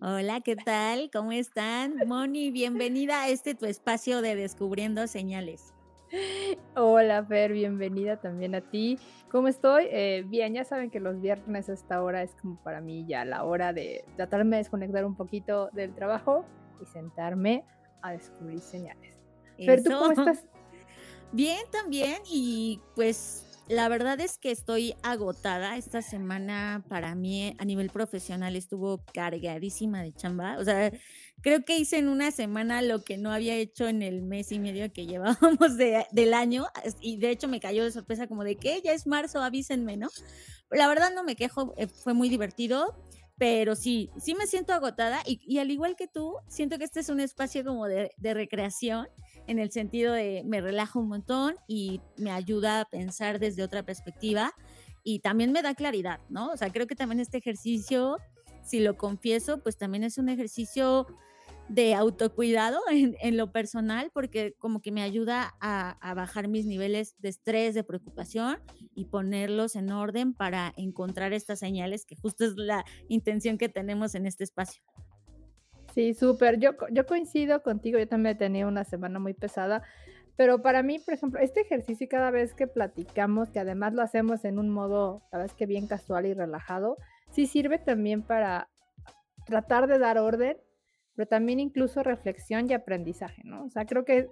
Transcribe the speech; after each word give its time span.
Hola, 0.00 0.40
¿qué 0.42 0.56
tal? 0.56 1.10
¿Cómo 1.10 1.32
están? 1.32 1.94
Moni, 2.06 2.50
bienvenida 2.50 3.22
a 3.22 3.28
este 3.28 3.54
tu 3.54 3.64
espacio 3.64 4.20
de 4.20 4.36
Descubriendo 4.36 5.06
Señales. 5.06 5.72
Hola, 6.76 7.24
Fer, 7.24 7.52
bienvenida 7.52 8.20
también 8.20 8.54
a 8.54 8.60
ti. 8.60 8.98
¿Cómo 9.30 9.48
estoy? 9.48 9.86
Eh, 9.90 10.24
bien, 10.26 10.54
ya 10.54 10.64
saben 10.64 10.90
que 10.90 11.00
los 11.00 11.20
viernes 11.20 11.68
a 11.70 11.72
esta 11.72 12.02
hora 12.02 12.22
es 12.22 12.34
como 12.34 12.56
para 12.62 12.80
mí 12.80 13.06
ya 13.08 13.24
la 13.24 13.44
hora 13.44 13.72
de 13.72 14.04
tratarme 14.16 14.56
de 14.56 14.62
desconectar 14.62 15.04
un 15.04 15.16
poquito 15.16 15.70
del 15.72 15.94
trabajo 15.94 16.44
y 16.82 16.86
sentarme 16.86 17.64
a 18.02 18.12
descubrir 18.12 18.60
señales. 18.60 19.16
Fer, 19.56 19.82
¿tú 19.82 19.90
cómo 19.90 20.12
estás? 20.12 20.44
Bien, 21.32 21.64
también, 21.72 22.22
y 22.30 22.80
pues 22.94 23.45
la 23.68 23.88
verdad 23.88 24.20
es 24.20 24.38
que 24.38 24.50
estoy 24.50 24.94
agotada. 25.02 25.76
Esta 25.76 26.02
semana 26.02 26.84
para 26.88 27.14
mí 27.14 27.54
a 27.58 27.64
nivel 27.64 27.90
profesional 27.90 28.54
estuvo 28.56 29.04
cargadísima 29.12 30.02
de 30.02 30.12
chamba. 30.12 30.58
O 30.58 30.64
sea, 30.64 30.92
creo 31.40 31.64
que 31.64 31.76
hice 31.76 31.98
en 31.98 32.08
una 32.08 32.30
semana 32.30 32.82
lo 32.82 33.02
que 33.02 33.18
no 33.18 33.32
había 33.32 33.54
hecho 33.56 33.88
en 33.88 34.02
el 34.02 34.22
mes 34.22 34.52
y 34.52 34.58
medio 34.58 34.92
que 34.92 35.06
llevábamos 35.06 35.76
del 35.76 36.34
año. 36.34 36.66
Y 37.00 37.18
de 37.18 37.30
hecho 37.30 37.48
me 37.48 37.60
cayó 37.60 37.84
de 37.84 37.92
sorpresa 37.92 38.26
como 38.26 38.44
de 38.44 38.56
que 38.56 38.80
ya 38.82 38.92
es 38.92 39.06
marzo, 39.06 39.42
avísenme, 39.42 39.96
¿no? 39.96 40.08
La 40.70 40.88
verdad 40.88 41.12
no 41.14 41.24
me 41.24 41.36
quejo, 41.36 41.74
eh, 41.76 41.86
fue 41.86 42.14
muy 42.14 42.28
divertido 42.28 42.94
pero 43.38 43.76
sí, 43.76 44.10
sí 44.18 44.34
me 44.34 44.46
siento 44.46 44.72
agotada 44.72 45.22
y, 45.26 45.58
al 45.58 45.70
igual 45.70 45.94
que 45.94 46.08
tú, 46.08 46.36
siento 46.48 46.78
que 46.78 46.84
este 46.84 47.00
es 47.00 47.10
un 47.10 47.20
espacio 47.20 47.64
como 47.64 47.86
de, 47.86 48.10
de, 48.16 48.32
recreación 48.32 49.08
en 49.46 49.58
el 49.58 49.70
sentido 49.70 50.12
de 50.12 50.42
me 50.44 50.60
relajo 50.60 51.00
un 51.00 51.08
montón 51.08 51.54
y 51.66 52.00
me 52.16 52.30
ayuda 52.30 52.80
a 52.80 52.84
pensar 52.84 53.38
desde 53.38 53.62
otra 53.62 53.84
perspectiva 53.84 54.54
y 55.02 55.20
también 55.20 55.52
me 55.52 55.62
da 55.62 55.74
claridad, 55.74 56.20
¿no? 56.28 56.50
O 56.50 56.56
sea, 56.56 56.70
creo 56.70 56.86
que 56.86 56.96
también 56.96 57.20
este 57.20 57.38
ejercicio, 57.38 58.18
si 58.64 58.80
lo 58.80 58.96
confieso, 58.96 59.62
pues 59.62 59.76
también 59.76 60.02
es 60.02 60.18
un 60.18 60.28
ejercicio 60.28 61.06
de 61.68 61.94
autocuidado 61.94 62.80
en, 62.90 63.36
lo 63.36 63.52
personal 63.52 64.10
porque 64.12 64.54
como 64.58 64.80
que 64.80 64.92
me 64.92 65.02
ayuda 65.02 65.54
a, 65.60 66.14
bajar 66.14 66.48
mis 66.48 66.66
niveles 66.66 67.16
de 67.18 67.28
estrés, 67.28 67.74
de 67.74 67.84
preocupación 67.84 68.58
y 68.94 69.06
ponerlos 69.06 69.76
en 69.76 69.90
orden 69.90 70.34
para 70.34 70.72
encontrar 70.76 71.32
estas 71.32 71.58
señales 71.58 72.04
que 72.04 72.16
justo 72.16 72.44
es 72.44 72.56
la 72.56 72.84
intención 73.08 73.58
que 73.58 73.68
tenemos 73.68 74.14
en 74.14 74.26
este 74.26 74.44
espacio. 74.44 74.82
Sí, 75.96 76.14
súper. 76.14 76.60
Yo, 76.60 76.72
yo 76.92 77.06
coincido 77.06 77.62
contigo, 77.62 77.98
yo 77.98 78.06
también 78.06 78.36
he 78.36 78.38
tenido 78.38 78.68
una 78.68 78.84
semana 78.84 79.18
muy 79.18 79.32
pesada, 79.32 79.82
pero 80.36 80.60
para 80.60 80.82
mí, 80.82 80.98
por 80.98 81.14
ejemplo, 81.14 81.40
este 81.40 81.62
ejercicio 81.62 82.06
cada 82.08 82.30
vez 82.30 82.52
que 82.54 82.66
platicamos, 82.66 83.48
que 83.48 83.60
además 83.60 83.94
lo 83.94 84.02
hacemos 84.02 84.44
en 84.44 84.58
un 84.58 84.68
modo, 84.68 85.22
cada 85.30 85.44
vez 85.44 85.54
que 85.54 85.66
bien 85.66 85.86
casual 85.88 86.26
y 86.26 86.34
relajado, 86.34 86.98
sí 87.30 87.46
sirve 87.46 87.78
también 87.78 88.22
para 88.22 88.68
tratar 89.46 89.86
de 89.88 89.98
dar 89.98 90.18
orden 90.18 90.58
pero 91.16 91.26
también 91.26 91.58
incluso 91.58 92.02
reflexión 92.02 92.70
y 92.70 92.74
aprendizaje, 92.74 93.42
¿no? 93.44 93.64
O 93.64 93.70
sea, 93.70 93.86
creo 93.86 94.04
que 94.04 94.28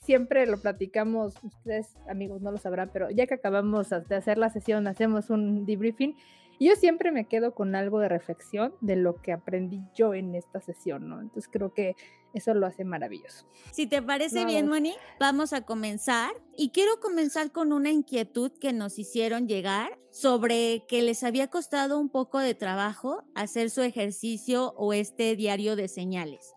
siempre 0.00 0.46
lo 0.46 0.58
platicamos, 0.58 1.34
ustedes 1.42 1.96
amigos 2.08 2.40
no 2.40 2.50
lo 2.50 2.56
sabrán, 2.56 2.90
pero 2.92 3.10
ya 3.10 3.26
que 3.26 3.34
acabamos 3.34 3.90
de 3.90 4.16
hacer 4.16 4.38
la 4.38 4.48
sesión, 4.48 4.86
hacemos 4.86 5.28
un 5.28 5.66
debriefing 5.66 6.16
y 6.58 6.68
yo 6.68 6.76
siempre 6.76 7.12
me 7.12 7.26
quedo 7.26 7.54
con 7.54 7.74
algo 7.74 8.00
de 8.00 8.08
reflexión 8.08 8.74
de 8.80 8.96
lo 8.96 9.20
que 9.20 9.32
aprendí 9.32 9.82
yo 9.94 10.14
en 10.14 10.34
esta 10.34 10.60
sesión, 10.60 11.08
¿no? 11.08 11.20
Entonces 11.20 11.50
creo 11.52 11.72
que 11.72 11.96
eso 12.34 12.52
lo 12.52 12.66
hace 12.66 12.84
maravilloso. 12.84 13.46
Si 13.70 13.86
te 13.86 14.02
parece 14.02 14.44
bien, 14.44 14.68
Moni, 14.68 14.94
vamos 15.20 15.52
a 15.52 15.62
comenzar. 15.62 16.32
Y 16.56 16.70
quiero 16.70 16.98
comenzar 17.00 17.52
con 17.52 17.72
una 17.72 17.90
inquietud 17.90 18.50
que 18.60 18.72
nos 18.72 18.98
hicieron 18.98 19.46
llegar 19.46 19.98
sobre 20.10 20.84
que 20.88 21.02
les 21.02 21.22
había 21.22 21.48
costado 21.48 21.98
un 21.98 22.08
poco 22.08 22.40
de 22.40 22.54
trabajo 22.54 23.22
hacer 23.34 23.70
su 23.70 23.82
ejercicio 23.82 24.74
o 24.76 24.92
este 24.92 25.36
diario 25.36 25.76
de 25.76 25.88
señales. 25.88 26.54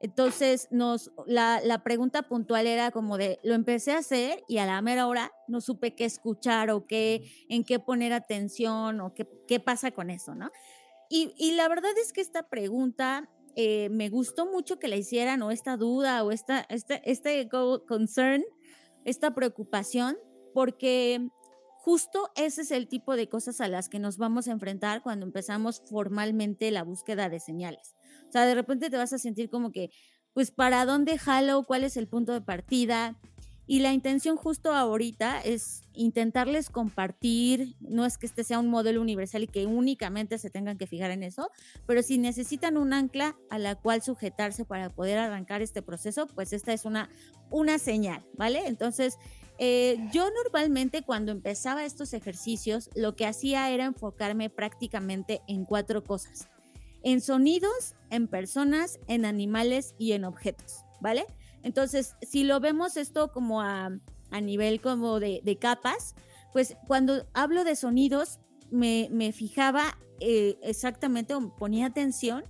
Entonces, 0.00 0.68
nos, 0.70 1.10
la, 1.26 1.60
la, 1.64 1.82
pregunta 1.82 2.22
puntual 2.22 2.68
era 2.68 2.92
como 2.92 3.18
de, 3.18 3.40
lo 3.42 3.54
empecé 3.54 3.92
a 3.92 3.98
hacer 3.98 4.44
y 4.46 4.58
a 4.58 4.66
la 4.66 4.80
mera 4.80 5.08
hora 5.08 5.32
no 5.48 5.60
supe 5.60 5.96
qué 5.96 6.04
escuchar 6.04 6.70
o 6.70 6.86
qué, 6.86 7.28
en 7.48 7.64
qué 7.64 7.80
poner 7.80 8.12
atención 8.12 9.00
o 9.00 9.12
qué, 9.12 9.28
qué 9.48 9.58
pasa 9.58 9.90
con 9.90 10.10
eso, 10.10 10.36
¿no? 10.36 10.50
Y, 11.10 11.34
y 11.36 11.52
la 11.52 11.68
verdad 11.68 11.90
es 12.00 12.12
que 12.12 12.20
esta 12.20 12.48
pregunta 12.48 13.28
eh, 13.56 13.88
me 13.90 14.08
gustó 14.08 14.46
mucho 14.46 14.78
que 14.78 14.86
la 14.86 14.94
hicieran 14.94 15.42
o 15.42 15.50
esta 15.50 15.76
duda 15.76 16.22
o 16.22 16.30
esta, 16.30 16.60
este, 16.68 17.02
este 17.10 17.48
concern, 17.48 18.44
esta 19.04 19.34
preocupación, 19.34 20.16
porque 20.54 21.28
justo 21.78 22.30
ese 22.36 22.62
es 22.62 22.70
el 22.70 22.86
tipo 22.86 23.16
de 23.16 23.28
cosas 23.28 23.60
a 23.60 23.66
las 23.66 23.88
que 23.88 23.98
nos 23.98 24.16
vamos 24.16 24.46
a 24.46 24.52
enfrentar 24.52 25.02
cuando 25.02 25.26
empezamos 25.26 25.82
formalmente 25.90 26.70
la 26.70 26.84
búsqueda 26.84 27.28
de 27.28 27.40
señales. 27.40 27.97
O 28.28 28.32
sea, 28.32 28.46
de 28.46 28.54
repente 28.54 28.90
te 28.90 28.96
vas 28.96 29.12
a 29.12 29.18
sentir 29.18 29.48
como 29.50 29.72
que, 29.72 29.90
pues, 30.34 30.50
¿para 30.50 30.84
dónde 30.84 31.18
jalo? 31.18 31.64
¿Cuál 31.64 31.84
es 31.84 31.96
el 31.96 32.08
punto 32.08 32.32
de 32.32 32.40
partida? 32.40 33.18
Y 33.70 33.80
la 33.80 33.92
intención 33.92 34.38
justo 34.38 34.72
ahorita 34.72 35.42
es 35.42 35.82
intentarles 35.92 36.70
compartir, 36.70 37.76
no 37.80 38.06
es 38.06 38.16
que 38.16 38.24
este 38.24 38.42
sea 38.42 38.58
un 38.60 38.68
modelo 38.68 39.02
universal 39.02 39.42
y 39.42 39.46
que 39.46 39.66
únicamente 39.66 40.38
se 40.38 40.48
tengan 40.48 40.78
que 40.78 40.86
fijar 40.86 41.10
en 41.10 41.22
eso, 41.22 41.50
pero 41.86 42.02
si 42.02 42.16
necesitan 42.16 42.78
un 42.78 42.94
ancla 42.94 43.36
a 43.50 43.58
la 43.58 43.74
cual 43.74 44.00
sujetarse 44.00 44.64
para 44.64 44.88
poder 44.88 45.18
arrancar 45.18 45.60
este 45.60 45.82
proceso, 45.82 46.26
pues 46.28 46.54
esta 46.54 46.72
es 46.72 46.86
una, 46.86 47.10
una 47.50 47.78
señal, 47.78 48.24
¿vale? 48.38 48.66
Entonces, 48.66 49.18
eh, 49.58 49.98
yo 50.14 50.26
normalmente 50.42 51.02
cuando 51.02 51.30
empezaba 51.30 51.84
estos 51.84 52.14
ejercicios, 52.14 52.88
lo 52.94 53.16
que 53.16 53.26
hacía 53.26 53.68
era 53.68 53.84
enfocarme 53.84 54.48
prácticamente 54.48 55.42
en 55.46 55.66
cuatro 55.66 56.02
cosas 56.02 56.48
en 57.02 57.20
sonidos, 57.20 57.94
en 58.10 58.28
personas, 58.28 58.98
en 59.06 59.24
animales 59.24 59.94
y 59.98 60.12
en 60.12 60.24
objetos, 60.24 60.84
¿vale? 61.00 61.26
Entonces, 61.62 62.14
si 62.22 62.44
lo 62.44 62.60
vemos 62.60 62.96
esto 62.96 63.32
como 63.32 63.60
a, 63.60 63.90
nivel 64.42 64.80
como 64.80 65.20
de, 65.20 65.58
capas, 65.60 66.14
pues 66.52 66.76
cuando 66.86 67.26
hablo 67.34 67.64
de 67.64 67.76
sonidos, 67.76 68.40
me, 68.70 69.32
fijaba 69.32 69.98
eh, 70.20 70.58
exactamente, 70.62 71.34
ponía 71.58 71.86
atención 71.86 72.44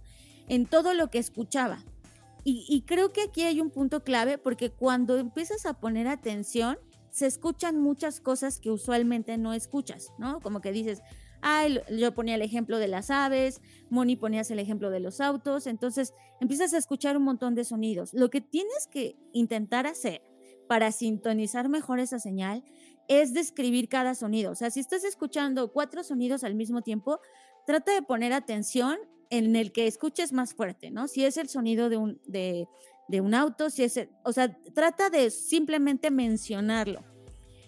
en 0.48 0.66
todo 0.66 0.94
lo 0.94 1.10
que 1.10 1.18
escuchaba. 1.18 1.84
Y, 2.50 2.84
creo 2.86 3.12
que 3.12 3.20
aquí 3.20 3.42
hay 3.42 3.60
un 3.60 3.68
punto 3.68 4.02
clave 4.04 4.38
porque 4.38 4.70
cuando 4.70 5.18
empiezas 5.18 5.66
a 5.66 5.74
poner 5.74 6.08
atención, 6.08 6.78
se 7.10 7.26
escuchan 7.26 7.78
muchas 7.78 8.20
cosas 8.20 8.58
que 8.58 8.70
usualmente 8.70 9.36
no 9.36 9.52
escuchas, 9.52 10.14
¿no? 10.18 10.40
Como 10.40 10.62
que 10.62 10.72
dices, 10.72 11.02
Ay, 11.40 11.80
yo 11.90 12.14
ponía 12.14 12.34
el 12.34 12.42
ejemplo 12.42 12.78
de 12.78 12.88
las 12.88 13.10
aves, 13.10 13.60
Moni 13.90 14.16
ponías 14.16 14.50
el 14.50 14.58
ejemplo 14.58 14.90
de 14.90 15.00
los 15.00 15.20
autos, 15.20 15.66
entonces 15.66 16.14
empiezas 16.40 16.74
a 16.74 16.78
escuchar 16.78 17.16
un 17.16 17.24
montón 17.24 17.54
de 17.54 17.64
sonidos. 17.64 18.12
Lo 18.12 18.30
que 18.30 18.40
tienes 18.40 18.88
que 18.90 19.16
intentar 19.32 19.86
hacer 19.86 20.22
para 20.68 20.92
sintonizar 20.92 21.68
mejor 21.68 22.00
esa 22.00 22.18
señal 22.18 22.64
es 23.08 23.32
describir 23.32 23.88
cada 23.88 24.14
sonido. 24.14 24.52
O 24.52 24.54
sea, 24.54 24.70
si 24.70 24.80
estás 24.80 25.04
escuchando 25.04 25.72
cuatro 25.72 26.04
sonidos 26.04 26.44
al 26.44 26.54
mismo 26.54 26.82
tiempo, 26.82 27.20
trata 27.66 27.92
de 27.92 28.02
poner 28.02 28.32
atención 28.32 28.98
en 29.30 29.56
el 29.56 29.72
que 29.72 29.86
escuches 29.86 30.32
más 30.32 30.54
fuerte, 30.54 30.90
¿no? 30.90 31.08
Si 31.08 31.24
es 31.24 31.36
el 31.36 31.48
sonido 31.48 31.88
de 31.88 31.96
un, 31.96 32.20
de, 32.26 32.66
de 33.08 33.20
un 33.20 33.34
auto, 33.34 33.70
si 33.70 33.84
es, 33.84 34.08
o 34.24 34.32
sea, 34.32 34.56
trata 34.74 35.10
de 35.10 35.30
simplemente 35.30 36.10
mencionarlo. 36.10 37.02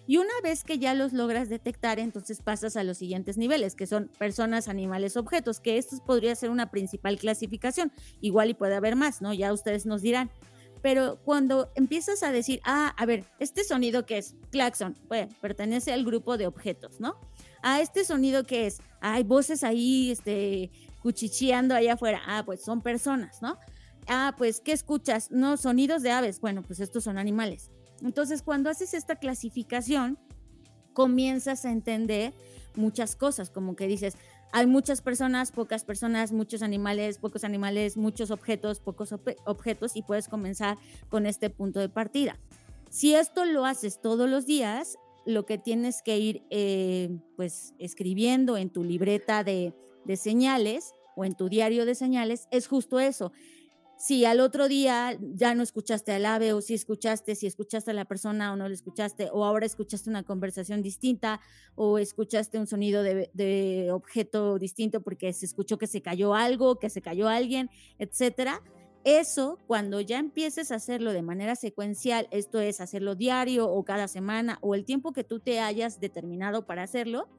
Y 0.07 0.17
una 0.17 0.33
vez 0.43 0.63
que 0.63 0.79
ya 0.79 0.93
los 0.93 1.13
logras 1.13 1.47
detectar, 1.47 1.99
entonces 1.99 2.41
pasas 2.41 2.75
a 2.75 2.83
los 2.83 2.97
siguientes 2.97 3.37
niveles, 3.37 3.75
que 3.75 3.87
son 3.87 4.09
personas, 4.17 4.67
animales, 4.67 5.15
objetos, 5.15 5.59
que 5.59 5.77
esto 5.77 5.97
podría 6.05 6.35
ser 6.35 6.49
una 6.49 6.71
principal 6.71 7.17
clasificación. 7.17 7.91
Igual 8.19 8.49
y 8.49 8.53
puede 8.53 8.75
haber 8.75 8.95
más, 8.95 9.21
¿no? 9.21 9.33
Ya 9.33 9.53
ustedes 9.53 9.85
nos 9.85 10.01
dirán. 10.01 10.31
Pero 10.81 11.19
cuando 11.23 11.71
empiezas 11.75 12.23
a 12.23 12.31
decir, 12.31 12.59
ah, 12.65 12.93
a 12.97 13.05
ver, 13.05 13.25
este 13.39 13.63
sonido 13.63 14.05
que 14.05 14.17
es 14.17 14.35
claxon, 14.49 14.97
bueno, 15.07 15.31
pertenece 15.39 15.93
al 15.93 16.03
grupo 16.03 16.37
de 16.37 16.47
objetos, 16.47 16.99
¿no? 16.99 17.19
Ah, 17.61 17.81
este 17.81 18.03
sonido 18.03 18.43
que 18.45 18.65
es, 18.65 18.79
hay 18.99 19.23
voces 19.23 19.63
ahí, 19.63 20.11
este, 20.11 20.71
cuchicheando 21.03 21.75
allá 21.75 21.93
afuera, 21.93 22.21
ah, 22.25 22.43
pues 22.43 22.63
son 22.63 22.81
personas, 22.81 23.41
¿no? 23.43 23.59
Ah, 24.07 24.33
pues, 24.35 24.59
¿qué 24.59 24.71
escuchas? 24.71 25.29
No, 25.29 25.57
sonidos 25.57 26.01
de 26.01 26.11
aves, 26.11 26.41
bueno, 26.41 26.63
pues 26.63 26.79
estos 26.79 27.03
son 27.03 27.19
animales. 27.19 27.69
Entonces, 28.01 28.41
cuando 28.41 28.69
haces 28.69 28.93
esta 28.93 29.15
clasificación, 29.15 30.17
comienzas 30.93 31.65
a 31.65 31.71
entender 31.71 32.33
muchas 32.75 33.15
cosas, 33.15 33.49
como 33.49 33.75
que 33.75 33.87
dices, 33.87 34.15
hay 34.53 34.67
muchas 34.67 35.01
personas, 35.01 35.51
pocas 35.51 35.85
personas, 35.85 36.31
muchos 36.31 36.61
animales, 36.61 37.17
pocos 37.17 37.43
animales, 37.43 37.95
muchos 37.95 38.31
objetos, 38.31 38.79
pocos 38.79 39.13
objetos, 39.45 39.95
y 39.95 40.01
puedes 40.01 40.27
comenzar 40.27 40.77
con 41.09 41.25
este 41.25 41.49
punto 41.49 41.79
de 41.79 41.89
partida. 41.89 42.37
Si 42.89 43.15
esto 43.15 43.45
lo 43.45 43.65
haces 43.65 44.01
todos 44.01 44.29
los 44.29 44.45
días, 44.45 44.97
lo 45.25 45.45
que 45.45 45.57
tienes 45.57 46.01
que 46.01 46.17
ir 46.17 46.43
eh, 46.49 47.17
pues 47.37 47.73
escribiendo 47.79 48.57
en 48.57 48.69
tu 48.69 48.83
libreta 48.83 49.43
de, 49.43 49.73
de 50.03 50.17
señales 50.17 50.93
o 51.15 51.23
en 51.23 51.35
tu 51.35 51.47
diario 51.47 51.85
de 51.85 51.95
señales 51.95 52.47
es 52.51 52.67
justo 52.67 52.99
eso, 52.99 53.31
si 54.01 54.25
al 54.25 54.39
otro 54.39 54.67
día 54.67 55.15
ya 55.21 55.53
no 55.53 55.61
escuchaste 55.61 56.11
al 56.11 56.25
ave 56.25 56.53
o 56.53 56.61
si 56.61 56.73
escuchaste, 56.73 57.35
si 57.35 57.45
escuchaste 57.45 57.91
a 57.91 57.93
la 57.93 58.05
persona 58.05 58.51
o 58.51 58.55
no 58.55 58.67
le 58.67 58.73
escuchaste, 58.73 59.29
o 59.31 59.45
ahora 59.45 59.67
escuchaste 59.67 60.09
una 60.09 60.23
conversación 60.23 60.81
distinta 60.81 61.39
o 61.75 61.99
escuchaste 61.99 62.57
un 62.57 62.65
sonido 62.65 63.03
de, 63.03 63.29
de 63.35 63.91
objeto 63.91 64.57
distinto 64.57 65.01
porque 65.01 65.31
se 65.33 65.45
escuchó 65.45 65.77
que 65.77 65.85
se 65.85 66.01
cayó 66.01 66.33
algo, 66.33 66.79
que 66.79 66.89
se 66.89 67.03
cayó 67.03 67.27
alguien, 67.27 67.69
etcétera. 67.99 68.63
Eso, 69.03 69.59
cuando 69.67 70.01
ya 70.01 70.17
empieces 70.17 70.71
a 70.71 70.75
hacerlo 70.75 71.13
de 71.13 71.21
manera 71.21 71.55
secuencial, 71.55 72.27
esto 72.31 72.59
es 72.59 72.81
hacerlo 72.81 73.13
diario 73.13 73.69
o 73.69 73.85
cada 73.85 74.07
semana 74.07 74.57
o 74.61 74.73
el 74.73 74.83
tiempo 74.83 75.13
que 75.13 75.23
tú 75.23 75.39
te 75.39 75.59
hayas 75.59 75.99
determinado 75.99 76.65
para 76.65 76.81
hacerlo, 76.81 77.29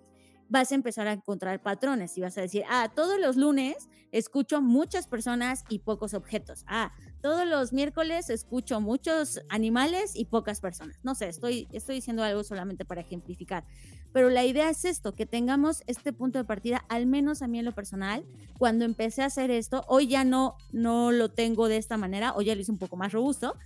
vas 0.53 0.71
a 0.71 0.75
empezar 0.75 1.09
a 1.09 1.15
encontrar 1.15 1.63
patrones 1.63 2.17
y 2.19 2.21
vas 2.21 2.37
a 2.37 2.43
decir, 2.43 2.63
ah, 2.69 2.93
todos 2.95 3.19
los 3.19 3.37
lunes 3.37 3.89
escucho 4.13 4.61
muchas 4.61 5.07
personas 5.07 5.65
y 5.71 5.79
pocos 5.79 6.13
objetos. 6.13 6.65
Ah, 6.69 6.93
todos 7.23 7.47
los 7.47 7.73
miércoles 7.73 8.29
escucho 8.29 8.79
muchos 8.79 9.41
animales 9.49 10.15
y 10.15 10.27
pocas 10.27 10.61
personas. 10.61 10.99
No 11.03 11.15
sé, 11.15 11.29
estoy, 11.29 11.69
estoy 11.73 11.95
diciendo 11.95 12.23
algo 12.23 12.45
solamente 12.45 12.85
para 12.85 13.01
ejemplificar. 13.01 13.65
Pero 14.13 14.29
la 14.29 14.45
idea 14.45 14.69
es 14.69 14.85
esto, 14.85 15.15
que 15.15 15.25
tengamos 15.25 15.83
este 15.87 16.13
punto 16.13 16.39
de 16.39 16.45
partida, 16.45 16.85
al 16.91 17.07
menos 17.07 17.41
a 17.41 17.49
mí 17.49 17.59
en 17.59 17.65
lo 17.65 17.73
personal, 17.73 18.23
cuando 18.59 18.85
empecé 18.85 19.23
a 19.23 19.27
hacer 19.27 19.51
esto, 19.51 19.87
hoy 19.89 20.07
ya 20.07 20.23
no, 20.23 20.59
no 20.71 21.13
lo 21.13 21.31
tengo 21.31 21.69
de 21.69 21.79
esta 21.79 21.97
manera, 21.97 22.35
hoy 22.35 22.45
ya 22.45 22.55
lo 22.55 22.61
hice 22.61 22.73
un 22.73 22.79
poco 22.79 22.97
más 22.97 23.13
robusto, 23.13 23.57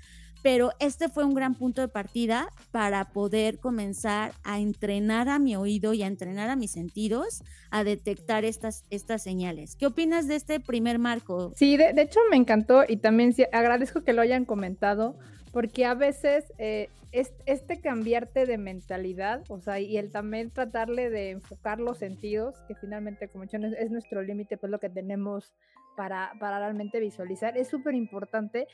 pero 0.47 0.71
este 0.79 1.09
fue 1.09 1.25
un 1.25 1.35
gran 1.35 1.57
punto 1.57 1.81
de 1.81 1.89
partida 1.89 2.47
para 2.71 3.07
poder 3.07 3.59
comenzar 3.59 4.31
a 4.45 4.61
entrenar 4.61 5.29
a 5.29 5.41
mi 5.41 5.57
oído 5.57 5.93
y 5.93 6.05
a 6.05 6.07
entrenar 6.07 6.51
a 6.51 6.55
mis 6.55 6.71
sentidos 6.71 7.43
a 7.73 7.83
detectar 7.83 8.45
estas, 8.45 8.85
estas 8.91 9.25
señales. 9.25 9.75
¿Qué 9.75 9.89
opinas 9.89 10.29
de 10.29 10.37
este 10.37 10.61
primer 10.61 11.01
marco? 11.01 11.53
Sí, 11.57 11.77
de, 11.77 12.01
hecho 12.01 12.21
me 12.31 12.37
encantó 12.37 12.85
y 12.87 12.99
también 12.99 13.35
agradezco 13.51 14.05
que 14.05 14.13
lo 14.13 14.23
hayan 14.23 14.45
comentado 14.45 15.19
porque 15.53 15.85
a 15.85 15.95
veces 15.95 16.45
eh, 16.59 16.91
este 17.11 17.81
cambiarte 17.81 18.47
de 18.47 18.57
mentalidad, 18.57 19.43
o 19.49 19.59
sea, 19.59 19.81
y 19.81 19.97
el 19.97 20.13
también 20.13 20.53
tratarle 20.53 21.11
de 21.11 21.31
enfocar 21.31 21.81
los 21.81 21.99
sentidos, 21.99 22.55
que 22.69 22.77
finalmente, 22.77 23.27
como 23.27 23.43
he 23.43 23.49
es, 23.49 23.91
nuestro 23.91 24.23
límite, 24.23 24.59
pues 24.59 24.71
lo 24.71 24.79
que 24.79 24.91
tenemos 24.91 25.53
para, 25.97 26.35
para 26.39 26.61
realmente 26.61 27.01
visualizar, 27.01 27.59
es 27.59 27.67
súper 27.67 27.97
importante 27.97 28.69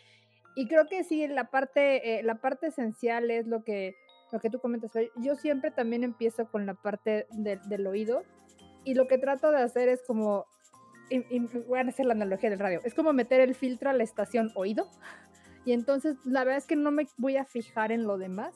y 0.55 0.69
creo 0.69 0.87
que 0.87 1.05
sí, 1.05 1.27
la 1.29 1.51
parte, 1.51 2.19
eh, 2.19 2.23
la 2.23 2.37
parte 2.37 2.69
esencial 2.69 3.31
es 3.31 3.47
lo 3.47 3.65
que, 3.65 3.95
lo 4.31 4.41
que 4.41 4.51
tú 4.51 4.61
comentas. 4.61 4.93
Yo 5.17 5.35
siempre 5.37 5.71
también 5.71 6.05
empiezo 6.05 6.47
con 6.47 6.67
la 6.67 6.75
parte 6.75 7.27
del 7.33 7.87
oído 7.87 8.23
y 8.85 8.95
lo 8.95 9.07
que 9.07 9.19
trato 9.19 9.51
de 9.51 9.63
hacer 9.63 9.89
es 9.89 10.03
como, 10.07 10.47
voy 11.69 11.79
a 11.79 11.83
hacer 11.83 12.07
la 12.07 12.15
analogía 12.15 12.51
del 12.51 12.59
radio, 12.59 12.81
es 12.85 12.95
como 12.95 13.13
meter 13.13 13.41
el 13.41 13.55
filtro 13.55 13.91
a 13.91 13.93
la 13.93 14.03
estación 14.03 14.51
oído 14.55 14.89
y 15.65 15.73
entonces 15.73 16.17
la 16.25 16.45
verdad 16.45 16.59
es 16.59 16.67
que 16.67 16.77
no 16.77 16.91
me 16.91 17.07
voy 17.17 17.37
a 17.37 17.45
fijar 17.45 17.93
en 17.93 18.05
lo 18.05 18.19
demás, 18.19 18.55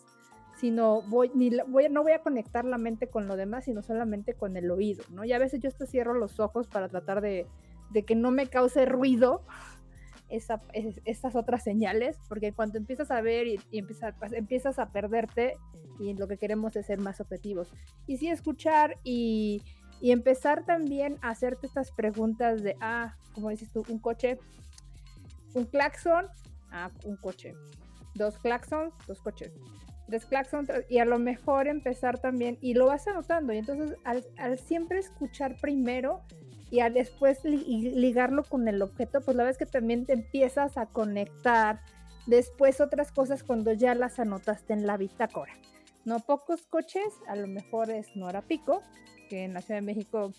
sino 0.56 1.02
voy, 1.02 1.30
ni 1.34 1.50
voy, 1.68 1.88
no 1.88 2.02
voy 2.02 2.12
a 2.12 2.22
conectar 2.22 2.64
la 2.64 2.78
mente 2.78 3.08
con 3.08 3.28
lo 3.28 3.36
demás, 3.36 3.64
sino 3.64 3.82
solamente 3.82 4.34
con 4.34 4.56
el 4.56 4.70
oído, 4.70 5.04
¿no? 5.10 5.24
Y 5.24 5.32
a 5.32 5.38
veces 5.38 5.60
yo 5.60 5.68
hasta 5.68 5.86
cierro 5.86 6.14
los 6.14 6.40
ojos 6.40 6.66
para 6.66 6.88
tratar 6.88 7.20
de, 7.20 7.46
de 7.90 8.04
que 8.04 8.16
no 8.16 8.30
me 8.30 8.46
cause 8.48 8.86
ruido 8.86 9.42
esa, 10.28 10.60
estas 11.04 11.36
otras 11.36 11.62
señales, 11.62 12.18
porque 12.28 12.52
cuando 12.52 12.78
empiezas 12.78 13.10
a 13.10 13.20
ver 13.20 13.46
y, 13.46 13.60
empiezas, 13.72 14.14
empiezas 14.32 14.78
a 14.78 14.90
perderte 14.90 15.56
y 15.98 16.14
lo 16.14 16.28
que 16.28 16.36
queremos 16.36 16.76
es 16.76 16.86
ser 16.86 16.98
más 16.98 17.20
objetivos. 17.20 17.68
Y 18.06 18.18
sí 18.18 18.28
escuchar 18.28 18.98
y, 19.04 19.62
empezar 20.02 20.66
también 20.66 21.16
a 21.22 21.30
hacerte 21.30 21.66
estas 21.66 21.90
preguntas 21.90 22.62
de, 22.62 22.76
ah, 22.80 23.16
como 23.32 23.48
dices 23.48 23.70
tú, 23.72 23.82
un 23.88 23.98
coche, 23.98 24.38
un 25.54 25.64
claxon, 25.64 26.26
ah, 26.70 26.90
un 27.04 27.16
coche, 27.16 27.54
dos 28.14 28.38
claxons, 28.38 28.92
dos 29.06 29.20
coches, 29.22 29.52
tres 30.06 30.26
claxons, 30.26 30.68
y 30.90 30.98
a 30.98 31.06
lo 31.06 31.18
mejor 31.18 31.66
empezar 31.66 32.18
también, 32.18 32.58
y 32.60 32.74
lo 32.74 32.86
vas 32.86 33.08
anotando, 33.08 33.54
y 33.54 33.58
entonces 33.58 33.96
al 34.04 34.58
siempre 34.58 34.98
escuchar 34.98 35.56
primero, 35.60 36.22
y 36.70 36.80
al 36.80 36.94
después 36.94 37.44
ligarlo 37.44 38.42
con 38.42 38.66
el 38.68 38.82
objeto, 38.82 39.20
pues 39.20 39.36
la 39.36 39.44
vez 39.44 39.56
que 39.56 39.66
también 39.66 40.04
te 40.04 40.14
empiezas 40.14 40.76
a 40.76 40.86
conectar 40.86 41.80
después 42.26 42.80
otras 42.80 43.12
cosas 43.12 43.44
cuando 43.44 43.72
ya 43.72 43.94
las 43.94 44.18
anotaste 44.18 44.72
en 44.72 44.86
la 44.86 44.96
bitácora. 44.96 45.52
No 46.04 46.20
pocos 46.20 46.66
coches, 46.66 47.14
a 47.28 47.36
lo 47.36 47.46
mejor 47.46 47.90
es 47.90 48.14
Nora 48.16 48.42
Pico, 48.42 48.82
que 49.28 49.44
en 49.44 49.54
la 49.54 49.60
Ciudad 49.60 49.80
de 49.80 49.86
México 49.86 50.32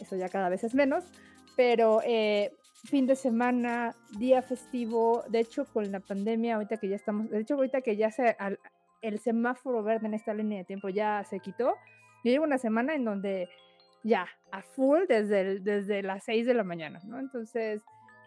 eso 0.00 0.16
ya 0.16 0.28
cada 0.28 0.48
vez 0.48 0.64
es 0.64 0.74
menos, 0.74 1.04
pero 1.56 2.00
eh, 2.04 2.52
fin 2.84 3.06
de 3.06 3.16
semana, 3.16 3.94
día 4.18 4.42
festivo, 4.42 5.24
de 5.28 5.40
hecho 5.40 5.64
con 5.66 5.90
la 5.90 6.00
pandemia, 6.00 6.56
ahorita 6.56 6.76
que 6.76 6.88
ya 6.88 6.96
estamos, 6.96 7.30
de 7.30 7.40
hecho 7.40 7.54
ahorita 7.54 7.80
que 7.80 7.96
ya 7.96 8.10
se, 8.10 8.36
el 9.00 9.18
semáforo 9.18 9.82
verde 9.82 10.06
en 10.06 10.14
esta 10.14 10.34
línea 10.34 10.58
de 10.58 10.64
tiempo 10.64 10.88
ya 10.88 11.24
se 11.24 11.40
quitó, 11.40 11.74
yo 12.24 12.30
llevo 12.30 12.44
una 12.44 12.58
semana 12.58 12.94
en 12.94 13.04
donde 13.04 13.48
ya, 14.04 14.28
a 14.52 14.62
full 14.62 15.00
desde, 15.08 15.60
desde 15.60 16.02
las 16.02 16.24
6 16.24 16.46
de 16.46 16.54
la 16.54 16.62
mañana, 16.62 17.00
¿no? 17.04 17.18
Entonces, 17.18 17.82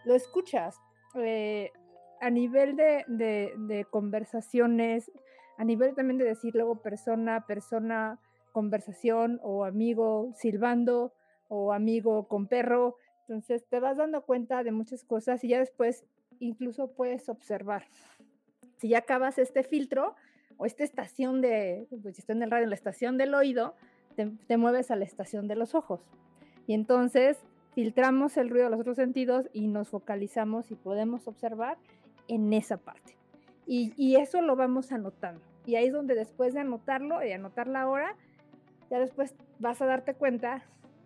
lo 0.06 0.16
escuchas. 0.16 0.76
Eh, 1.16 1.72
a 2.20 2.30
nivel 2.32 2.76
de, 2.76 3.06
de, 3.08 3.86
conversaciones, 3.86 5.12
a 5.58 5.64
nivel 5.64 5.94
también 5.94 6.18
de 6.18 6.26
decir 6.26 6.56
luego 6.56 6.82
persona, 6.82 7.46
persona, 7.46 8.20
conversación 8.52 9.40
o 9.44 9.66
amigo 9.66 10.32
silbando 10.36 11.14
o 11.48 11.74
amigo 11.74 12.28
con 12.28 12.48
perro. 12.48 12.98
Entonces 13.22 13.64
te 13.70 13.80
vas 13.80 13.98
dando 13.98 14.24
cuenta 14.24 14.64
de 14.64 14.72
muchas 14.72 15.04
cosas 15.04 15.44
y 15.44 15.50
ya 15.50 15.60
después 15.60 16.06
incluso 16.40 16.92
puedes 16.94 17.30
observar. 17.30 17.86
Si 18.78 18.90
ya 18.90 19.00
acabas 19.00 19.38
este 19.38 19.64
filtro 19.64 20.16
o 20.58 20.66
esta 20.66 20.84
estación 20.84 21.42
de, 21.42 21.88
pues 22.02 22.16
si 22.16 22.22
estoy 22.22 22.36
en 22.36 22.44
el 22.44 22.52
radio, 22.52 22.66
la 22.66 22.76
estación 22.76 23.18
del 23.18 23.36
oído, 23.36 23.76
te, 24.48 24.58
mueves 24.58 24.92
a 24.92 24.96
la 24.96 25.06
estación 25.06 25.48
de 25.48 25.56
los 25.56 25.76
ojos. 25.76 26.02
Y 26.66 26.74
entonces 26.74 27.38
filtramos 27.74 28.38
el 28.38 28.50
ruido 28.50 28.66
de 28.66 28.72
los 28.72 28.80
otros 28.80 28.98
sentidos 28.98 29.48
y 29.54 29.68
nos 29.68 29.90
focalizamos 29.90 30.72
y 30.72 30.76
podemos 30.76 31.28
observar 31.28 31.78
en 32.28 32.52
esa 32.54 32.78
parte. 32.78 33.16
Y, 33.68 34.16
eso 34.16 34.42
lo 34.42 34.56
vamos 34.56 34.92
anotando. 34.92 35.42
Y 35.66 35.76
ahí 35.76 35.88
es 35.88 35.94
donde 35.94 36.16
después 36.16 36.54
de 36.54 36.62
anotarlo 36.62 37.24
y 37.24 37.34
anotar 37.34 37.68
la 37.68 37.88
hora, 37.90 38.16
ya 38.90 39.00
después 39.00 39.36
vas 39.60 39.82
a 39.82 39.86
darte 39.86 40.14
cuenta 40.14 40.64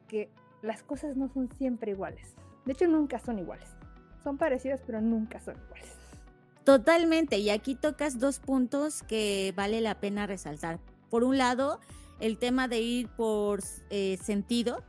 que 0.07 0.29
las 0.61 0.83
cosas 0.83 1.17
no 1.17 1.27
son 1.27 1.51
siempre 1.51 1.91
iguales. 1.91 2.35
De 2.65 2.73
hecho, 2.73 2.87
nunca 2.87 3.17
son 3.17 3.39
iguales. 3.39 3.69
Son 4.23 4.37
parecidas, 4.37 4.81
pero 4.85 5.01
nunca 5.01 5.39
son 5.39 5.55
iguales. 5.65 5.97
Totalmente. 6.63 7.39
Y 7.39 7.49
aquí 7.49 7.73
tocas 7.73 8.19
dos 8.19 8.39
puntos 8.39 9.01
que 9.01 9.51
vale 9.55 9.81
la 9.81 9.99
pena 9.99 10.27
resaltar. 10.27 10.79
Por 11.09 11.23
un 11.23 11.39
lado, 11.39 11.79
el 12.21 12.37
tema 12.37 12.69
de 12.69 12.79
ir 12.79 13.09
por 13.09 13.59
eh, 13.89 14.17
sentido. 14.23 14.83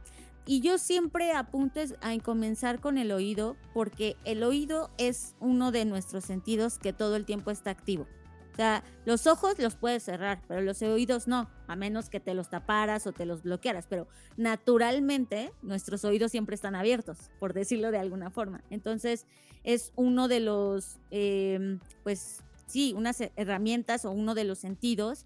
Y 0.44 0.60
yo 0.60 0.78
siempre 0.78 1.32
apunto 1.32 1.80
a 2.00 2.16
comenzar 2.18 2.80
con 2.80 2.98
el 2.98 3.12
oído, 3.12 3.56
porque 3.74 4.16
el 4.24 4.42
oído 4.42 4.90
es 4.98 5.34
uno 5.40 5.72
de 5.72 5.84
nuestros 5.84 6.24
sentidos 6.24 6.78
que 6.78 6.92
todo 6.92 7.16
el 7.16 7.24
tiempo 7.24 7.50
está 7.50 7.70
activo. 7.70 8.06
O 8.52 8.54
sea, 8.54 8.84
los 9.06 9.26
ojos 9.26 9.58
los 9.58 9.76
puedes 9.76 10.02
cerrar, 10.02 10.42
pero 10.46 10.60
los 10.60 10.82
oídos 10.82 11.26
no, 11.26 11.48
a 11.68 11.74
menos 11.74 12.10
que 12.10 12.20
te 12.20 12.34
los 12.34 12.50
taparas 12.50 13.06
o 13.06 13.12
te 13.12 13.24
los 13.24 13.44
bloquearas. 13.44 13.86
Pero 13.88 14.08
naturalmente 14.36 15.52
nuestros 15.62 16.04
oídos 16.04 16.32
siempre 16.32 16.54
están 16.54 16.74
abiertos, 16.74 17.30
por 17.38 17.54
decirlo 17.54 17.90
de 17.90 17.98
alguna 17.98 18.30
forma. 18.30 18.62
Entonces 18.68 19.26
es 19.64 19.92
uno 19.96 20.28
de 20.28 20.40
los, 20.40 20.98
em, 21.10 21.78
pues 22.02 22.42
sí, 22.66 22.92
unas 22.94 23.22
herramientas 23.36 24.04
o 24.04 24.10
uno 24.10 24.34
de 24.34 24.44
los 24.44 24.58
sentidos 24.58 25.24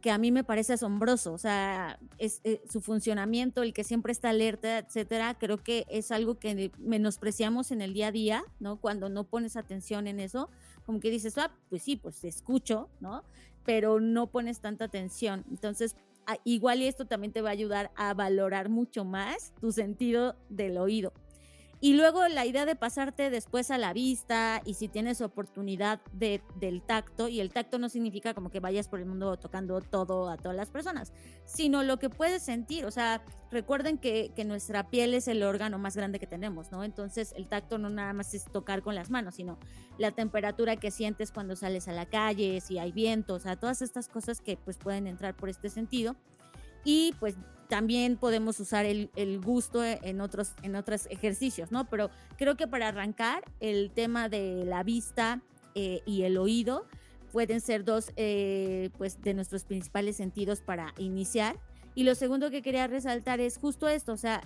que 0.00 0.10
a 0.10 0.18
mí 0.18 0.30
me 0.32 0.44
parece 0.44 0.74
asombroso, 0.74 1.32
o 1.32 1.38
sea, 1.38 1.98
es, 2.18 2.40
eh, 2.44 2.62
su 2.68 2.80
funcionamiento, 2.80 3.62
el 3.62 3.72
que 3.72 3.84
siempre 3.84 4.12
está 4.12 4.30
alerta, 4.30 4.78
etcétera, 4.78 5.36
creo 5.38 5.62
que 5.62 5.86
es 5.88 6.10
algo 6.10 6.38
que 6.38 6.70
menospreciamos 6.78 7.70
en 7.70 7.82
el 7.82 7.94
día 7.94 8.08
a 8.08 8.12
día, 8.12 8.44
¿no? 8.60 8.80
Cuando 8.80 9.08
no 9.08 9.24
pones 9.24 9.56
atención 9.56 10.06
en 10.06 10.20
eso, 10.20 10.50
como 10.86 11.00
que 11.00 11.10
dices, 11.10 11.36
ah, 11.38 11.52
pues 11.68 11.82
sí, 11.82 11.96
pues 11.96 12.20
te 12.20 12.28
escucho, 12.28 12.88
¿no? 13.00 13.24
Pero 13.64 14.00
no 14.00 14.28
pones 14.28 14.60
tanta 14.60 14.86
atención. 14.86 15.44
Entonces, 15.50 15.96
igual 16.44 16.82
y 16.82 16.86
esto 16.86 17.06
también 17.06 17.32
te 17.32 17.42
va 17.42 17.50
a 17.50 17.52
ayudar 17.52 17.90
a 17.96 18.14
valorar 18.14 18.68
mucho 18.68 19.04
más 19.04 19.52
tu 19.60 19.72
sentido 19.72 20.36
del 20.48 20.78
oído. 20.78 21.12
Y 21.80 21.92
luego 21.92 22.26
la 22.26 22.44
idea 22.44 22.66
de 22.66 22.74
pasarte 22.74 23.30
después 23.30 23.70
a 23.70 23.78
la 23.78 23.92
vista 23.92 24.60
y 24.64 24.74
si 24.74 24.88
tienes 24.88 25.20
oportunidad 25.20 26.00
de, 26.12 26.42
del 26.56 26.82
tacto, 26.82 27.28
y 27.28 27.38
el 27.38 27.52
tacto 27.52 27.78
no 27.78 27.88
significa 27.88 28.34
como 28.34 28.50
que 28.50 28.58
vayas 28.58 28.88
por 28.88 28.98
el 28.98 29.06
mundo 29.06 29.36
tocando 29.36 29.80
todo 29.80 30.28
a 30.28 30.36
todas 30.36 30.56
las 30.56 30.70
personas, 30.70 31.12
sino 31.44 31.84
lo 31.84 32.00
que 32.00 32.10
puedes 32.10 32.42
sentir. 32.42 32.84
O 32.84 32.90
sea, 32.90 33.22
recuerden 33.52 33.98
que, 33.98 34.32
que 34.34 34.44
nuestra 34.44 34.90
piel 34.90 35.14
es 35.14 35.28
el 35.28 35.44
órgano 35.44 35.78
más 35.78 35.96
grande 35.96 36.18
que 36.18 36.26
tenemos, 36.26 36.72
¿no? 36.72 36.82
Entonces 36.82 37.32
el 37.36 37.46
tacto 37.46 37.78
no 37.78 37.90
nada 37.90 38.12
más 38.12 38.34
es 38.34 38.44
tocar 38.46 38.82
con 38.82 38.96
las 38.96 39.08
manos, 39.08 39.36
sino 39.36 39.56
la 39.98 40.10
temperatura 40.10 40.74
que 40.76 40.90
sientes 40.90 41.30
cuando 41.30 41.54
sales 41.54 41.86
a 41.86 41.92
la 41.92 42.06
calle, 42.06 42.60
si 42.60 42.78
hay 42.80 42.90
viento, 42.90 43.34
o 43.34 43.38
sea, 43.38 43.54
todas 43.54 43.82
estas 43.82 44.08
cosas 44.08 44.40
que 44.40 44.56
pues 44.56 44.78
pueden 44.78 45.06
entrar 45.06 45.36
por 45.36 45.48
este 45.48 45.68
sentido. 45.68 46.16
Y 46.84 47.14
pues 47.20 47.36
también 47.68 48.16
podemos 48.16 48.58
usar 48.60 48.86
el, 48.86 49.40
gusto 49.44 49.84
en 49.84 50.20
otros, 50.20 50.52
en 50.62 50.74
otros 50.74 51.06
ejercicios, 51.10 51.70
¿no? 51.70 51.88
Pero 51.88 52.10
creo 52.36 52.56
que 52.56 52.66
para 52.66 52.88
arrancar, 52.88 53.44
el 53.60 53.90
tema 53.90 54.28
de 54.28 54.64
la 54.64 54.82
vista 54.82 55.42
eh, 55.74 56.02
y 56.06 56.22
el 56.22 56.38
oído 56.38 56.86
pueden 57.32 57.60
ser 57.60 57.84
dos 57.84 58.12
eh, 58.16 58.90
pues, 58.96 59.20
de 59.20 59.34
nuestros 59.34 59.64
principales 59.64 60.16
sentidos 60.16 60.60
para 60.60 60.94
iniciar. 60.98 61.56
Y 61.94 62.04
lo 62.04 62.14
segundo 62.14 62.50
que 62.50 62.62
quería 62.62 62.86
resaltar 62.86 63.40
es 63.40 63.58
justo 63.58 63.88
esto, 63.88 64.12
o 64.12 64.16
sea, 64.16 64.42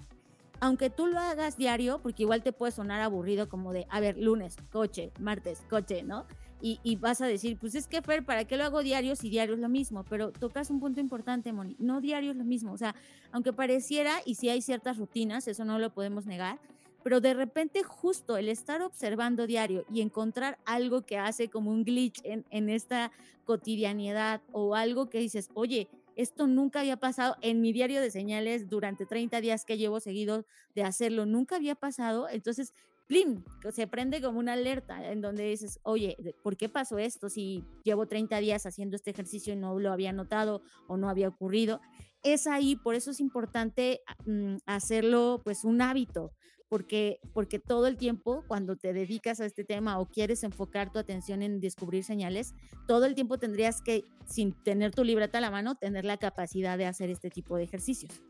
aunque 0.61 0.91
tú 0.91 1.07
lo 1.07 1.19
hagas 1.19 1.57
diario, 1.57 2.01
porque 2.03 2.23
igual 2.23 2.43
te 2.43 2.53
puede 2.53 2.73
sonar 2.73 3.01
aburrido 3.01 3.49
como 3.49 3.73
de, 3.73 3.87
a 3.91 4.01
ver, 4.01 4.17
lunes, 4.17 4.57
coche, 4.71 5.13
martes, 5.19 5.61
coche, 5.69 6.03
¿no? 6.03 6.27
Y, 6.65 6.97
vas 6.97 7.21
a 7.21 7.27
decir, 7.27 7.59
pues 7.59 7.75
es 7.75 7.89
que 7.89 8.03
Fer, 8.03 8.25
¿para 8.25 8.45
qué 8.45 8.57
lo 8.57 8.63
hago 8.63 8.85
diario 8.85 9.17
si 9.17 9.29
diario 9.29 9.57
es 9.57 9.61
lo 9.61 9.69
mismo? 9.69 10.05
Pero 10.09 10.31
tocas 10.31 10.71
un 10.71 10.79
punto 10.79 11.01
importante, 11.01 11.53
Moni, 11.53 11.75
no 11.81 12.01
diario 12.01 12.31
es 12.31 12.37
lo 12.37 12.45
mismo, 12.45 12.73
o 12.73 12.79
sea, 12.79 12.95
aunque 13.33 13.53
pareciera, 13.53 14.21
y 14.25 14.37
si 14.37 14.49
hay 14.49 14.63
ciertas 14.63 14.97
rutinas, 14.97 15.49
eso 15.49 15.65
no 15.65 15.81
lo 15.81 15.93
podemos 15.93 16.25
negar, 16.25 16.61
pero 17.03 17.21
de 17.21 17.35
repente 17.35 17.83
justo 17.83 18.37
el 18.37 18.49
estar 18.49 18.81
observando 18.81 19.49
diario 19.49 19.85
y 19.93 20.03
encontrar 20.03 20.57
algo 20.65 21.03
que 21.03 21.19
hace 21.19 21.49
como 21.49 21.73
un 21.73 21.83
glitch 21.83 22.21
en, 22.23 22.45
en 22.51 22.69
esta 22.69 23.11
cotidianidad 23.45 24.41
o 24.53 24.77
algo 24.77 25.11
que 25.11 25.19
dices, 25.19 25.51
oye, 25.55 25.89
esto 26.15 26.47
nunca 26.47 26.81
había 26.81 26.97
pasado 26.97 27.37
en 27.41 27.61
mi 27.61 27.73
diario 27.73 28.01
de 28.01 28.11
señales 28.11 28.69
durante 28.69 29.07
30 29.07 29.41
días 29.41 29.65
que 29.65 29.79
llevo 29.79 29.99
seguido 29.99 30.45
de 30.75 30.85
hacerlo, 30.85 31.27
nunca 31.27 31.57
había 31.57 31.75
pasado. 31.75 32.29
Entonces, 32.29 32.73
¡plim! 33.13 33.45
Se 33.73 33.87
prende 33.87 34.23
como 34.23 34.39
una 34.39 34.55
alerta 34.55 35.13
en 35.13 35.21
donde 35.21 35.45
dices, 35.45 35.79
oye, 35.83 36.17
¿por 36.43 36.57
qué 36.57 36.71
pasó 36.71 36.97
esto? 36.97 37.29
Si 37.29 37.63
llevo 37.85 38.07
30 38.07 38.39
días 38.39 38.65
haciendo 38.65 38.97
este 38.97 39.11
ejercicio 39.11 39.53
y 39.53 39.57
no 39.57 39.79
lo 39.79 39.93
había 39.93 40.15
notado 40.15 40.63
o 40.89 40.97
no 40.97 41.11
había 41.11 41.29
ocurrido. 41.29 41.83
Es 42.23 42.47
ahí, 42.47 42.75
por 42.75 42.95
eso 42.95 43.11
es 43.11 43.21
importante 43.21 44.01
mm, 44.25 44.57
hacerlo 44.65 45.43
pues 45.45 45.65
un 45.65 45.83
hábito, 45.83 46.33
porque, 46.71 47.19
porque 47.35 47.59
todo 47.59 47.87
el 47.87 47.99
tiempo 47.99 48.45
cuando 48.49 48.77
te 48.77 48.95
dedicas 48.95 49.41
a 49.41 49.45
este 49.45 49.63
tema 49.63 49.99
o 49.99 50.07
quieres 50.07 50.43
enfocar 50.43 50.91
tu 50.91 50.99
atención 50.99 51.43
en 51.43 51.61
descubrir 51.61 52.05
señales, 52.05 52.55
todo 52.89 53.05
el 53.05 53.15
tiempo 53.15 53.37
tendrías 53.37 53.83
que, 53.83 54.05
sin 54.25 54.55
tener 54.63 54.95
tu 54.95 55.05
libreta 55.05 55.37
a 55.37 55.43
la 55.43 55.51
mano, 55.51 55.75
tener 55.75 56.07
la 56.07 56.17
capacidad 56.17 56.79
de 56.79 56.87
hacer 56.87 57.11
este 57.11 57.29
tipo 57.29 57.59
de 57.59 57.65
ejercicios. 57.65 58.23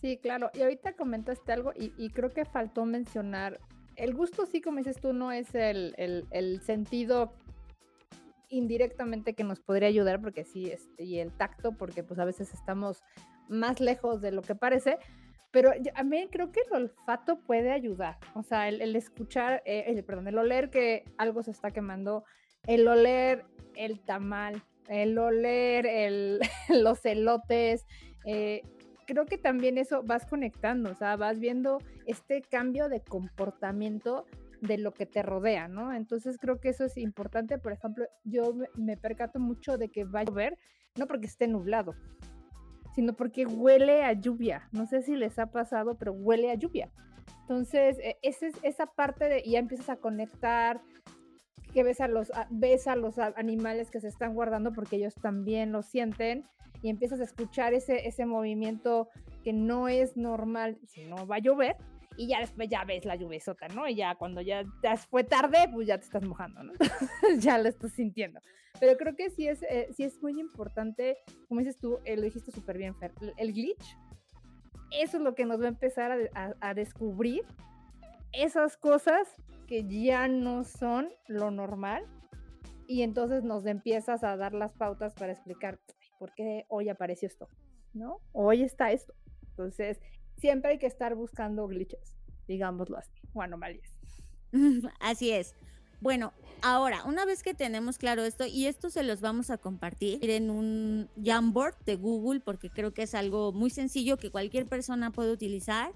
Sí, 0.00 0.16
claro. 0.16 0.50
Y 0.54 0.62
ahorita 0.62 0.94
comentaste 0.94 1.52
algo 1.52 1.72
y, 1.76 2.08
creo 2.10 2.30
que 2.30 2.44
faltó 2.44 2.86
mencionar, 2.86 3.60
el 4.00 4.14
gusto 4.14 4.46
sí, 4.46 4.60
como 4.60 4.78
dices 4.78 4.98
tú, 4.98 5.12
no 5.12 5.30
es 5.30 5.54
el, 5.54 6.60
sentido 6.64 7.34
indirectamente 8.48 9.34
que 9.34 9.44
nos 9.44 9.60
podría 9.60 9.88
ayudar, 9.88 10.20
porque 10.20 10.44
sí, 10.44 10.70
este, 10.70 11.04
y 11.04 11.18
el 11.18 11.32
tacto, 11.32 11.72
porque 11.72 12.02
pues 12.02 12.18
a 12.18 12.24
veces 12.24 12.52
estamos 12.52 13.02
más 13.48 13.78
lejos 13.80 14.20
de 14.20 14.32
lo 14.32 14.42
que 14.42 14.54
parece, 14.54 14.98
pero 15.50 15.72
a 15.94 16.02
mí 16.02 16.28
creo 16.30 16.50
que 16.50 16.60
el 16.60 16.72
olfato 16.82 17.40
puede 17.40 17.72
ayudar. 17.72 18.18
O 18.34 18.42
sea, 18.42 18.68
el, 18.68 18.96
escuchar, 18.96 19.62
eh, 19.66 19.84
el, 19.86 20.02
perdón, 20.04 20.28
el 20.28 20.38
oler 20.38 20.70
que 20.70 21.04
algo 21.18 21.42
se 21.42 21.50
está 21.50 21.70
quemando, 21.70 22.24
el 22.66 22.88
oler 22.88 23.44
el 23.76 24.00
tamal, 24.00 24.62
el 24.88 25.18
oler 25.18 25.86
el, 25.86 26.40
los 26.68 27.04
elotes. 27.04 27.86
Eh, 28.24 28.62
creo 29.10 29.26
que 29.26 29.38
también 29.38 29.76
eso 29.76 30.04
vas 30.04 30.24
conectando, 30.24 30.92
o 30.92 30.94
sea, 30.94 31.16
vas 31.16 31.40
viendo 31.40 31.78
este 32.06 32.42
cambio 32.42 32.88
de 32.88 33.00
comportamiento 33.00 34.24
de 34.60 34.78
lo 34.78 34.92
que 34.94 35.04
te 35.04 35.20
rodea, 35.20 35.66
¿no? 35.66 35.92
Entonces 35.92 36.38
creo 36.38 36.60
que 36.60 36.68
eso 36.68 36.84
es 36.84 36.96
importante. 36.96 37.58
Por 37.58 37.72
ejemplo, 37.72 38.06
yo 38.22 38.54
me 38.76 38.96
percato 38.96 39.40
mucho 39.40 39.78
de 39.78 39.88
que 39.88 40.04
va 40.04 40.20
a 40.20 40.24
llover, 40.24 40.56
no 40.96 41.08
porque 41.08 41.26
esté 41.26 41.48
nublado, 41.48 41.96
sino 42.94 43.14
porque 43.14 43.46
huele 43.46 44.04
a 44.04 44.12
lluvia. 44.12 44.68
No 44.70 44.86
sé 44.86 45.02
si 45.02 45.16
les 45.16 45.40
ha 45.40 45.46
pasado, 45.46 45.96
pero 45.98 46.12
huele 46.12 46.52
a 46.52 46.54
lluvia. 46.54 46.92
Entonces, 47.40 47.98
e, 47.98 48.16
esa 48.22 48.46
es 48.46 48.54
esa 48.62 48.86
parte 48.86 49.24
de, 49.24 49.42
ya 49.42 49.58
empiezas 49.58 49.88
a 49.88 49.96
conectar, 49.96 50.80
que 51.72 51.82
ves 51.82 52.00
a, 52.00 52.08
los, 52.08 52.32
ves 52.50 52.86
a 52.86 52.96
los 52.96 53.18
animales 53.18 53.90
que 53.90 54.00
se 54.00 54.08
están 54.08 54.34
guardando 54.34 54.72
porque 54.72 54.96
ellos 54.96 55.14
también 55.14 55.72
lo 55.72 55.82
sienten 55.82 56.44
y 56.82 56.90
empiezas 56.90 57.20
a 57.20 57.24
escuchar 57.24 57.74
ese, 57.74 58.08
ese 58.08 58.26
movimiento 58.26 59.08
que 59.44 59.52
no 59.52 59.88
es 59.88 60.16
normal 60.16 60.78
si 60.86 61.04
no 61.04 61.26
va 61.26 61.36
a 61.36 61.40
llover 61.40 61.76
y 62.16 62.26
ya 62.26 62.40
después 62.40 62.68
ya 62.68 62.84
ves 62.84 63.04
la 63.04 63.16
lluvesota, 63.16 63.68
¿no? 63.68 63.88
Y 63.88 63.94
ya 63.94 64.14
cuando 64.14 64.40
ya, 64.40 64.64
fue 65.08 65.24
tarde, 65.24 65.70
pues 65.72 65.86
ya 65.86 65.96
te 65.96 66.04
estás 66.04 66.22
mojando, 66.22 66.62
¿no? 66.62 66.72
ya 67.38 67.56
lo 67.58 67.68
estás 67.68 67.92
sintiendo. 67.92 68.40
Pero 68.78 68.96
creo 68.98 69.16
que 69.16 69.30
sí 69.30 69.48
es, 69.48 69.62
eh, 69.62 69.88
sí 69.96 70.04
es 70.04 70.20
muy 70.22 70.38
importante, 70.38 71.18
como 71.48 71.60
dices 71.60 71.78
tú, 71.78 71.98
eh, 72.04 72.16
lo 72.16 72.22
dijiste 72.22 72.52
súper 72.52 72.78
bien, 72.78 72.94
Fer, 72.96 73.12
el 73.36 73.52
glitch, 73.52 73.96
eso 74.90 75.16
es 75.16 75.22
lo 75.22 75.34
que 75.34 75.46
nos 75.46 75.60
va 75.60 75.66
a 75.66 75.68
empezar 75.68 76.30
a, 76.34 76.54
a 76.60 76.74
descubrir 76.74 77.44
esas 78.32 78.76
cosas 78.76 79.28
que 79.70 79.86
ya 79.86 80.26
no 80.26 80.64
son 80.64 81.10
lo 81.28 81.52
normal 81.52 82.04
y 82.88 83.02
entonces 83.02 83.44
nos 83.44 83.64
empiezas 83.66 84.24
a 84.24 84.36
dar 84.36 84.52
las 84.52 84.72
pautas 84.72 85.14
para 85.14 85.32
explicar 85.32 85.78
por 86.18 86.34
qué 86.34 86.66
hoy 86.68 86.88
apareció 86.88 87.28
esto, 87.28 87.48
¿no? 87.94 88.18
Hoy 88.32 88.64
está 88.64 88.90
esto. 88.90 89.14
Entonces, 89.50 90.00
siempre 90.38 90.72
hay 90.72 90.78
que 90.78 90.88
estar 90.88 91.14
buscando 91.14 91.68
glitches, 91.68 92.16
digámoslo 92.48 92.98
así, 92.98 93.12
o 93.32 93.42
anomalías. 93.42 93.88
Así 95.00 95.30
es. 95.30 95.54
Bueno, 96.00 96.32
ahora, 96.62 97.04
una 97.04 97.24
vez 97.24 97.44
que 97.44 97.54
tenemos 97.54 97.96
claro 97.96 98.24
esto, 98.24 98.46
y 98.46 98.66
esto 98.66 98.90
se 98.90 99.04
los 99.04 99.20
vamos 99.20 99.50
a 99.50 99.58
compartir 99.58 100.28
en 100.28 100.50
un 100.50 101.08
Jamboard 101.22 101.76
de 101.84 101.94
Google, 101.94 102.40
porque 102.40 102.70
creo 102.70 102.92
que 102.92 103.02
es 103.02 103.14
algo 103.14 103.52
muy 103.52 103.70
sencillo 103.70 104.16
que 104.16 104.32
cualquier 104.32 104.66
persona 104.66 105.12
puede 105.12 105.30
utilizar. 105.30 105.92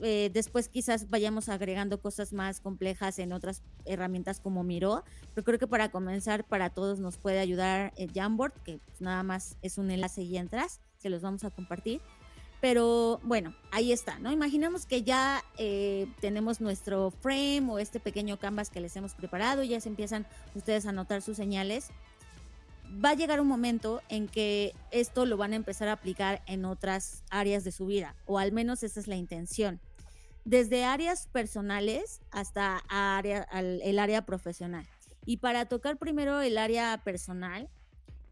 Eh, 0.00 0.30
después 0.32 0.68
quizás 0.68 1.10
vayamos 1.10 1.48
agregando 1.48 2.00
cosas 2.00 2.32
más 2.32 2.60
complejas 2.60 3.18
en 3.18 3.32
otras 3.32 3.62
herramientas 3.84 4.40
como 4.40 4.64
Miro, 4.64 5.04
pero 5.34 5.44
creo 5.44 5.58
que 5.58 5.66
para 5.66 5.90
comenzar 5.90 6.44
para 6.44 6.70
todos 6.70 6.98
nos 6.98 7.18
puede 7.18 7.38
ayudar 7.38 7.92
el 7.96 8.12
Jamboard, 8.12 8.52
que 8.64 8.78
pues 8.78 9.00
nada 9.00 9.22
más 9.22 9.56
es 9.62 9.78
un 9.78 9.90
enlace 9.90 10.22
y 10.22 10.36
entras, 10.36 10.80
se 10.98 11.10
los 11.10 11.22
vamos 11.22 11.44
a 11.44 11.50
compartir. 11.50 12.00
Pero 12.60 13.20
bueno, 13.24 13.56
ahí 13.72 13.90
está, 13.90 14.20
¿no? 14.20 14.30
Imaginemos 14.30 14.86
que 14.86 15.02
ya 15.02 15.42
eh, 15.58 16.06
tenemos 16.20 16.60
nuestro 16.60 17.10
frame 17.10 17.64
o 17.68 17.80
este 17.80 17.98
pequeño 17.98 18.38
canvas 18.38 18.70
que 18.70 18.80
les 18.80 18.94
hemos 18.94 19.14
preparado, 19.14 19.64
ya 19.64 19.80
se 19.80 19.88
empiezan 19.88 20.28
ustedes 20.54 20.86
a 20.86 20.92
notar 20.92 21.22
sus 21.22 21.36
señales. 21.36 21.90
Va 22.92 23.10
a 23.10 23.14
llegar 23.14 23.40
un 23.40 23.48
momento 23.48 24.02
en 24.08 24.28
que 24.28 24.74
esto 24.90 25.24
lo 25.24 25.36
van 25.36 25.52
a 25.52 25.56
empezar 25.56 25.88
a 25.88 25.92
aplicar 25.92 26.42
en 26.46 26.64
otras 26.64 27.22
áreas 27.30 27.64
de 27.64 27.72
su 27.72 27.86
vida, 27.86 28.14
o 28.26 28.38
al 28.38 28.52
menos 28.52 28.82
esa 28.82 29.00
es 29.00 29.08
la 29.08 29.16
intención. 29.16 29.80
Desde 30.44 30.84
áreas 30.84 31.28
personales 31.28 32.20
hasta 32.30 32.82
el 33.62 33.98
área 33.98 34.26
profesional. 34.26 34.86
Y 35.24 35.38
para 35.38 35.66
tocar 35.66 35.96
primero 35.96 36.40
el 36.40 36.58
área 36.58 37.00
personal, 37.04 37.68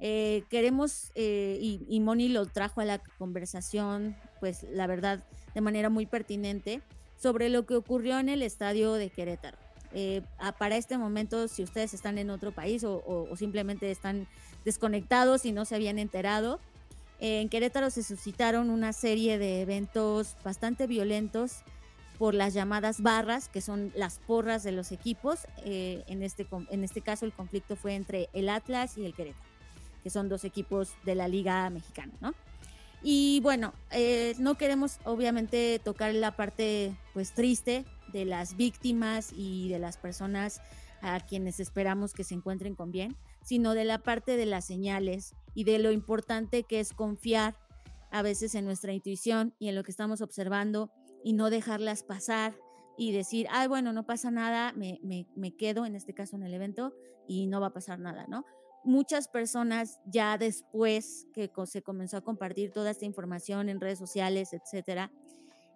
eh, 0.01 0.45
queremos, 0.49 1.13
eh, 1.15 1.59
y, 1.61 2.01
Moni 2.01 2.29
lo 2.29 2.47
trajo 2.47 2.81
a 2.81 2.85
la 2.85 2.99
conversación, 3.19 4.17
pues 4.41 4.65
la 4.73 4.87
verdad, 4.87 5.23
de 5.55 5.61
manera 5.61 5.91
muy 5.91 6.07
pertinente, 6.07 6.81
sobre 7.17 7.51
lo 7.51 7.67
que 7.67 7.77
ocurrió 7.77 8.19
en 8.19 8.31
el 8.31 8.43
estadio 8.43 8.95
de 8.95 9.11
Querétaro. 9.11 9.59
Eh, 9.93 10.23
para 10.59 10.77
este 10.77 10.99
momento, 10.99 11.49
si 11.49 11.63
ustedes 11.63 11.95
están 11.95 12.19
en 12.19 12.31
otro 12.31 12.53
país 12.53 12.85
o, 12.85 13.29
simplemente 13.37 13.91
están 13.91 14.27
desconectados 14.65 15.45
y 15.45 15.53
no 15.53 15.65
se 15.65 15.75
habían 15.75 15.99
enterado, 15.99 16.61
en 17.19 17.49
Querétaro 17.49 17.91
se 17.91 18.03
suscitaron 18.03 18.71
una 18.71 18.93
serie 18.93 19.39
de 19.39 19.61
eventos 19.61 20.37
bastante 20.43 20.87
violentos 20.87 21.59
por 22.19 22.35
las 22.35 22.55
llamadas 22.55 23.03
barras, 23.03 23.49
que 23.49 23.61
son 23.61 23.93
las 23.95 24.19
porras 24.19 24.63
de 24.63 24.73
los 24.73 24.93
equipos. 24.93 25.41
en, 25.65 26.23
este, 26.23 26.47
en 26.71 26.85
este 26.85 27.01
caso, 27.01 27.27
el 27.27 27.33
conflicto 27.33 27.77
fue 27.77 27.95
entre 27.95 28.29
el 28.33 28.49
Atlas 28.49 28.97
y 28.97 29.05
el 29.05 29.15
Querétaro 29.15 29.51
que 30.03 30.11
son 30.11 30.29
dos 30.29 30.45
equipos 30.45 30.93
de 31.05 31.15
la 31.15 31.29
Liga 31.29 31.69
Mexicana, 31.71 32.13
¿no? 32.21 32.35
Y 33.03 33.41
bueno, 33.41 33.73
eh, 33.91 34.35
no 34.39 34.57
queremos 34.57 34.99
obviamente 35.05 35.81
tocar 35.83 36.15
la 36.15 36.37
parte 36.37 36.95
pues 37.15 37.33
triste 37.33 37.85
de 38.13 38.25
las 38.25 38.57
víctimas 38.57 39.33
y 39.35 39.69
de 39.69 39.79
las 39.79 39.97
personas 39.97 40.61
a 41.01 41.21
quienes 41.21 41.61
esperamos 41.61 42.13
que 42.13 42.25
se 42.25 42.35
encuentren 42.35 42.75
con 42.75 42.91
bien, 42.91 43.17
sino 43.43 43.75
de 43.75 43.85
la 43.85 43.99
parte 43.99 44.37
de 44.37 44.47
las 44.47 44.67
señales 44.67 45.35
y 45.55 45.65
de 45.65 45.79
lo 45.79 45.93
importante 45.93 46.65
que 46.65 46.81
es 46.81 46.93
confiar 46.93 47.57
a 48.11 48.23
veces 48.23 48.55
en 48.55 48.65
nuestra 48.65 48.93
intuición 48.93 49.55
y 49.59 49.69
en 49.69 49.77
lo 49.77 49.83
que 49.83 49.91
estamos 49.93 50.21
observando 50.21 50.91
y 51.25 51.33
no 51.33 51.49
dejarlas 51.49 52.03
pasar 52.03 52.55
y 52.99 53.13
decir, 53.13 53.47
ay, 53.51 53.67
bueno, 53.67 53.93
no 53.95 54.05
pasa 54.05 54.31
nada, 54.31 54.73
me, 54.75 55.01
me, 55.03 55.27
me 55.37 55.57
quedo 55.57 55.87
en 55.87 55.95
este 55.95 56.13
caso 56.13 56.37
en 56.37 56.43
el 56.43 56.53
evento 56.53 56.93
y 57.27 57.47
no 57.47 57.61
va 57.61 57.69
a 57.69 57.73
pasar 57.73 57.99
nada, 57.99 58.27
¿no? 58.29 58.45
Muchas 58.85 59.29
personas 59.29 60.01
ya 60.07 60.39
después 60.39 61.27
que 61.33 61.51
se 61.67 61.83
comenzó 61.83 62.17
a 62.17 62.21
compartir 62.23 62.71
toda 62.73 62.91
esta 62.91 63.05
información 63.05 63.69
en 63.69 63.81
redes 63.81 63.99
sociales, 63.99 64.53
etcétera, 64.53 65.11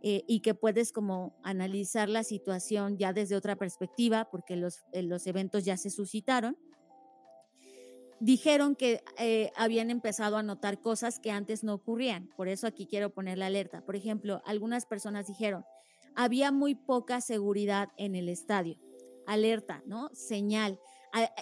eh, 0.03 0.23
y 0.27 0.41
que 0.41 0.55
puedes 0.55 0.93
como 0.93 1.35
analizar 1.43 2.09
la 2.09 2.25
situación 2.25 2.99
ya 2.99 3.13
desde 3.13 3.37
otra 3.37 3.57
perspectiva, 3.57 4.29
porque 4.31 4.57
los, 4.57 4.85
eh, 4.93 5.03
los 5.03 5.27
eventos 5.27 5.65
ya 5.65 5.77
se 5.77 5.89
suscitaron, 5.89 6.59
dijeron 8.21 8.77
que 8.77 9.03
eh, 9.19 9.51
habían 9.57 9.91
empezado 9.91 10.37
a 10.37 10.43
notar 10.43 10.81
cosas 10.81 11.19
que 11.19 11.31
antes 11.31 11.65
no 11.65 11.75
ocurrían. 11.75 12.29
Por 12.37 12.49
eso 12.49 12.67
aquí 12.67 12.87
quiero 12.87 13.11
poner 13.11 13.39
la 13.39 13.47
alerta. 13.47 13.83
Por 13.85 13.97
ejemplo, 13.97 14.43
algunas 14.45 14.87
personas 14.87 15.27
dijeron, 15.27 15.65
había 16.15 16.53
muy 16.53 16.75
poca 16.75 17.21
seguridad 17.21 17.89
en 17.97 18.15
el 18.15 18.29
estadio. 18.29 18.79
Alerta, 19.27 19.83
¿no? 19.87 20.11
Señal. 20.13 20.79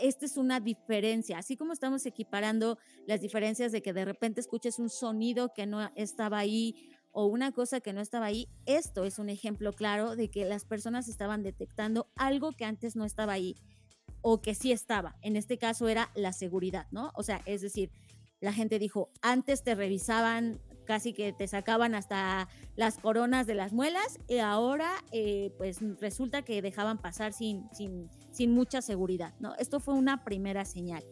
Esta 0.01 0.27
es 0.27 0.37
una 0.37 0.61
diferencia, 0.61 1.39
así 1.39 1.57
como 1.57 1.73
estamos 1.73 2.05
equiparando 2.05 2.79
las 3.07 3.21
diferencias 3.21 3.73
de 3.73 3.81
que 3.81 3.93
de 3.93 4.05
repente 4.05 4.41
escuches 4.41 4.79
un 4.79 4.91
sonido 4.91 5.55
que 5.55 5.67
no 5.67 5.91
estaba 5.95 6.39
ahí 6.39 6.91
o 7.11 7.27
una 7.27 7.53
cosa 7.53 7.81
que 7.81 7.93
no 7.93 8.01
estaba 8.01 8.27
ahí, 8.27 8.49
esto 8.67 9.05
es 9.05 9.19
un 9.19 9.29
ejemplo 9.29 9.73
claro 9.73 10.17
de 10.17 10.29
que 10.29 10.45
las 10.45 10.65
personas 10.65 11.09
estaban 11.09 11.43
detectando 11.43 12.11
algo 12.17 12.53
que 12.53 12.65
antes 12.65 12.97
no 12.97 13.05
estaba 13.05 13.33
ahí 13.35 13.57
o 14.23 14.41
que 14.41 14.55
sí 14.55 14.73
estaba. 14.73 15.17
En 15.23 15.37
este 15.37 15.59
caso 15.59 15.89
era 15.89 16.11
la 16.15 16.33
seguridad, 16.33 16.87
¿no? 16.91 17.11
O 17.15 17.23
sea, 17.23 17.43
es 17.45 17.61
decir, 17.61 17.91
la 18.41 18.53
gente 18.53 18.79
dijo, 18.79 19.11
antes 19.21 19.63
te 19.63 19.75
revisaban, 19.75 20.61
casi 20.93 21.15
que 21.15 21.33
te 21.33 21.49
sacaban 21.49 21.95
hasta 21.95 22.51
las 22.77 22.99
coronas 22.99 23.47
de 23.47 23.55
las 23.55 23.73
muelas 23.73 24.19
y 24.29 24.41
ahora 24.41 24.91
eh, 25.11 25.51
pues 25.57 25.79
resulta 26.03 26.43
que 26.43 26.61
dejaban 26.61 26.99
pasar 26.99 27.33
sin, 27.33 27.67
sin, 27.73 28.11
sin 28.31 28.51
mucha 28.51 28.83
seguridad, 28.83 29.33
¿no? 29.41 29.55
Esto 29.55 29.81
fue 29.81 29.95
una 29.95 30.23
primera 30.23 30.67
señal. 30.67 31.03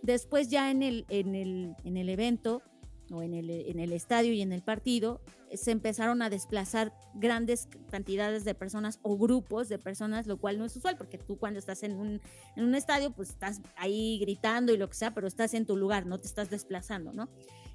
Después 0.00 0.48
ya 0.48 0.70
en 0.70 0.84
el, 0.84 1.06
en 1.08 1.34
el, 1.34 1.74
en 1.82 1.96
el 1.96 2.08
evento 2.08 2.62
o 3.10 3.20
en 3.20 3.34
el, 3.34 3.50
en 3.50 3.80
el 3.80 3.92
estadio 3.92 4.32
y 4.32 4.42
en 4.42 4.52
el 4.52 4.62
partido, 4.62 5.20
se 5.52 5.72
empezaron 5.72 6.22
a 6.22 6.30
desplazar 6.30 6.92
grandes 7.14 7.68
cantidades 7.90 8.44
de 8.44 8.54
personas 8.54 9.00
o 9.02 9.18
grupos 9.18 9.68
de 9.68 9.80
personas, 9.80 10.28
lo 10.28 10.38
cual 10.38 10.56
no 10.56 10.66
es 10.66 10.76
usual, 10.76 10.96
porque 10.96 11.18
tú 11.18 11.36
cuando 11.36 11.58
estás 11.58 11.82
en 11.82 11.96
un, 11.96 12.20
en 12.54 12.64
un 12.64 12.76
estadio, 12.76 13.10
pues 13.10 13.30
estás 13.30 13.60
ahí 13.74 14.20
gritando 14.20 14.72
y 14.72 14.76
lo 14.76 14.88
que 14.88 14.94
sea, 14.94 15.14
pero 15.14 15.26
estás 15.26 15.52
en 15.54 15.66
tu 15.66 15.76
lugar, 15.76 16.06
no 16.06 16.16
te 16.18 16.28
estás 16.28 16.48
desplazando, 16.48 17.12
¿no? 17.12 17.28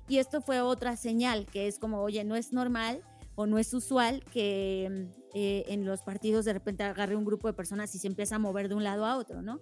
Y 0.08 0.18
esto 0.18 0.42
fue 0.42 0.62
otra 0.62 0.98
señal, 0.98 1.46
que 1.46 1.68
es 1.68 1.80
como, 1.80 2.02
oye, 2.02 2.24
no 2.24 2.36
es 2.36 2.52
normal 2.54 3.02
o 3.36 3.46
no 3.46 3.58
es 3.58 3.74
usual 3.74 4.24
que 4.26 5.08
eh, 5.34 5.64
en 5.68 5.86
los 5.86 6.02
partidos 6.02 6.46
de 6.46 6.54
repente 6.54 6.84
agarre 6.84 7.16
un 7.16 7.26
grupo 7.26 7.48
de 7.48 7.54
personas 7.54 7.96
y 7.96 8.00
se 8.00 8.08
empieza 8.08 8.36
a 8.36 8.40
mover 8.40 8.68
de 8.68 8.76
un 8.76 8.84
lado 8.84 9.06
a 9.06 9.18
otro, 9.18 9.42
¿no? 9.42 9.60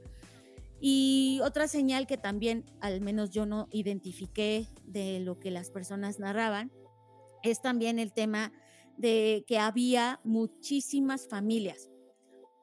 Y 0.82 1.42
otra 1.44 1.68
señal 1.68 2.08
que 2.08 2.18
también, 2.18 2.66
al 2.80 3.02
menos 3.02 3.32
yo 3.32 3.46
no 3.46 3.68
identifiqué 3.72 4.68
de 4.86 5.20
lo 5.20 5.40
que 5.40 5.52
las 5.52 5.70
personas 5.70 6.20
narraban, 6.20 6.72
es 7.44 7.62
también 7.62 8.00
el 8.00 8.14
tema 8.14 8.52
de 8.98 9.44
que 9.48 9.60
había 9.60 10.20
muchísimas 10.24 11.28
familias. 11.28 11.90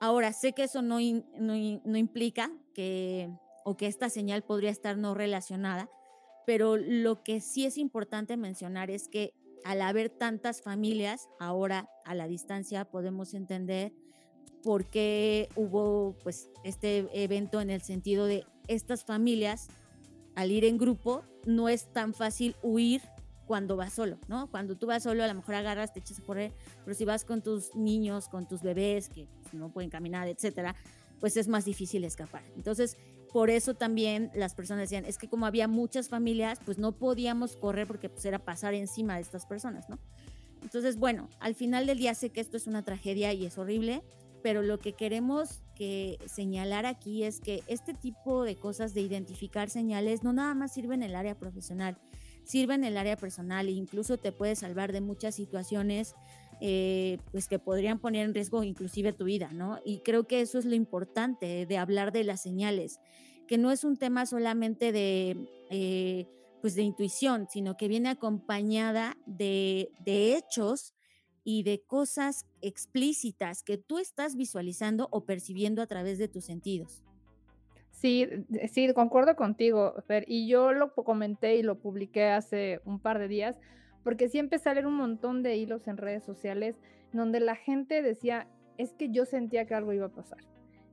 Ahora, 0.01 0.33
sé 0.33 0.53
que 0.53 0.65
eso 0.65 0.83
no, 0.83 0.99
no, 1.39 1.97
implica 1.97 2.51
que, 2.75 3.31
o 3.65 3.77
que 3.77 3.87
esta 3.87 4.11
señal 4.11 4.43
podría 4.43 4.71
estar 4.71 4.99
no 4.99 5.15
relacionada, 5.15 5.89
pero 6.47 6.77
lo 6.77 7.23
que 7.23 7.41
sí 7.41 7.67
es 7.67 7.77
importante 7.77 8.37
mencionar 8.37 8.91
es 8.91 9.09
que 9.09 9.35
al 9.65 9.83
haber 9.83 10.11
tantas 10.11 10.63
familias, 10.63 11.29
ahora 11.41 11.91
a 12.05 12.15
la 12.15 12.29
distancia 12.29 12.85
podemos 12.85 13.35
entender 13.35 13.93
por 14.63 14.87
qué 14.87 15.49
hubo 15.57 16.17
pues 16.23 16.51
este 16.65 17.09
evento 17.13 17.61
en 17.61 17.71
el 17.71 17.83
sentido 17.83 18.27
de 18.27 18.47
estas 18.69 19.05
familias 19.05 19.69
al 20.37 20.53
ir 20.53 20.65
en 20.65 20.79
grupo 20.79 21.23
no 21.47 21.69
es 21.69 21.93
tan 21.93 22.15
fácil 22.15 22.55
huir 22.63 23.03
cuando 23.47 23.77
vas 23.77 23.93
solo, 23.93 24.19
¿no? 24.29 24.51
Cuando 24.51 24.77
tú 24.77 24.87
vas 24.87 25.03
solo, 25.03 25.25
a 25.25 25.29
lo 25.29 25.35
mejor 25.35 25.55
agarras, 25.55 25.93
te 25.93 26.01
echas 26.01 26.19
a 26.19 26.23
correr, 26.23 26.53
pero 26.85 26.95
si 26.95 27.05
vas 27.05 27.25
con 27.25 27.43
tus 27.43 27.75
niños, 27.75 28.29
con 28.29 28.47
tus 28.47 28.63
bebés 28.63 29.09
que 29.09 29.29
no 29.53 29.73
pueden 29.73 29.89
caminar, 29.89 30.29
etcétera, 30.29 30.75
pues 31.21 31.37
es 31.37 31.49
más 31.49 31.65
difícil 31.65 32.05
escapar. 32.05 32.43
Entonces, 32.57 32.97
por 33.33 33.51
eso 33.51 33.75
también 33.75 34.31
las 34.35 34.55
personas 34.55 34.83
decían, 34.83 35.05
es 35.05 35.19
que 35.19 35.29
como 35.29 35.47
había 35.47 35.69
muchas 35.69 36.09
familias, 36.09 36.59
pues 36.65 36.79
no 36.79 36.93
podíamos 36.93 37.57
correr 37.57 37.87
porque 37.87 38.09
pues 38.09 38.25
era 38.25 38.39
pasar 38.39 38.75
encima 38.75 39.17
de 39.17 39.23
estas 39.23 39.47
personas, 39.47 39.89
¿no? 39.89 39.99
Entonces, 40.63 40.99
bueno, 40.99 41.29
al 41.39 41.55
final 41.55 41.87
del 41.87 41.99
día 41.99 42.15
sé 42.15 42.31
que 42.31 42.41
esto 42.41 42.57
es 42.57 42.67
una 42.67 42.83
tragedia 42.83 43.33
y 43.33 43.47
es 43.47 43.57
horrible, 43.59 44.03
pero 44.43 44.63
lo 44.63 44.79
que 44.79 44.93
queremos 44.93 45.61
que 45.75 46.19
señalar 46.27 46.87
aquí 46.87 47.25
es 47.25 47.41
que 47.41 47.63
este 47.67 47.95
tipo 47.95 48.45
de 48.45 48.57
cosas 48.57 48.95
de 48.95 49.01
identificar 49.01 49.71
señales 49.71 50.23
no 50.23 50.33
nada 50.33 50.55
más 50.55 50.73
sirven 50.73 51.03
en 51.03 51.11
el 51.11 51.17
área 51.17 51.37
profesional, 51.37 51.99
sirve 52.45 52.75
en 52.75 52.85
el 52.85 52.97
área 52.97 53.17
personal 53.17 53.69
e 53.69 53.73
incluso 53.73 54.19
te 54.19 54.33
puede 54.33 54.57
salvar 54.57 54.93
de 54.93 55.01
muchas 55.01 55.35
situaciones 55.35 56.15
eh, 56.61 57.19
pues 57.33 57.49
que 57.49 57.59
podrían 57.59 57.99
poner 57.99 58.25
en 58.25 58.35
riesgo 58.35 58.63
inclusive 58.65 59.13
tu 59.13 59.25
vida, 59.25 59.51
¿no? 59.53 59.79
Y 59.85 60.01
creo 60.01 60.27
que 60.27 60.41
eso 60.41 60.59
es 60.59 60.65
lo 60.65 60.75
importante 60.75 61.67
de 61.67 61.79
hablar 61.79 62.13
de 62.13 62.25
las 62.25 62.43
señales, 62.43 63.01
que 63.47 63.59
no 63.59 63.71
es 63.71 63.85
un 63.85 63.97
tema 63.97 64.27
solamente 64.27 64.93
de, 64.93 65.37
eh, 65.71 66.27
pues 66.61 66.75
de 66.75 66.83
intuición, 66.83 67.47
sino 67.51 67.77
que 67.77 67.89
viene 67.89 68.09
acompañada 68.09 69.17
de, 69.27 69.91
de 70.01 70.37
hechos 70.37 70.95
y 71.45 71.63
de 71.63 71.81
cosas 71.81 72.47
explícitas 72.61 73.63
que 73.63 73.79
tú 73.79 73.99
estás 73.99 74.35
visualizando 74.35 75.09
o 75.13 75.25
percibiendo 75.25 75.81
a 75.81 75.87
través 75.87 76.19
de 76.19 76.27
tus 76.27 76.45
sentidos. 76.45 77.05
Sí, 77.93 78.29
sí, 78.71 78.93
concuerdo 78.93 79.37
contigo, 79.37 79.95
Fer. 80.07 80.25
Y 80.29 80.49
yo 80.49 80.73
lo 80.73 80.93
comenté 80.93 81.57
y 81.57 81.63
lo 81.63 81.79
publiqué 81.79 82.25
hace 82.25 82.81
un 82.85 83.01
par 83.01 83.19
de 83.19 83.27
días, 83.27 83.57
porque 84.07 84.29
siempre 84.29 84.61
salen 84.61 84.87
un 84.87 84.95
montón 84.95 85.43
de 85.43 85.57
hilos 85.57 85.89
en 85.89 85.97
redes 85.97 86.23
sociales 86.23 86.77
donde 87.13 87.41
la 87.41 87.57
gente 87.57 88.03
decía, 88.03 88.47
es 88.79 88.93
que 88.93 89.11
yo 89.11 89.25
sentía 89.25 89.67
que 89.67 89.75
algo 89.75 89.93
iba 89.93 90.07
a 90.07 90.11
pasar, 90.11 90.39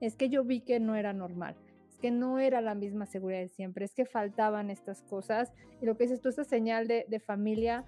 es 0.02 0.16
que 0.16 0.30
yo 0.30 0.44
vi 0.44 0.62
que 0.62 0.80
no 0.80 0.96
era 0.96 1.14
normal, 1.14 1.56
es 1.88 2.00
que 2.00 2.10
no 2.10 2.40
era 2.40 2.60
la 2.60 2.74
misma 2.74 3.06
seguridad 3.06 3.42
de 3.42 3.50
siempre, 3.50 3.86
es 3.86 3.94
que 3.94 4.06
faltaban 4.06 4.72
estas 4.72 5.04
cosas. 5.04 5.54
Y 5.80 5.86
lo 5.86 5.96
que 5.96 6.06
dices 6.06 6.22
tú, 6.22 6.30
esta 6.30 6.44
señal 6.44 6.88
de, 6.88 7.06
de 7.08 7.20
familia, 7.20 7.86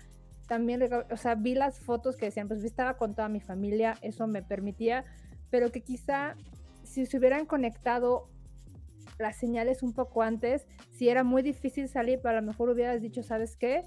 también, 0.47 0.87
o 1.09 1.17
sea, 1.17 1.33
vi 1.33 1.55
las 1.55 1.79
fotos 1.79 2.17
que 2.17 2.25
decían, 2.25 2.47
pues 2.47 2.63
estaba 2.63 2.95
con 2.95 3.15
toda 3.15 3.27
mi 3.27 3.39
familia, 3.39 3.95
eso 4.03 4.27
me 4.27 4.43
permitía, 4.43 5.05
pero 5.49 5.71
que 5.71 5.81
quizá 5.81 6.35
si 6.83 7.07
se 7.07 7.17
hubieran 7.17 7.47
conectado 7.47 8.29
las 9.17 9.37
señales 9.37 9.81
un 9.81 9.93
poco 9.93 10.21
antes, 10.21 10.67
si 10.91 11.09
era 11.09 11.23
muy 11.23 11.41
difícil 11.41 11.89
salir, 11.89 12.19
pero 12.21 12.37
a 12.37 12.41
lo 12.41 12.45
mejor 12.45 12.69
hubieras 12.69 13.01
dicho, 13.01 13.23
¿sabes 13.23 13.55
qué? 13.55 13.85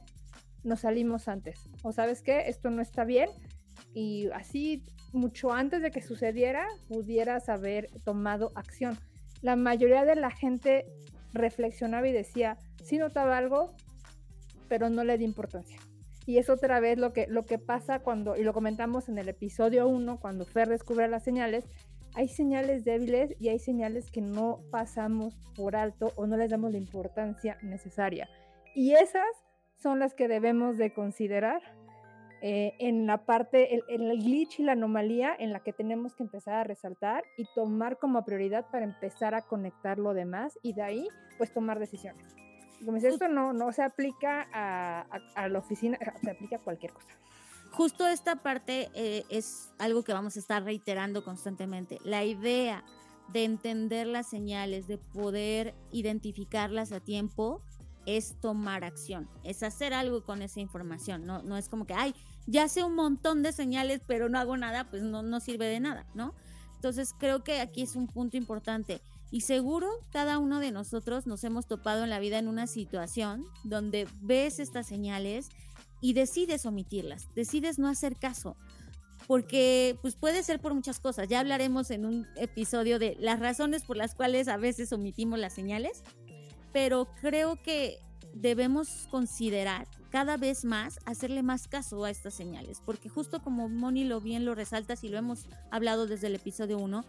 Nos 0.64 0.80
salimos 0.80 1.28
antes. 1.28 1.68
O 1.82 1.92
sabes 1.92 2.22
qué? 2.22 2.48
Esto 2.48 2.70
no 2.70 2.82
está 2.82 3.04
bien. 3.04 3.30
Y 3.94 4.28
así, 4.34 4.82
mucho 5.12 5.52
antes 5.52 5.82
de 5.82 5.90
que 5.90 6.02
sucediera, 6.02 6.66
pudieras 6.88 7.48
haber 7.48 7.88
tomado 8.04 8.52
acción. 8.54 8.98
La 9.42 9.56
mayoría 9.56 10.04
de 10.04 10.16
la 10.16 10.30
gente 10.30 10.86
reflexionaba 11.32 12.08
y 12.08 12.12
decía, 12.12 12.58
sí 12.82 12.98
notaba 12.98 13.38
algo, 13.38 13.74
pero 14.68 14.90
no 14.90 15.04
le 15.04 15.18
di 15.18 15.24
importancia. 15.24 15.78
Y 16.26 16.38
es 16.38 16.50
otra 16.50 16.80
vez 16.80 16.98
lo 16.98 17.12
que, 17.12 17.26
lo 17.26 17.46
que 17.46 17.58
pasa 17.58 18.00
cuando, 18.00 18.36
y 18.36 18.42
lo 18.42 18.52
comentamos 18.52 19.08
en 19.08 19.18
el 19.18 19.28
episodio 19.28 19.88
1, 19.88 20.20
cuando 20.20 20.44
Fer 20.44 20.68
descubre 20.68 21.08
las 21.08 21.22
señales, 21.24 21.64
hay 22.14 22.28
señales 22.28 22.84
débiles 22.84 23.34
y 23.38 23.48
hay 23.48 23.58
señales 23.58 24.10
que 24.10 24.20
no 24.20 24.60
pasamos 24.70 25.34
por 25.54 25.76
alto 25.76 26.12
o 26.16 26.26
no 26.26 26.36
les 26.36 26.50
damos 26.50 26.72
la 26.72 26.78
importancia 26.78 27.58
necesaria. 27.62 28.28
Y 28.74 28.92
esas 28.92 29.24
son 29.78 29.98
las 29.98 30.14
que 30.14 30.28
debemos 30.28 30.76
de 30.76 30.92
considerar 30.92 31.62
eh, 32.40 32.74
en 32.78 33.06
la 33.06 33.24
parte, 33.24 33.74
el, 33.74 33.82
el, 33.88 34.22
glitch 34.22 34.60
y 34.60 34.62
la 34.62 34.72
anomalía 34.72 35.34
en 35.36 35.52
la 35.52 35.60
que 35.60 35.72
tenemos 35.72 36.14
que 36.14 36.22
empezar 36.22 36.54
a 36.54 36.64
resaltar 36.64 37.24
y 37.36 37.46
tomar 37.54 37.98
como 37.98 38.24
prioridad 38.24 38.66
para 38.70 38.84
empezar 38.84 39.34
a 39.34 39.42
conectar 39.42 39.98
lo 39.98 40.14
demás 40.14 40.58
y 40.62 40.72
de 40.72 40.82
ahí 40.82 41.08
pues 41.36 41.52
tomar 41.52 41.80
decisiones. 41.80 42.34
Como 42.84 42.94
dice, 42.94 43.08
esto 43.08 43.28
no, 43.28 43.52
no 43.52 43.72
se 43.72 43.82
aplica 43.82 44.46
a, 44.52 45.00
a, 45.00 45.20
a 45.34 45.48
la 45.48 45.58
oficina, 45.58 45.98
se 46.22 46.30
aplica 46.30 46.56
a 46.56 46.60
cualquier 46.60 46.92
cosa 46.92 47.18
justo 47.70 48.06
esta 48.06 48.36
parte 48.36 48.90
eh, 48.94 49.24
es 49.28 49.70
algo 49.78 50.02
que 50.02 50.12
vamos 50.12 50.36
a 50.36 50.40
estar 50.40 50.62
reiterando 50.64 51.24
constantemente. 51.24 51.98
La 52.04 52.24
idea 52.24 52.84
de 53.32 53.44
entender 53.44 54.06
las 54.06 54.28
señales, 54.28 54.86
de 54.86 54.98
poder 54.98 55.74
identificarlas 55.92 56.92
a 56.92 57.00
tiempo, 57.00 57.62
es 58.08 58.40
tomar 58.40 58.84
acción, 58.84 59.28
es 59.44 59.62
hacer 59.62 59.92
algo 59.92 60.24
con 60.24 60.40
esa 60.40 60.60
información, 60.60 61.26
no, 61.26 61.42
no 61.42 61.58
es 61.58 61.68
como 61.68 61.86
que, 61.86 61.92
ay, 61.92 62.14
ya 62.46 62.66
sé 62.66 62.82
un 62.82 62.94
montón 62.94 63.42
de 63.42 63.52
señales, 63.52 64.00
pero 64.06 64.30
no 64.30 64.38
hago 64.38 64.56
nada, 64.56 64.88
pues 64.88 65.02
no, 65.02 65.22
no 65.22 65.40
sirve 65.40 65.66
de 65.66 65.78
nada, 65.78 66.06
¿no? 66.14 66.34
Entonces 66.76 67.14
creo 67.18 67.44
que 67.44 67.60
aquí 67.60 67.82
es 67.82 67.96
un 67.96 68.06
punto 68.06 68.38
importante. 68.38 69.02
Y 69.30 69.42
seguro 69.42 69.90
cada 70.10 70.38
uno 70.38 70.58
de 70.58 70.72
nosotros 70.72 71.26
nos 71.26 71.44
hemos 71.44 71.66
topado 71.66 72.02
en 72.02 72.08
la 72.08 72.18
vida 72.18 72.38
en 72.38 72.48
una 72.48 72.66
situación 72.66 73.44
donde 73.62 74.08
ves 74.22 74.58
estas 74.58 74.86
señales 74.86 75.50
y 76.00 76.14
decides 76.14 76.64
omitirlas, 76.64 77.28
decides 77.34 77.78
no 77.78 77.88
hacer 77.88 78.16
caso, 78.16 78.56
porque 79.26 79.98
pues 80.00 80.16
puede 80.16 80.42
ser 80.42 80.60
por 80.60 80.72
muchas 80.72 80.98
cosas. 80.98 81.28
Ya 81.28 81.40
hablaremos 81.40 81.90
en 81.90 82.06
un 82.06 82.26
episodio 82.36 82.98
de 82.98 83.18
las 83.20 83.38
razones 83.38 83.84
por 83.84 83.98
las 83.98 84.14
cuales 84.14 84.48
a 84.48 84.56
veces 84.56 84.94
omitimos 84.94 85.38
las 85.38 85.52
señales, 85.52 86.02
pero 86.72 87.08
creo 87.20 87.60
que 87.62 88.00
debemos 88.34 89.06
considerar 89.10 89.86
cada 90.10 90.36
vez 90.36 90.64
más 90.64 90.98
hacerle 91.04 91.42
más 91.42 91.68
caso 91.68 92.04
a 92.04 92.10
estas 92.10 92.34
señales, 92.34 92.80
porque 92.84 93.08
justo 93.08 93.42
como 93.42 93.68
Moni 93.68 94.04
lo 94.04 94.20
bien 94.20 94.44
lo 94.44 94.54
resaltas 94.54 95.04
y 95.04 95.08
lo 95.08 95.18
hemos 95.18 95.46
hablado 95.70 96.06
desde 96.06 96.28
el 96.28 96.34
episodio 96.34 96.78
1, 96.78 97.04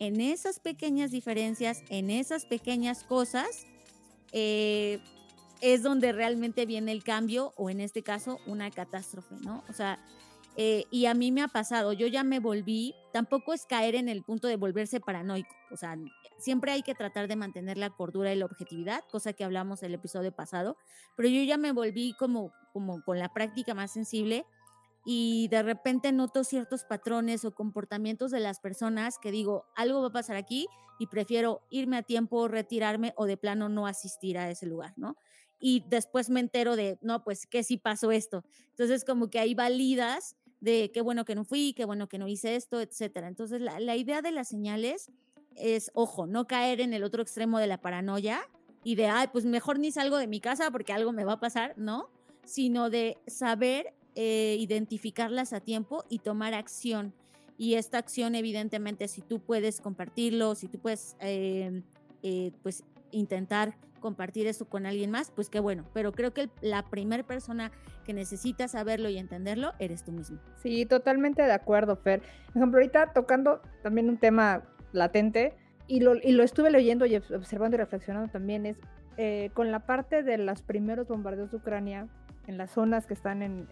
en 0.00 0.20
esas 0.20 0.58
pequeñas 0.60 1.10
diferencias, 1.10 1.82
en 1.88 2.10
esas 2.10 2.44
pequeñas 2.44 3.04
cosas, 3.04 3.66
eh, 4.32 5.00
es 5.60 5.82
donde 5.82 6.12
realmente 6.12 6.66
viene 6.66 6.92
el 6.92 7.04
cambio 7.04 7.54
o 7.56 7.70
en 7.70 7.80
este 7.80 8.02
caso 8.02 8.38
una 8.46 8.70
catástrofe, 8.70 9.36
¿no? 9.42 9.62
O 9.68 9.72
sea, 9.72 9.98
eh, 10.56 10.84
y 10.90 11.06
a 11.06 11.14
mí 11.14 11.32
me 11.32 11.42
ha 11.42 11.48
pasado, 11.48 11.92
yo 11.92 12.06
ya 12.06 12.22
me 12.22 12.38
volví, 12.38 12.94
tampoco 13.12 13.52
es 13.52 13.66
caer 13.66 13.94
en 13.94 14.08
el 14.08 14.22
punto 14.22 14.46
de 14.46 14.56
volverse 14.56 15.00
paranoico, 15.00 15.54
o 15.70 15.76
sea, 15.76 15.96
siempre 16.38 16.72
hay 16.72 16.82
que 16.82 16.94
tratar 16.94 17.26
de 17.26 17.36
mantener 17.36 17.76
la 17.76 17.90
cordura 17.90 18.32
y 18.32 18.36
la 18.36 18.44
objetividad, 18.44 19.02
cosa 19.10 19.32
que 19.32 19.44
hablamos 19.44 19.82
el 19.82 19.94
episodio 19.94 20.32
pasado, 20.32 20.76
pero 21.16 21.28
yo 21.28 21.42
ya 21.42 21.56
me 21.56 21.72
volví 21.72 22.14
como, 22.18 22.52
como 22.72 23.02
con 23.02 23.18
la 23.18 23.32
práctica 23.32 23.74
más 23.74 23.92
sensible 23.92 24.46
y 25.04 25.48
de 25.48 25.62
repente 25.62 26.12
noto 26.12 26.44
ciertos 26.44 26.84
patrones 26.84 27.44
o 27.44 27.54
comportamientos 27.54 28.30
de 28.30 28.40
las 28.40 28.60
personas 28.60 29.18
que 29.18 29.30
digo, 29.30 29.66
algo 29.76 30.00
va 30.00 30.08
a 30.08 30.12
pasar 30.12 30.36
aquí 30.36 30.66
y 30.98 31.08
prefiero 31.08 31.62
irme 31.70 31.98
a 31.98 32.02
tiempo, 32.02 32.48
retirarme 32.48 33.12
o 33.16 33.26
de 33.26 33.36
plano 33.36 33.68
no 33.68 33.86
asistir 33.86 34.38
a 34.38 34.50
ese 34.50 34.66
lugar, 34.66 34.94
¿no? 34.96 35.16
Y 35.60 35.84
después 35.88 36.30
me 36.30 36.40
entero 36.40 36.76
de, 36.76 36.98
no, 37.00 37.22
pues 37.24 37.46
que 37.46 37.62
sí 37.64 37.76
pasó 37.76 38.12
esto. 38.12 38.44
Entonces 38.70 39.04
como 39.04 39.30
que 39.30 39.38
ahí 39.38 39.54
validas 39.54 40.36
de 40.64 40.90
qué 40.92 41.02
bueno 41.02 41.26
que 41.26 41.34
no 41.34 41.44
fui, 41.44 41.74
qué 41.74 41.84
bueno 41.84 42.08
que 42.08 42.18
no 42.18 42.26
hice 42.26 42.56
esto, 42.56 42.80
etcétera. 42.80 43.28
Entonces, 43.28 43.60
la, 43.60 43.96
idea 43.96 44.22
de 44.22 44.32
las 44.32 44.48
señales 44.48 45.12
es, 45.56 45.90
ojo, 45.94 46.26
no 46.26 46.46
caer 46.46 46.80
en 46.80 46.94
el 46.94 47.04
otro 47.04 47.22
extremo 47.22 47.58
de 47.58 47.66
la 47.66 47.82
paranoia 47.82 48.40
y 48.82 48.94
de, 48.94 49.06
ay, 49.06 49.28
pues 49.30 49.44
mejor 49.44 49.78
ni 49.78 49.92
salgo 49.92 50.16
de 50.16 50.26
mi 50.26 50.40
casa 50.40 50.70
porque 50.70 50.94
algo 50.94 51.12
me 51.12 51.24
va 51.24 51.34
a 51.34 51.40
pasar, 51.40 51.74
¿no? 51.76 52.08
Sino 52.46 52.88
de 52.88 53.18
saber 53.26 53.92
eh, 54.14 54.56
identificarlas 54.58 55.52
a 55.52 55.60
tiempo 55.60 56.04
y 56.08 56.20
tomar 56.20 56.54
acción. 56.54 57.12
Y 57.58 57.74
esta 57.74 57.98
acción, 57.98 58.34
evidentemente, 58.34 59.06
si 59.06 59.20
tú 59.20 59.40
puedes 59.40 59.82
compartirlo, 59.82 60.54
si 60.54 60.68
tú 60.68 60.78
puedes, 60.78 61.14
eh, 61.20 61.82
eh, 62.22 62.52
pues, 62.62 62.84
intentar 63.10 63.76
compartir 64.04 64.46
eso 64.46 64.66
con 64.66 64.84
alguien 64.84 65.10
más, 65.10 65.30
pues 65.30 65.48
qué 65.48 65.60
bueno. 65.60 65.86
Pero 65.94 66.12
creo 66.12 66.34
que 66.34 66.50
la 66.60 66.82
primera 66.90 67.22
persona 67.22 67.72
que 68.04 68.12
necesita 68.12 68.68
saberlo 68.68 69.08
y 69.08 69.16
entenderlo 69.16 69.72
eres 69.78 70.04
tú 70.04 70.12
mismo. 70.12 70.38
Sí, 70.62 70.84
totalmente 70.84 71.40
de 71.40 71.52
acuerdo, 71.52 71.96
Fer. 71.96 72.20
Por 72.48 72.56
ejemplo, 72.58 72.80
ahorita 72.80 73.14
tocando 73.14 73.62
también 73.82 74.10
un 74.10 74.18
tema 74.18 74.62
latente, 74.92 75.54
y 75.86 76.00
lo, 76.00 76.16
y 76.16 76.32
lo 76.32 76.42
estuve 76.42 76.70
leyendo 76.70 77.06
y 77.06 77.16
observando 77.16 77.76
y 77.76 77.78
reflexionando 77.78 78.30
también, 78.30 78.66
es 78.66 78.76
eh, 79.16 79.48
con 79.54 79.72
la 79.72 79.80
parte 79.86 80.22
de 80.22 80.36
los 80.36 80.60
primeros 80.60 81.08
bombardeos 81.08 81.50
de 81.50 81.56
Ucrania, 81.56 82.06
en 82.46 82.58
las 82.58 82.72
zonas 82.72 83.06
que 83.06 83.14
están 83.14 83.42
en, 83.42 83.66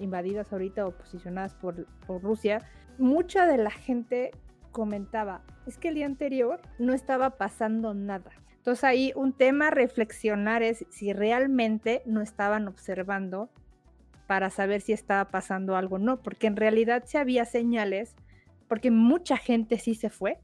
invadidas 0.00 0.52
ahorita 0.52 0.84
o 0.84 0.90
posicionadas 0.90 1.54
por 1.54 1.86
Rusia, 2.08 2.62
mucha 2.98 3.46
de 3.46 3.58
la 3.58 3.70
gente 3.70 4.32
comentaba, 4.72 5.42
es 5.66 5.78
que 5.78 5.90
el 5.90 5.94
día 5.94 6.06
anterior 6.06 6.60
no 6.80 6.92
estaba 6.92 7.30
pasando 7.30 7.94
nada. 7.94 8.32
Entonces 8.68 8.84
ahí 8.84 9.12
un 9.16 9.32
tema 9.32 9.68
a 9.68 9.70
reflexionar 9.70 10.62
es 10.62 10.84
si 10.90 11.14
realmente 11.14 12.02
no 12.04 12.20
estaban 12.20 12.68
observando 12.68 13.48
para 14.26 14.50
saber 14.50 14.82
si 14.82 14.92
estaba 14.92 15.30
pasando 15.30 15.74
algo 15.74 15.96
o 15.96 15.98
no, 15.98 16.20
porque 16.20 16.48
en 16.48 16.56
realidad 16.56 17.04
sí 17.06 17.16
había 17.16 17.46
señales, 17.46 18.14
porque 18.68 18.90
mucha 18.90 19.38
gente 19.38 19.78
sí 19.78 19.94
se 19.94 20.10
fue 20.10 20.38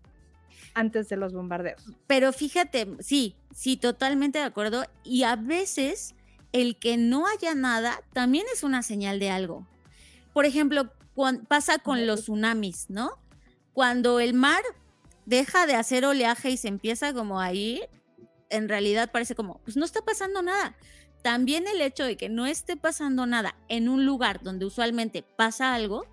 antes 0.73 1.11
de 1.11 1.19
los 1.19 1.35
bombardeos. 1.35 1.85
Pero 2.07 2.33
fíjate, 2.33 2.97
sí, 3.01 3.37
sí, 3.53 3.77
totalmente 3.77 4.39
de 4.39 4.47
acuerdo. 4.47 4.87
Y 5.05 5.25
a 5.25 5.37
veces 5.37 6.15
el 6.53 6.79
que 6.79 6.97
no 6.97 7.27
haya 7.27 7.55
nada 7.55 8.01
también 8.15 8.47
es 8.55 8.63
una 8.63 8.83
señal 8.83 9.19
de 9.19 9.29
algo. 9.29 9.67
Por 10.33 10.47
ejemplo, 10.47 10.91
pasa 11.47 11.77
con 11.77 12.07
los 12.07 12.23
tsunamis, 12.23 12.89
¿no? 12.89 13.19
Cuando 13.75 14.19
el 14.19 14.33
mar 14.33 14.63
deja 15.27 15.67
de 15.67 15.75
hacer 15.75 16.07
oleaje 16.07 16.49
y 16.49 16.57
se 16.57 16.69
empieza 16.69 17.13
como 17.13 17.39
a 17.39 17.53
ir, 17.53 17.87
en 18.55 18.69
realidad 18.69 19.11
parece 19.13 19.35
como, 19.35 19.61
pues 19.63 19.77
no 19.77 19.85
está 19.85 20.03
pasando 20.03 20.43
nada. 20.43 20.77
También 21.23 21.67
el 21.67 21.81
hecho 21.81 22.05
de 22.05 22.17
que 22.17 22.29
no 22.29 22.47
esté 22.47 22.77
pasando 22.77 23.27
nada 23.27 23.57
en 23.69 23.89
un 23.89 24.05
lugar 24.05 24.43
donde 24.43 24.67
usualmente 24.67 25.23
pasa 25.23 25.75
algo, 25.75 26.05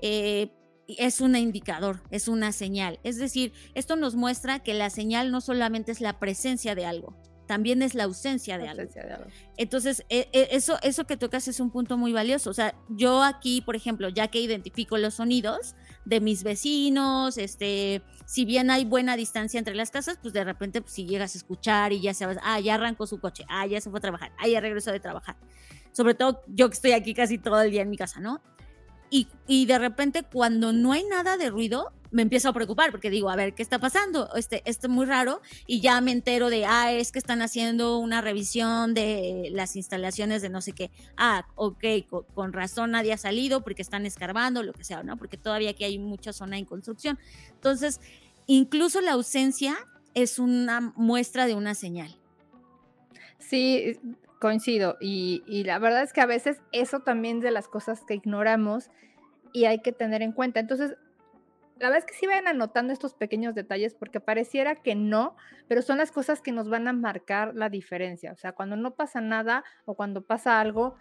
eh, 0.00 0.50
es 0.98 1.20
un 1.20 1.36
indicador, 1.36 2.02
es 2.10 2.28
una 2.28 2.52
señal. 2.52 2.98
Es 3.04 3.16
decir, 3.16 3.52
esto 3.74 3.96
nos 3.96 4.14
muestra 4.14 4.60
que 4.60 4.74
la 4.74 4.90
señal 4.90 5.30
no 5.30 5.40
solamente 5.40 5.92
es 5.92 6.00
la 6.00 6.18
presencia 6.18 6.74
de 6.74 6.86
algo, 6.86 7.14
también 7.50 7.82
es 7.82 7.96
la 7.96 8.04
ausencia 8.04 8.58
de, 8.58 8.68
algo. 8.68 8.84
Entonces, 9.56 10.04
e, 10.08 10.28
e, 10.32 10.50
eso, 10.52 10.78
eso 10.84 11.04
que 11.04 11.16
tocas 11.16 11.48
es 11.48 11.58
un 11.58 11.72
punto 11.72 11.96
muy 11.96 12.12
valioso. 12.12 12.48
O 12.48 12.54
sea, 12.54 12.76
yo 12.88 13.24
aquí, 13.24 13.60
por 13.60 13.74
ejemplo, 13.74 14.08
ya 14.08 14.28
que 14.28 14.40
identifico 14.40 14.98
los 14.98 15.14
sonidos 15.14 15.74
de 16.04 16.20
mis 16.20 16.44
vecinos, 16.44 17.38
este, 17.38 18.02
si 18.24 18.44
bien 18.44 18.70
hay 18.70 18.84
buena 18.84 19.16
distancia 19.16 19.58
entre 19.58 19.74
las 19.74 19.90
casas, 19.90 20.16
pues 20.22 20.32
de 20.32 20.44
repente, 20.44 20.80
pues, 20.80 20.92
si 20.92 21.06
llegas 21.06 21.34
a 21.34 21.38
escuchar 21.38 21.92
y 21.92 22.00
ya 22.00 22.14
sabes, 22.14 22.38
ah, 22.44 22.60
ya 22.60 22.76
arrancó 22.76 23.04
su 23.08 23.18
coche, 23.18 23.44
ah, 23.48 23.66
ya 23.66 23.80
se 23.80 23.90
fue 23.90 23.98
a 23.98 24.00
trabajar, 24.00 24.30
ah, 24.38 24.46
ya 24.46 24.60
regresó 24.60 24.92
de 24.92 25.00
trabajar. 25.00 25.34
Sobre 25.90 26.14
todo 26.14 26.44
yo 26.46 26.68
que 26.68 26.74
estoy 26.74 26.92
aquí 26.92 27.14
casi 27.14 27.36
todo 27.36 27.60
el 27.62 27.72
día 27.72 27.82
en 27.82 27.90
mi 27.90 27.96
casa, 27.96 28.20
¿no? 28.20 28.40
Y, 29.10 29.26
y 29.48 29.66
de 29.66 29.76
repente, 29.80 30.22
cuando 30.22 30.72
no 30.72 30.92
hay 30.92 31.02
nada 31.02 31.36
de 31.36 31.50
ruido, 31.50 31.92
me 32.10 32.22
empiezo 32.22 32.48
a 32.48 32.52
preocupar 32.52 32.90
porque 32.90 33.10
digo, 33.10 33.30
a 33.30 33.36
ver, 33.36 33.54
¿qué 33.54 33.62
está 33.62 33.78
pasando? 33.78 34.28
Este, 34.34 34.62
esto 34.64 34.86
es 34.86 34.92
muy 34.92 35.06
raro 35.06 35.40
y 35.66 35.80
ya 35.80 36.00
me 36.00 36.12
entero 36.12 36.50
de, 36.50 36.64
ah, 36.66 36.92
es 36.92 37.12
que 37.12 37.18
están 37.18 37.42
haciendo 37.42 37.98
una 37.98 38.20
revisión 38.20 38.94
de 38.94 39.48
las 39.52 39.76
instalaciones 39.76 40.42
de 40.42 40.48
no 40.48 40.60
sé 40.60 40.72
qué. 40.72 40.90
Ah, 41.16 41.46
ok, 41.54 41.84
con, 42.34 42.52
razón 42.52 42.92
nadie 42.92 43.12
ha 43.12 43.18
salido 43.18 43.62
porque 43.62 43.82
están 43.82 44.06
escarbando, 44.06 44.62
lo 44.62 44.72
que 44.72 44.84
sea, 44.84 45.02
¿no? 45.02 45.16
Porque 45.16 45.36
todavía 45.36 45.70
aquí 45.70 45.84
hay 45.84 45.98
mucha 45.98 46.32
zona 46.32 46.58
en 46.58 46.64
construcción. 46.64 47.18
Entonces, 47.52 48.00
incluso 48.46 49.00
la 49.00 49.12
ausencia 49.12 49.76
es 50.14 50.38
una 50.38 50.80
muestra 50.96 51.46
de 51.46 51.54
una 51.54 51.74
señal. 51.74 52.16
Sí, 53.38 53.98
coincido. 54.40 54.96
Y, 55.00 55.42
y 55.46 55.64
la 55.64 55.78
verdad 55.78 56.02
es 56.02 56.12
que 56.12 56.20
a 56.20 56.26
veces 56.26 56.58
eso 56.72 57.00
también 57.00 57.40
de 57.40 57.52
las 57.52 57.68
cosas 57.68 58.02
que 58.06 58.14
ignoramos 58.14 58.90
y 59.52 59.64
hay 59.64 59.80
que 59.80 59.92
tener 59.92 60.22
en 60.22 60.32
cuenta. 60.32 60.60
Entonces, 60.60 60.96
la 61.80 61.88
verdad 61.88 61.98
es 61.98 62.04
que 62.04 62.14
sí 62.14 62.26
vayan 62.26 62.46
anotando 62.46 62.92
estos 62.92 63.14
pequeños 63.14 63.54
detalles 63.54 63.94
porque 63.94 64.20
pareciera 64.20 64.76
que 64.76 64.94
no, 64.94 65.34
pero 65.66 65.80
son 65.80 65.96
las 65.96 66.12
cosas 66.12 66.42
que 66.42 66.52
nos 66.52 66.68
van 66.68 66.86
a 66.86 66.92
marcar 66.92 67.54
la 67.54 67.70
diferencia. 67.70 68.32
O 68.32 68.36
sea, 68.36 68.52
cuando 68.52 68.76
no 68.76 68.94
pasa 68.94 69.22
nada 69.22 69.64
o 69.86 69.94
cuando 69.94 70.22
pasa 70.22 70.60
algo 70.60 70.96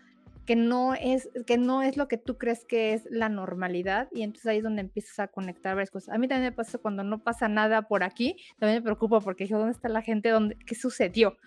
que 0.46 0.56
no 0.56 0.94
es, 0.96 1.30
que 1.46 1.58
no 1.58 1.84
es 1.84 1.98
lo 1.98 2.08
que 2.08 2.18
tú 2.18 2.38
crees 2.38 2.64
que 2.64 2.94
es 2.94 3.06
la 3.12 3.28
normalidad 3.28 4.08
y 4.14 4.24
entonces 4.24 4.48
ahí 4.48 4.58
es 4.60 4.64
donde 4.64 4.82
empiezas 4.82 5.20
a 5.20 5.28
conectar 5.28 5.76
varias 5.76 5.92
cosas. 5.92 6.16
A 6.16 6.18
mí 6.18 6.30
también 6.30 6.52
me 6.52 6.56
pasa 6.56 6.78
cuando 6.78 7.04
no 7.04 7.22
pasa 7.22 7.50
nada 7.50 7.82
por 7.82 8.02
aquí, 8.02 8.38
también 8.58 8.80
me 8.80 8.84
preocupo 8.84 9.20
porque 9.20 9.44
dije, 9.44 9.56
¿dónde 9.56 9.74
está 9.74 9.90
la 9.90 10.02
gente? 10.02 10.30
¿Dónde, 10.30 10.56
¿Qué 10.66 10.76
sucedió? 10.76 11.38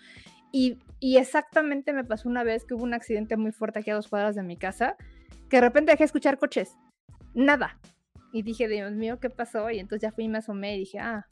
Y, 0.53 0.79
y 1.01 1.17
exactamente 1.17 1.95
me 1.95 2.05
pasó 2.05 2.29
una 2.29 2.45
vez 2.45 2.67
que 2.67 2.75
hubo 2.75 2.85
un 2.85 2.93
accidente 2.93 3.39
muy 3.39 3.53
fuerte 3.53 3.79
aquí 3.79 3.91
a 3.91 3.95
dos 3.95 4.09
cuadras 4.09 4.35
de 4.37 4.43
mi 4.43 4.59
casa, 4.59 4.97
que 5.49 5.57
de 5.57 5.63
repente 5.63 5.91
dejé 5.91 6.03
de 6.03 6.07
escuchar 6.07 6.39
coches. 6.39 6.77
Nada, 7.35 7.81
y 8.33 8.43
dije, 8.43 8.69
Dios 8.69 8.93
mío, 8.93 9.19
¿qué 9.21 9.31
pasó? 9.31 9.71
Y 9.71 9.79
entonces 9.79 10.03
ya 10.03 10.13
fui 10.13 10.25
y 10.25 10.29
me 10.29 10.39
asomé 10.39 10.77
y 10.77 10.81
dije, 10.81 10.99
ah, 10.99 11.27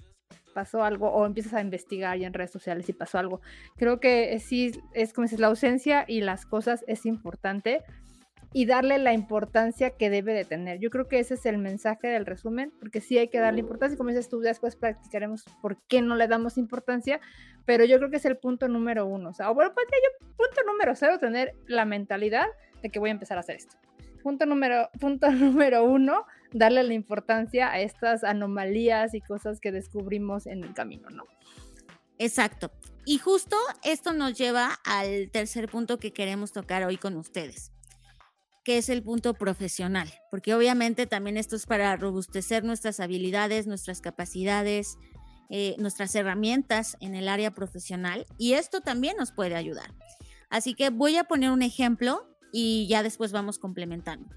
pasó 0.54 0.84
algo, 0.84 1.10
o 1.10 1.26
empiezas 1.26 1.54
a 1.54 1.60
investigar 1.60 2.18
ya 2.18 2.26
en 2.26 2.34
redes 2.34 2.50
sociales 2.50 2.86
si 2.86 2.92
pasó 2.92 3.18
algo. 3.18 3.40
Creo 3.76 4.00
que 4.00 4.38
sí, 4.40 4.72
es 4.94 5.12
como 5.12 5.24
dices, 5.24 5.40
la 5.40 5.46
ausencia 5.46 6.04
y 6.06 6.20
las 6.20 6.46
cosas 6.46 6.84
es 6.86 7.06
importante 7.06 7.82
y 8.52 8.66
darle 8.66 8.98
la 8.98 9.12
importancia 9.12 9.90
que 9.90 10.10
debe 10.10 10.34
de 10.34 10.44
tener. 10.44 10.80
Yo 10.80 10.90
creo 10.90 11.06
que 11.06 11.20
ese 11.20 11.34
es 11.34 11.46
el 11.46 11.58
mensaje 11.58 12.08
del 12.08 12.26
resumen, 12.26 12.72
porque 12.80 13.00
sí 13.00 13.16
hay 13.16 13.28
que 13.28 13.38
darle 13.38 13.60
importancia, 13.60 13.96
como 13.96 14.10
dices 14.10 14.28
tú, 14.28 14.40
después 14.40 14.74
practicaremos 14.74 15.44
por 15.62 15.80
qué 15.86 16.02
no 16.02 16.16
le 16.16 16.26
damos 16.26 16.58
importancia, 16.58 17.20
pero 17.64 17.84
yo 17.84 17.98
creo 17.98 18.10
que 18.10 18.16
es 18.16 18.24
el 18.24 18.38
punto 18.38 18.66
número 18.66 19.06
uno. 19.06 19.30
O 19.30 19.34
sea, 19.34 19.50
bueno, 19.50 19.72
pues 19.72 19.86
yo, 19.88 20.26
punto 20.36 20.62
número 20.66 20.94
cero, 20.96 21.18
tener 21.20 21.54
la 21.66 21.84
mentalidad 21.84 22.46
de 22.82 22.90
que 22.90 22.98
voy 22.98 23.10
a 23.10 23.12
empezar 23.12 23.36
a 23.36 23.40
hacer 23.40 23.56
esto. 23.56 23.76
Punto 24.22 24.46
número, 24.46 24.90
punto 24.98 25.30
número 25.30 25.84
uno, 25.84 26.26
darle 26.52 26.82
la 26.82 26.94
importancia 26.94 27.70
a 27.70 27.80
estas 27.80 28.24
anomalías 28.24 29.14
y 29.14 29.20
cosas 29.20 29.60
que 29.60 29.72
descubrimos 29.72 30.46
en 30.46 30.64
el 30.64 30.74
camino, 30.74 31.08
¿no? 31.10 31.24
Exacto. 32.18 32.70
Y 33.06 33.18
justo 33.18 33.56
esto 33.82 34.12
nos 34.12 34.36
lleva 34.36 34.78
al 34.84 35.30
tercer 35.30 35.68
punto 35.68 35.98
que 35.98 36.12
queremos 36.12 36.52
tocar 36.52 36.84
hoy 36.84 36.98
con 36.98 37.16
ustedes, 37.16 37.72
que 38.62 38.76
es 38.76 38.90
el 38.90 39.02
punto 39.02 39.34
profesional, 39.34 40.12
porque 40.30 40.54
obviamente 40.54 41.06
también 41.06 41.38
esto 41.38 41.56
es 41.56 41.64
para 41.64 41.96
robustecer 41.96 42.62
nuestras 42.62 43.00
habilidades, 43.00 43.66
nuestras 43.66 44.02
capacidades, 44.02 44.98
eh, 45.48 45.74
nuestras 45.78 46.14
herramientas 46.14 46.96
en 47.00 47.14
el 47.14 47.28
área 47.28 47.52
profesional 47.52 48.26
y 48.38 48.52
esto 48.52 48.82
también 48.82 49.16
nos 49.16 49.32
puede 49.32 49.56
ayudar. 49.56 49.94
Así 50.50 50.74
que 50.74 50.90
voy 50.90 51.16
a 51.16 51.24
poner 51.24 51.50
un 51.50 51.62
ejemplo 51.62 52.28
y 52.52 52.86
ya 52.86 53.02
después 53.02 53.32
vamos 53.32 53.58
complementando. 53.58 54.28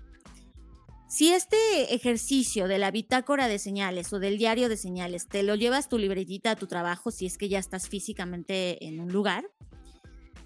Si 1.13 1.29
este 1.29 1.93
ejercicio 1.93 2.67
de 2.67 2.79
la 2.79 2.89
bitácora 2.89 3.47
de 3.47 3.59
señales 3.59 4.11
o 4.13 4.17
del 4.17 4.39
diario 4.39 4.67
de 4.67 4.77
señales 4.77 5.27
te 5.27 5.43
lo 5.43 5.53
llevas 5.53 5.87
tu 5.87 5.99
libretita 5.99 6.49
a 6.49 6.55
tu 6.55 6.65
trabajo, 6.65 7.11
si 7.11 7.27
es 7.27 7.37
que 7.37 7.49
ya 7.49 7.59
estás 7.59 7.87
físicamente 7.87 8.83
en 8.87 8.99
un 8.99 9.13
lugar, 9.13 9.45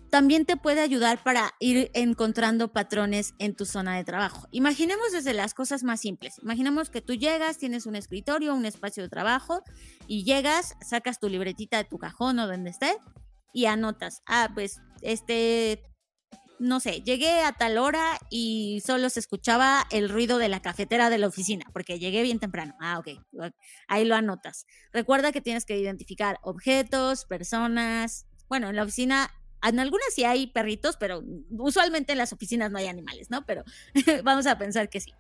también 0.10 0.46
te 0.46 0.58
puede 0.58 0.82
ayudar 0.82 1.24
para 1.24 1.54
ir 1.62 1.90
encontrando 1.94 2.74
patrones 2.74 3.34
en 3.40 3.56
tu 3.56 3.66
zona 3.66 3.96
de 3.96 4.04
trabajo. 4.04 4.50
Imaginemos 4.52 5.14
desde 5.14 5.34
las 5.34 5.54
cosas 5.54 5.86
más 5.86 6.02
simples. 6.02 6.38
Imaginemos 6.44 6.90
que 6.90 7.00
tú 7.00 7.14
llegas, 7.14 7.58
tienes 7.58 7.86
un 7.86 7.96
escritorio, 7.96 8.54
un 8.54 8.66
espacio 8.66 9.04
de 9.04 9.08
trabajo 9.08 9.62
y 10.06 10.26
llegas, 10.26 10.76
sacas 10.86 11.18
tu 11.18 11.30
libretita 11.30 11.78
de 11.78 11.86
tu 11.86 11.98
cajón 11.98 12.40
o 12.40 12.48
donde 12.48 12.72
esté 12.72 12.98
y 13.54 13.68
anotas, 13.68 14.22
ah, 14.26 14.50
pues 14.54 14.82
este, 15.02 15.82
no 16.60 16.80
sé, 16.80 17.02
llegué 17.02 17.42
a 17.42 17.54
tal 17.54 17.78
hora 17.78 18.20
y 18.30 18.82
solo 18.86 19.10
se 19.10 19.20
escuchaba 19.20 19.86
el 19.92 20.10
ruido 20.10 20.38
de 20.38 20.50
la 20.50 20.62
cafetera 20.62 21.10
de 21.10 21.18
la 21.18 21.28
oficina, 21.28 21.66
porque 21.74 22.00
llegué 22.00 22.22
bien 22.24 22.40
temprano. 22.40 22.76
Ah, 22.80 23.00
ok, 23.00 23.10
ahí 23.88 24.06
lo 24.06 24.16
anotas. 24.16 24.66
Recuerda 24.92 25.32
que 25.32 25.42
tienes 25.42 25.66
que 25.66 25.78
identificar 25.78 26.40
objetos, 26.42 27.26
personas. 27.26 28.26
Bueno, 28.50 28.70
en 28.70 28.76
la 28.76 28.84
oficina, 28.84 29.30
en 29.62 29.80
algunas 29.80 30.14
sí 30.14 30.24
hay 30.24 30.48
perritos, 30.48 30.98
pero 30.98 31.24
usualmente 31.52 32.14
en 32.14 32.18
las 32.18 32.34
oficinas 32.34 32.72
no 32.72 32.78
hay 32.78 32.88
animales, 32.88 33.30
¿no? 33.30 33.46
Pero 33.46 33.64
vamos 34.24 34.48
a 34.48 34.58
pensar 34.58 34.90
que 34.90 35.00
sí. 35.00 35.14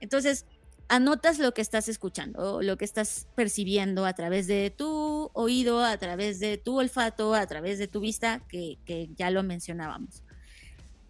Entonces, 0.00 0.46
anotas 0.88 1.38
lo 1.38 1.54
que 1.54 1.62
estás 1.62 1.88
escuchando, 1.88 2.62
lo 2.62 2.76
que 2.76 2.84
estás 2.84 3.26
percibiendo 3.34 4.04
a 4.04 4.12
través 4.12 4.46
de 4.46 4.70
tu 4.70 5.30
oído, 5.32 5.82
a 5.84 5.96
través 5.98 6.40
de 6.40 6.58
tu 6.58 6.78
olfato, 6.78 7.34
a 7.34 7.46
través 7.46 7.78
de 7.78 7.88
tu 7.88 8.00
vista, 8.00 8.42
que, 8.48 8.78
ya 9.16 9.30
lo 9.30 9.42
mencionábamos. 9.42 10.23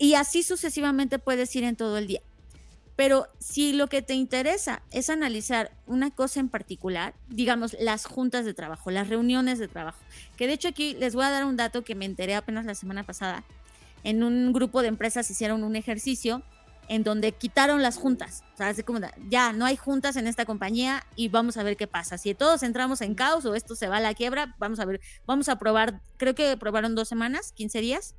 Y 0.05 0.17
así 0.17 0.43
sucesivamente 0.43 1.19
puedes 1.19 1.57
ir 1.57 1.65
en 1.65 1.77
todo 1.77 1.97
el 1.97 2.07
día. 2.07 2.21
Pero 2.95 3.27
si 3.39 3.73
lo 3.73 3.87
que 3.87 4.03
te 4.03 4.13
interesa 4.13 4.83
es 4.91 5.09
analizar 5.09 5.73
una 5.87 6.11
cosa 6.11 6.41
en 6.41 6.51
particular, 6.51 7.15
digamos 7.31 7.75
las 7.81 8.05
juntas 8.05 8.45
de 8.45 8.53
trabajo, 8.53 8.91
las 8.91 9.09
reuniones 9.09 9.59
de 9.59 9.67
trabajo, 9.67 9.99
que 10.37 10.47
de 10.47 10.53
hecho 10.53 10.69
aquí 10.69 10.93
les 10.93 11.15
voy 11.15 11.25
a 11.25 11.31
dar 11.31 11.47
un 11.47 11.57
dato 11.57 11.85
que 11.85 11.95
me 11.95 12.05
enteré 12.05 12.35
apenas 12.35 12.67
la 12.67 12.75
semana 12.75 13.03
pasada. 13.03 13.45
En 14.03 14.23
un 14.23 14.53
grupo 14.53 14.83
de 14.83 14.89
empresas 14.89 15.31
hicieron 15.31 15.65
un 15.65 15.75
ejercicio 15.75 16.43
en 16.89 17.03
donde 17.03 17.33
quitaron 17.33 17.81
las 17.81 17.97
juntas. 17.97 18.45
O 18.53 18.59
sea, 18.59 18.69
así 18.69 18.83
como 18.83 19.01
ya 19.31 19.55
no 19.55 19.65
hay 19.65 19.79
juntas 19.79 20.17
en 20.17 20.27
esta 20.27 20.45
compañía 20.45 21.07
y 21.17 21.31
vamos 21.31 21.57
a 21.57 21.63
ver 21.63 21.79
qué 21.79 21.87
pasa. 21.87 22.19
Si 22.19 22.35
todos 22.35 22.63
entramos 22.63 23.01
en 23.01 23.15
caos 23.15 23.47
o 23.47 23.55
esto 23.55 23.75
se 23.75 23.89
va 23.89 23.97
a 23.97 24.01
la 24.01 24.13
quiebra, 24.13 24.55
vamos 24.59 24.81
a 24.81 24.85
ver, 24.85 25.01
vamos 25.27 25.49
a 25.49 25.59
probar, 25.59 26.03
creo 26.19 26.35
que 26.35 26.59
probaron 26.59 26.95
dos 26.95 27.09
semanas, 27.09 27.53
15 27.53 27.81
días, 27.81 28.15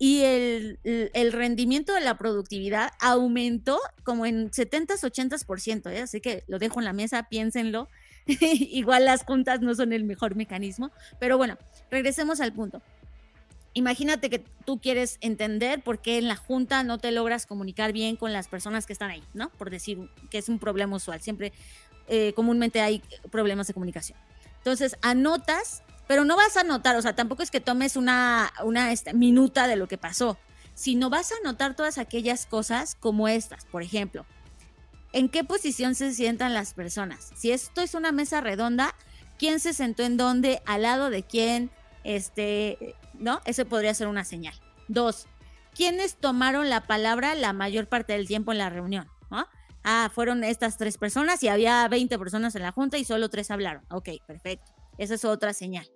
y 0.00 0.22
el, 0.22 0.80
el 0.82 1.32
rendimiento 1.32 1.92
de 1.94 2.00
la 2.00 2.16
productividad 2.16 2.90
aumentó 3.00 3.78
como 4.02 4.26
en 4.26 4.50
70s, 4.50 5.02
80%, 5.02 5.92
¿eh? 5.92 6.00
así 6.00 6.20
que 6.20 6.42
lo 6.48 6.58
dejo 6.58 6.80
en 6.80 6.86
la 6.86 6.92
mesa, 6.92 7.28
piénsenlo. 7.28 7.88
Igual 8.26 9.04
las 9.04 9.24
juntas 9.24 9.60
no 9.60 9.74
son 9.74 9.92
el 9.92 10.04
mejor 10.04 10.36
mecanismo, 10.36 10.90
pero 11.18 11.36
bueno, 11.36 11.58
regresemos 11.90 12.40
al 12.40 12.52
punto 12.52 12.82
imagínate 13.74 14.30
que 14.30 14.40
tú 14.64 14.80
quieres 14.80 15.18
entender 15.20 15.82
por 15.82 16.00
qué 16.00 16.18
en 16.18 16.28
la 16.28 16.36
junta 16.36 16.82
no 16.82 16.98
te 16.98 17.12
logras 17.12 17.46
comunicar 17.46 17.92
bien 17.92 18.16
con 18.16 18.32
las 18.32 18.48
personas 18.48 18.86
que 18.86 18.92
están 18.92 19.10
ahí, 19.10 19.22
¿no? 19.34 19.50
Por 19.50 19.70
decir 19.70 20.10
que 20.30 20.38
es 20.38 20.48
un 20.48 20.58
problema 20.58 20.96
usual. 20.96 21.20
Siempre, 21.20 21.52
eh, 22.08 22.32
comúnmente 22.34 22.80
hay 22.80 23.02
problemas 23.30 23.66
de 23.66 23.74
comunicación. 23.74 24.18
Entonces, 24.58 24.96
anotas, 25.02 25.82
pero 26.10 26.24
no 26.24 26.34
vas 26.34 26.56
a 26.56 26.62
anotar, 26.62 26.96
o 26.96 27.02
sea, 27.02 27.14
tampoco 27.14 27.44
es 27.44 27.52
que 27.52 27.60
tomes 27.60 27.94
una, 27.94 28.52
una 28.64 28.90
esta, 28.90 29.12
minuta 29.12 29.68
de 29.68 29.76
lo 29.76 29.86
que 29.86 29.96
pasó, 29.96 30.38
sino 30.74 31.08
vas 31.08 31.30
a 31.30 31.36
anotar 31.36 31.76
todas 31.76 31.98
aquellas 31.98 32.46
cosas 32.46 32.96
como 32.96 33.28
estas, 33.28 33.64
por 33.66 33.84
ejemplo. 33.84 34.26
¿En 35.12 35.28
qué 35.28 35.44
posición 35.44 35.94
se 35.94 36.12
sientan 36.12 36.52
las 36.52 36.74
personas? 36.74 37.30
Si 37.36 37.52
esto 37.52 37.80
es 37.80 37.94
una 37.94 38.10
mesa 38.10 38.40
redonda, 38.40 38.96
¿quién 39.38 39.60
se 39.60 39.72
sentó 39.72 40.02
en 40.02 40.16
dónde? 40.16 40.60
¿Al 40.66 40.82
lado 40.82 41.10
de 41.10 41.22
quién? 41.22 41.70
Este, 42.02 42.96
¿no? 43.14 43.40
Eso 43.44 43.64
podría 43.66 43.94
ser 43.94 44.08
una 44.08 44.24
señal. 44.24 44.54
Dos, 44.88 45.28
¿quiénes 45.76 46.16
tomaron 46.16 46.70
la 46.70 46.88
palabra 46.88 47.36
la 47.36 47.52
mayor 47.52 47.86
parte 47.86 48.14
del 48.14 48.26
tiempo 48.26 48.50
en 48.50 48.58
la 48.58 48.68
reunión? 48.68 49.06
Ah, 49.84 50.10
fueron 50.12 50.42
estas 50.42 50.76
tres 50.76 50.98
personas 50.98 51.40
y 51.44 51.48
había 51.48 51.86
20 51.86 52.18
personas 52.18 52.56
en 52.56 52.62
la 52.62 52.72
junta 52.72 52.98
y 52.98 53.04
solo 53.04 53.28
tres 53.28 53.52
hablaron. 53.52 53.84
Ok, 53.90 54.08
perfecto. 54.26 54.72
Esa 54.98 55.14
es 55.14 55.24
otra 55.24 55.52
señal. 55.52 55.88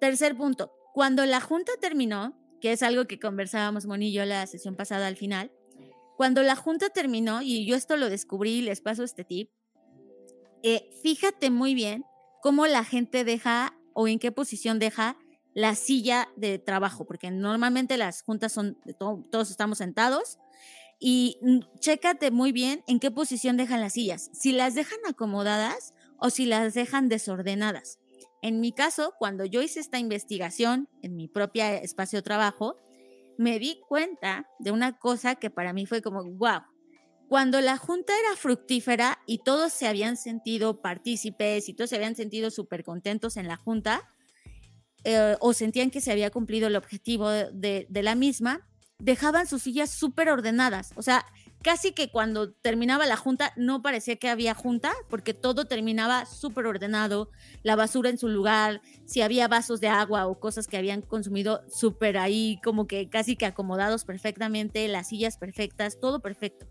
Tercer 0.00 0.36
punto, 0.36 0.72
cuando 0.94 1.26
la 1.26 1.40
junta 1.40 1.72
terminó, 1.80 2.36
que 2.60 2.72
es 2.72 2.82
algo 2.82 3.06
que 3.06 3.18
conversábamos 3.18 3.86
Moni 3.86 4.08
y 4.08 4.12
yo 4.12 4.24
la 4.24 4.46
sesión 4.46 4.76
pasada 4.76 5.06
al 5.06 5.16
final, 5.16 5.52
cuando 6.16 6.42
la 6.42 6.56
junta 6.56 6.90
terminó, 6.90 7.42
y 7.42 7.66
yo 7.66 7.76
esto 7.76 7.96
lo 7.96 8.10
descubrí, 8.10 8.60
les 8.60 8.80
paso 8.80 9.04
este 9.04 9.24
tip, 9.24 9.50
eh, 10.62 10.90
fíjate 11.02 11.50
muy 11.50 11.74
bien 11.74 12.04
cómo 12.42 12.66
la 12.66 12.84
gente 12.84 13.24
deja 13.24 13.76
o 13.94 14.08
en 14.08 14.18
qué 14.18 14.32
posición 14.32 14.78
deja 14.78 15.16
la 15.54 15.74
silla 15.74 16.28
de 16.36 16.58
trabajo, 16.58 17.04
porque 17.04 17.30
normalmente 17.30 17.96
las 17.96 18.22
juntas 18.22 18.52
son, 18.52 18.78
todos 18.98 19.50
estamos 19.50 19.78
sentados 19.78 20.38
y 21.00 21.38
chécate 21.78 22.30
muy 22.30 22.52
bien 22.52 22.82
en 22.86 23.00
qué 23.00 23.10
posición 23.10 23.56
dejan 23.56 23.80
las 23.80 23.94
sillas, 23.94 24.30
si 24.32 24.52
las 24.52 24.74
dejan 24.74 24.98
acomodadas 25.08 25.94
o 26.18 26.30
si 26.30 26.46
las 26.46 26.74
dejan 26.74 27.08
desordenadas. 27.08 27.98
En 28.42 28.60
mi 28.60 28.72
caso, 28.72 29.14
cuando 29.18 29.44
yo 29.44 29.62
hice 29.62 29.80
esta 29.80 29.98
investigación 29.98 30.88
en 31.02 31.16
mi 31.16 31.28
propia 31.28 31.76
espacio 31.76 32.18
de 32.18 32.22
trabajo, 32.22 32.76
me 33.36 33.58
di 33.58 33.80
cuenta 33.88 34.48
de 34.58 34.72
una 34.72 34.98
cosa 34.98 35.36
que 35.36 35.50
para 35.50 35.72
mí 35.72 35.86
fue 35.86 36.02
como, 36.02 36.24
wow, 36.24 36.60
cuando 37.28 37.60
la 37.60 37.76
junta 37.76 38.12
era 38.18 38.36
fructífera 38.36 39.18
y 39.26 39.38
todos 39.38 39.72
se 39.72 39.86
habían 39.86 40.16
sentido 40.16 40.80
partícipes 40.80 41.68
y 41.68 41.74
todos 41.74 41.90
se 41.90 41.96
habían 41.96 42.16
sentido 42.16 42.50
súper 42.50 42.84
contentos 42.84 43.36
en 43.36 43.48
la 43.48 43.56
junta, 43.56 44.08
eh, 45.04 45.36
o 45.40 45.52
sentían 45.52 45.90
que 45.90 46.00
se 46.00 46.10
había 46.10 46.30
cumplido 46.30 46.66
el 46.68 46.76
objetivo 46.76 47.28
de, 47.28 47.86
de 47.88 48.02
la 48.02 48.14
misma, 48.14 48.66
dejaban 48.98 49.46
sus 49.46 49.62
sillas 49.62 49.90
súper 49.90 50.28
ordenadas. 50.28 50.92
O 50.96 51.02
sea, 51.02 51.24
casi 51.62 51.92
que 51.92 52.10
cuando 52.10 52.52
terminaba 52.52 53.06
la 53.06 53.16
junta 53.16 53.52
no 53.56 53.82
parecía 53.82 54.16
que 54.16 54.28
había 54.28 54.54
junta, 54.54 54.92
porque 55.08 55.34
todo 55.34 55.66
terminaba 55.66 56.26
súper 56.26 56.66
ordenado, 56.66 57.30
la 57.62 57.76
basura 57.76 58.10
en 58.10 58.18
su 58.18 58.28
lugar, 58.28 58.80
si 59.06 59.22
había 59.22 59.48
vasos 59.48 59.80
de 59.80 59.88
agua 59.88 60.26
o 60.26 60.38
cosas 60.38 60.66
que 60.66 60.76
habían 60.76 61.02
consumido 61.02 61.62
súper 61.68 62.18
ahí, 62.18 62.60
como 62.62 62.86
que 62.86 63.08
casi 63.08 63.36
que 63.36 63.46
acomodados 63.46 64.04
perfectamente, 64.04 64.86
las 64.88 65.08
sillas 65.08 65.36
perfectas, 65.36 65.98
todo 66.00 66.20
perfecto. 66.20 66.66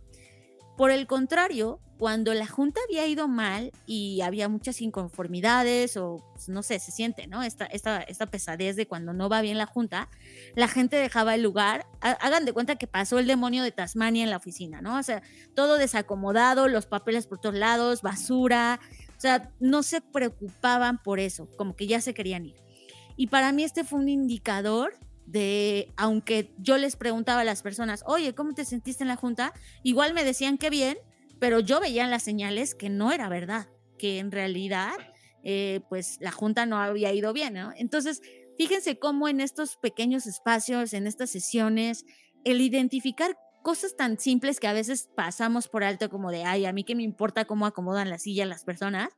Por 0.77 0.91
el 0.91 1.07
contrario, 1.07 1.79
cuando 1.97 2.35
la 2.35 2.45
junta 2.45 2.79
había 2.87 3.07
ido 3.07 3.27
mal 3.27 3.71
y 3.87 4.21
había 4.21 4.47
muchas 4.47 4.81
inconformidades 4.81 5.97
o 5.97 6.23
pues, 6.33 6.49
no 6.49 6.61
sé, 6.61 6.77
se 6.77 6.91
siente, 6.91 7.25
¿no? 7.25 7.41
Esta, 7.41 7.65
esta, 7.65 8.01
esta 8.03 8.27
pesadez 8.27 8.75
de 8.75 8.87
cuando 8.87 9.13
no 9.13 9.27
va 9.27 9.41
bien 9.41 9.57
la 9.57 9.65
junta, 9.65 10.07
la 10.55 10.67
gente 10.67 10.95
dejaba 10.95 11.33
el 11.33 11.41
lugar. 11.41 11.87
Hagan 12.01 12.45
de 12.45 12.53
cuenta 12.53 12.75
que 12.75 12.85
pasó 12.85 13.17
el 13.17 13.25
demonio 13.25 13.63
de 13.63 13.71
Tasmania 13.71 14.23
en 14.23 14.29
la 14.29 14.37
oficina, 14.37 14.81
¿no? 14.81 14.99
O 14.99 15.03
sea, 15.03 15.23
todo 15.55 15.77
desacomodado, 15.77 16.67
los 16.67 16.85
papeles 16.85 17.25
por 17.25 17.39
todos 17.39 17.55
lados, 17.55 18.03
basura. 18.03 18.79
O 19.17 19.19
sea, 19.19 19.51
no 19.59 19.81
se 19.81 20.01
preocupaban 20.01 21.01
por 21.01 21.19
eso, 21.19 21.49
como 21.57 21.75
que 21.75 21.87
ya 21.87 22.01
se 22.01 22.13
querían 22.13 22.45
ir. 22.45 22.55
Y 23.15 23.27
para 23.27 23.51
mí 23.51 23.63
este 23.63 23.83
fue 23.83 23.99
un 23.99 24.09
indicador 24.09 24.93
de, 25.27 25.93
aunque 25.97 26.53
yo 26.57 26.77
les 26.77 26.95
preguntaba 26.95 27.41
a 27.41 27.43
las 27.43 27.61
personas, 27.61 28.03
oye, 28.07 28.33
¿cómo 28.33 28.53
te 28.53 28.65
sentiste 28.65 29.03
en 29.03 29.09
la 29.09 29.17
junta? 29.17 29.53
Igual 29.83 30.13
me 30.13 30.23
decían 30.23 30.57
que 30.57 30.69
bien, 30.69 30.97
pero 31.39 31.59
yo 31.59 31.79
veía 31.79 32.05
en 32.05 32.09
las 32.09 32.23
señales 32.23 32.73
que 32.73 32.89
no 32.89 33.11
era 33.11 33.29
verdad, 33.29 33.67
que 33.99 34.19
en 34.19 34.31
realidad, 34.31 34.93
eh, 35.43 35.81
pues 35.89 36.17
la 36.21 36.31
junta 36.31 36.65
no 36.65 36.77
había 36.77 37.13
ido 37.13 37.33
bien, 37.33 37.53
¿no? 37.53 37.73
Entonces, 37.75 38.21
fíjense 38.57 38.97
cómo 38.97 39.27
en 39.27 39.41
estos 39.41 39.75
pequeños 39.75 40.25
espacios, 40.25 40.93
en 40.93 41.05
estas 41.05 41.29
sesiones, 41.29 42.05
el 42.45 42.61
identificar 42.61 43.37
cosas 43.61 43.95
tan 43.95 44.19
simples 44.19 44.59
que 44.59 44.67
a 44.67 44.73
veces 44.73 45.09
pasamos 45.15 45.67
por 45.67 45.83
alto 45.83 46.09
como 46.09 46.31
de, 46.31 46.43
ay, 46.43 46.65
a 46.65 46.73
mí 46.73 46.83
que 46.83 46.95
me 46.95 47.03
importa 47.03 47.45
cómo 47.45 47.65
acomodan 47.65 48.09
la 48.09 48.17
silla 48.17 48.45
las 48.45 48.63
personas, 48.63 49.09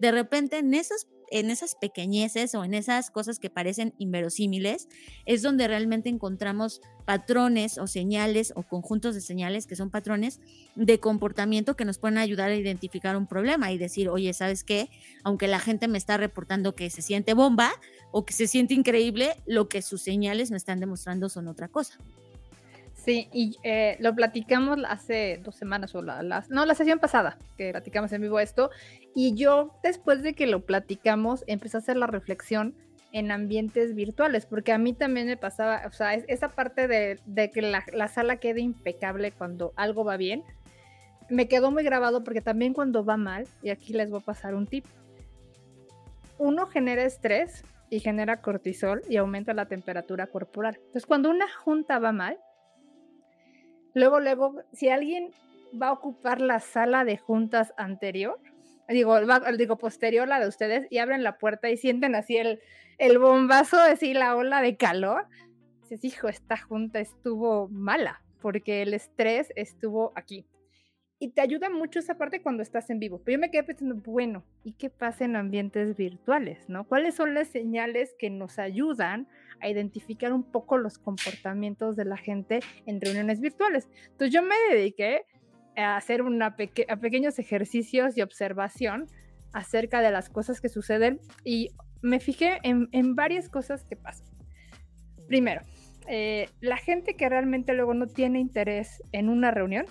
de 0.00 0.10
repente 0.12 0.58
en 0.58 0.74
esas, 0.74 1.06
en 1.30 1.50
esas 1.50 1.74
pequeñeces 1.74 2.54
o 2.54 2.64
en 2.64 2.74
esas 2.74 3.10
cosas 3.10 3.38
que 3.38 3.50
parecen 3.50 3.94
inverosímiles, 3.98 4.88
es 5.26 5.42
donde 5.42 5.68
realmente 5.68 6.08
encontramos 6.08 6.80
patrones 7.04 7.78
o 7.78 7.86
señales 7.86 8.52
o 8.56 8.62
conjuntos 8.62 9.14
de 9.14 9.20
señales 9.20 9.66
que 9.66 9.76
son 9.76 9.90
patrones 9.90 10.40
de 10.74 11.00
comportamiento 11.00 11.76
que 11.76 11.84
nos 11.84 11.98
pueden 11.98 12.18
ayudar 12.18 12.50
a 12.50 12.56
identificar 12.56 13.16
un 13.16 13.26
problema 13.26 13.72
y 13.72 13.78
decir, 13.78 14.08
oye, 14.08 14.32
¿sabes 14.32 14.64
qué? 14.64 14.90
Aunque 15.22 15.48
la 15.48 15.58
gente 15.58 15.88
me 15.88 15.98
está 15.98 16.16
reportando 16.16 16.74
que 16.74 16.90
se 16.90 17.02
siente 17.02 17.34
bomba 17.34 17.72
o 18.10 18.24
que 18.24 18.32
se 18.32 18.46
siente 18.46 18.74
increíble, 18.74 19.42
lo 19.46 19.68
que 19.68 19.82
sus 19.82 20.02
señales 20.02 20.50
me 20.50 20.56
están 20.56 20.80
demostrando 20.80 21.28
son 21.28 21.48
otra 21.48 21.68
cosa. 21.68 21.98
Sí, 23.08 23.26
y 23.32 23.56
eh, 23.62 23.96
lo 24.00 24.14
platicamos 24.14 24.76
hace 24.86 25.40
dos 25.42 25.56
semanas 25.56 25.94
o 25.94 26.02
la, 26.02 26.44
no, 26.50 26.66
la 26.66 26.74
sesión 26.74 26.98
pasada 26.98 27.38
que 27.56 27.70
platicamos 27.70 28.12
en 28.12 28.20
vivo 28.20 28.38
esto. 28.38 28.70
Y 29.14 29.34
yo, 29.34 29.72
después 29.82 30.22
de 30.22 30.34
que 30.34 30.46
lo 30.46 30.66
platicamos, 30.66 31.42
empecé 31.46 31.78
a 31.78 31.80
hacer 31.80 31.96
la 31.96 32.06
reflexión 32.06 32.74
en 33.12 33.30
ambientes 33.30 33.94
virtuales, 33.94 34.44
porque 34.44 34.72
a 34.72 34.78
mí 34.78 34.92
también 34.92 35.26
me 35.26 35.38
pasaba, 35.38 35.84
o 35.86 35.90
sea, 35.90 36.12
esa 36.12 36.50
parte 36.50 36.86
de, 36.86 37.50
que 37.50 37.62
la, 37.62 37.82
la, 37.94 38.08
sala 38.08 38.36
quede 38.36 38.60
impecable 38.60 39.32
cuando 39.32 39.72
algo 39.76 40.04
va 40.04 40.18
bien, 40.18 40.44
me 41.30 41.48
quedó 41.48 41.70
muy 41.70 41.84
grabado 41.84 42.22
porque 42.24 42.42
también 42.42 42.74
cuando 42.74 43.06
va 43.06 43.16
mal, 43.16 43.48
y 43.62 43.70
aquí 43.70 43.94
les 43.94 44.10
voy 44.10 44.20
a 44.20 44.26
pasar 44.26 44.54
un 44.54 44.66
tip, 44.66 44.84
uno 46.36 46.66
genera 46.66 47.04
estrés 47.04 47.64
y 47.88 48.00
genera 48.00 48.42
cortisol 48.42 49.00
y 49.08 49.16
aumenta 49.16 49.54
la 49.54 49.64
temperatura 49.64 50.26
corporal. 50.26 50.74
Entonces, 50.76 51.06
cuando 51.06 51.30
una 51.30 51.46
junta 51.50 51.98
va 51.98 52.12
mal, 52.12 52.38
luego, 53.98 54.20
luego, 54.20 54.62
si 54.72 54.88
alguien 54.88 55.32
va 55.80 55.88
a 55.88 55.92
ocupar 55.92 56.40
la 56.40 56.60
sala 56.60 57.04
de 57.04 57.18
juntas 57.18 57.74
anterior, 57.76 58.38
digo, 58.88 59.18
digo 59.56 59.76
posterior 59.76 60.26
la 60.26 60.40
de 60.40 60.48
ustedes, 60.48 60.86
y 60.90 60.98
abren 60.98 61.22
la 61.22 61.38
puerta 61.38 61.68
y 61.68 61.76
sienten 61.76 62.14
así 62.14 62.36
el, 62.36 62.60
el 62.98 63.18
bombazo, 63.18 63.78
así 63.78 64.14
la 64.14 64.34
ola 64.36 64.62
de 64.62 64.76
calor, 64.76 65.26
dices, 65.82 66.04
hijo, 66.04 66.28
esta 66.28 66.56
junta 66.56 67.00
estuvo 67.00 67.68
mala, 67.68 68.22
porque 68.40 68.82
el 68.82 68.94
estrés 68.94 69.52
estuvo 69.56 70.12
aquí. 70.14 70.46
Y 71.20 71.30
te 71.30 71.40
ayuda 71.40 71.68
mucho 71.68 71.98
esa 71.98 72.16
parte 72.16 72.42
cuando 72.42 72.62
estás 72.62 72.90
en 72.90 73.00
vivo. 73.00 73.20
Pero 73.24 73.36
yo 73.36 73.40
me 73.40 73.50
quedé 73.50 73.64
pensando, 73.64 73.96
bueno, 73.96 74.44
¿y 74.62 74.72
qué 74.72 74.88
pasa 74.88 75.24
en 75.24 75.34
ambientes 75.34 75.96
virtuales? 75.96 76.68
¿no? 76.68 76.84
¿Cuáles 76.84 77.16
son 77.16 77.34
las 77.34 77.48
señales 77.48 78.14
que 78.18 78.30
nos 78.30 78.58
ayudan 78.58 79.26
a 79.60 79.68
identificar 79.68 80.32
un 80.32 80.44
poco 80.44 80.78
los 80.78 80.98
comportamientos 80.98 81.96
de 81.96 82.04
la 82.04 82.16
gente 82.16 82.60
en 82.86 83.00
reuniones 83.00 83.40
virtuales? 83.40 83.88
Entonces 84.10 84.32
yo 84.32 84.42
me 84.42 84.54
dediqué 84.70 85.24
a 85.76 85.96
hacer 85.96 86.22
una 86.22 86.56
pequeños 86.56 87.38
ejercicios 87.38 88.16
y 88.16 88.22
observación 88.22 89.06
acerca 89.52 90.00
de 90.00 90.10
las 90.10 90.28
cosas 90.28 90.60
que 90.60 90.68
suceden 90.68 91.20
y 91.44 91.70
me 92.00 92.20
fijé 92.20 92.58
en, 92.62 92.88
en 92.92 93.16
varias 93.16 93.48
cosas 93.48 93.84
que 93.84 93.96
pasan. 93.96 94.28
Primero, 95.26 95.62
eh, 96.08 96.48
la 96.60 96.78
gente 96.78 97.14
que 97.14 97.28
realmente 97.28 97.74
luego 97.74 97.92
no 97.92 98.06
tiene 98.06 98.40
interés 98.40 99.02
en 99.12 99.28
una 99.28 99.50
reunión, 99.50 99.84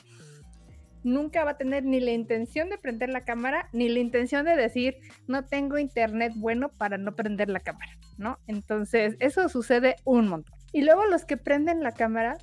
nunca 1.07 1.43
va 1.43 1.51
a 1.51 1.57
tener 1.57 1.85
ni 1.85 1.99
la 1.99 2.11
intención 2.11 2.69
de 2.69 2.77
prender 2.77 3.09
la 3.09 3.21
cámara, 3.21 3.69
ni 3.71 3.89
la 3.89 3.99
intención 3.99 4.45
de 4.45 4.55
decir, 4.55 4.97
no 5.27 5.45
tengo 5.45 5.77
internet 5.77 6.33
bueno 6.35 6.69
para 6.69 6.97
no 6.97 7.15
prender 7.15 7.49
la 7.49 7.59
cámara, 7.59 7.97
¿no? 8.17 8.39
Entonces, 8.45 9.15
eso 9.19 9.47
sucede 9.49 9.95
un 10.03 10.27
montón. 10.27 10.57
Y 10.73 10.83
luego 10.83 11.05
los 11.05 11.25
que 11.25 11.37
prenden 11.37 11.81
la 11.81 11.93
cámara, 11.93 12.37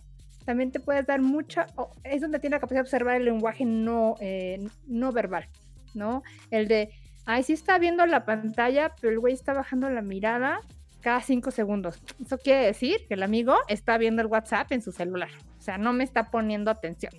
también 0.45 0.73
te 0.73 0.81
puedes 0.81 1.07
dar 1.07 1.21
mucha, 1.21 1.67
es 2.03 2.23
donde 2.23 2.39
tiene 2.39 2.57
la 2.57 2.61
capacidad 2.61 2.81
de 2.81 2.87
observar 2.87 3.17
el 3.17 3.27
lenguaje 3.27 3.65
no, 3.65 4.17
eh, 4.21 4.67
no 4.87 5.13
verbal, 5.13 5.49
¿no? 5.95 6.23
El 6.51 6.67
de, 6.67 6.91
ay, 7.27 7.43
sí 7.43 7.53
está 7.53 7.79
viendo 7.79 8.05
la 8.07 8.25
pantalla, 8.25 8.95
pero 9.01 9.13
el 9.13 9.21
güey 9.21 9.35
está 9.35 9.53
bajando 9.53 9.89
la 9.91 10.03
mirada 10.03 10.61
cada 11.01 11.21
cinco 11.21 11.51
segundos. 11.51 12.03
Eso 12.25 12.39
quiere 12.39 12.65
decir 12.65 13.07
que 13.07 13.15
el 13.15 13.23
amigo 13.23 13.57
está 13.69 13.99
viendo 13.99 14.23
el 14.23 14.29
WhatsApp 14.29 14.73
en 14.73 14.81
su 14.81 14.91
celular, 14.91 15.29
o 15.59 15.61
sea, 15.61 15.77
no 15.77 15.93
me 15.93 16.03
está 16.03 16.31
poniendo 16.31 16.71
atención 16.71 17.13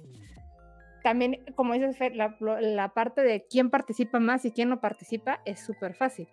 también, 1.05 1.37
como 1.53 1.75
dices, 1.75 2.15
la, 2.15 2.89
parte 2.95 3.21
de 3.21 3.45
quién 3.47 3.69
participa 3.69 4.19
más 4.19 4.43
y 4.43 4.49
quién 4.49 4.69
no 4.69 4.81
participa 4.81 5.39
es 5.45 5.63
súper 5.63 5.93
fácil. 5.93 6.27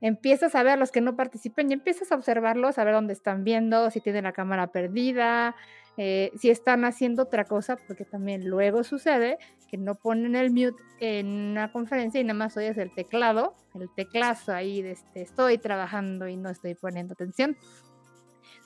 Empiezas 0.00 0.56
a 0.56 0.64
ver 0.64 0.72
a 0.72 0.76
los 0.76 0.90
que 0.90 1.00
no 1.00 1.14
participan 1.14 1.70
y 1.70 1.74
empiezas 1.74 2.10
a 2.10 2.16
observarlos, 2.16 2.76
a 2.76 2.82
ver 2.82 2.94
dónde 2.94 3.12
están 3.12 3.44
viendo, 3.44 3.88
si 3.92 4.00
tienen 4.00 4.24
la 4.24 4.32
cámara 4.32 4.72
perdida, 4.72 5.54
eh, 5.96 6.32
si 6.36 6.50
están 6.50 6.84
haciendo 6.84 7.22
otra 7.22 7.44
cosa, 7.44 7.76
porque 7.86 8.04
también 8.04 8.48
luego 8.48 8.82
sucede 8.82 9.38
que 9.70 9.76
no 9.76 9.94
ponen 9.94 10.34
el 10.34 10.50
mute 10.50 10.82
en 10.98 11.28
una 11.28 11.70
conferencia 11.70 12.20
y 12.20 12.24
nada 12.24 12.34
más 12.34 12.56
oyes 12.56 12.76
el 12.78 12.92
teclado, 12.92 13.54
el 13.76 13.88
teclazo 13.94 14.52
ahí 14.52 14.82
de 14.82 14.90
este, 14.90 15.22
estoy 15.22 15.58
trabajando 15.58 16.26
y 16.26 16.36
no 16.36 16.50
estoy 16.50 16.74
poniendo 16.74 17.12
atención. 17.12 17.56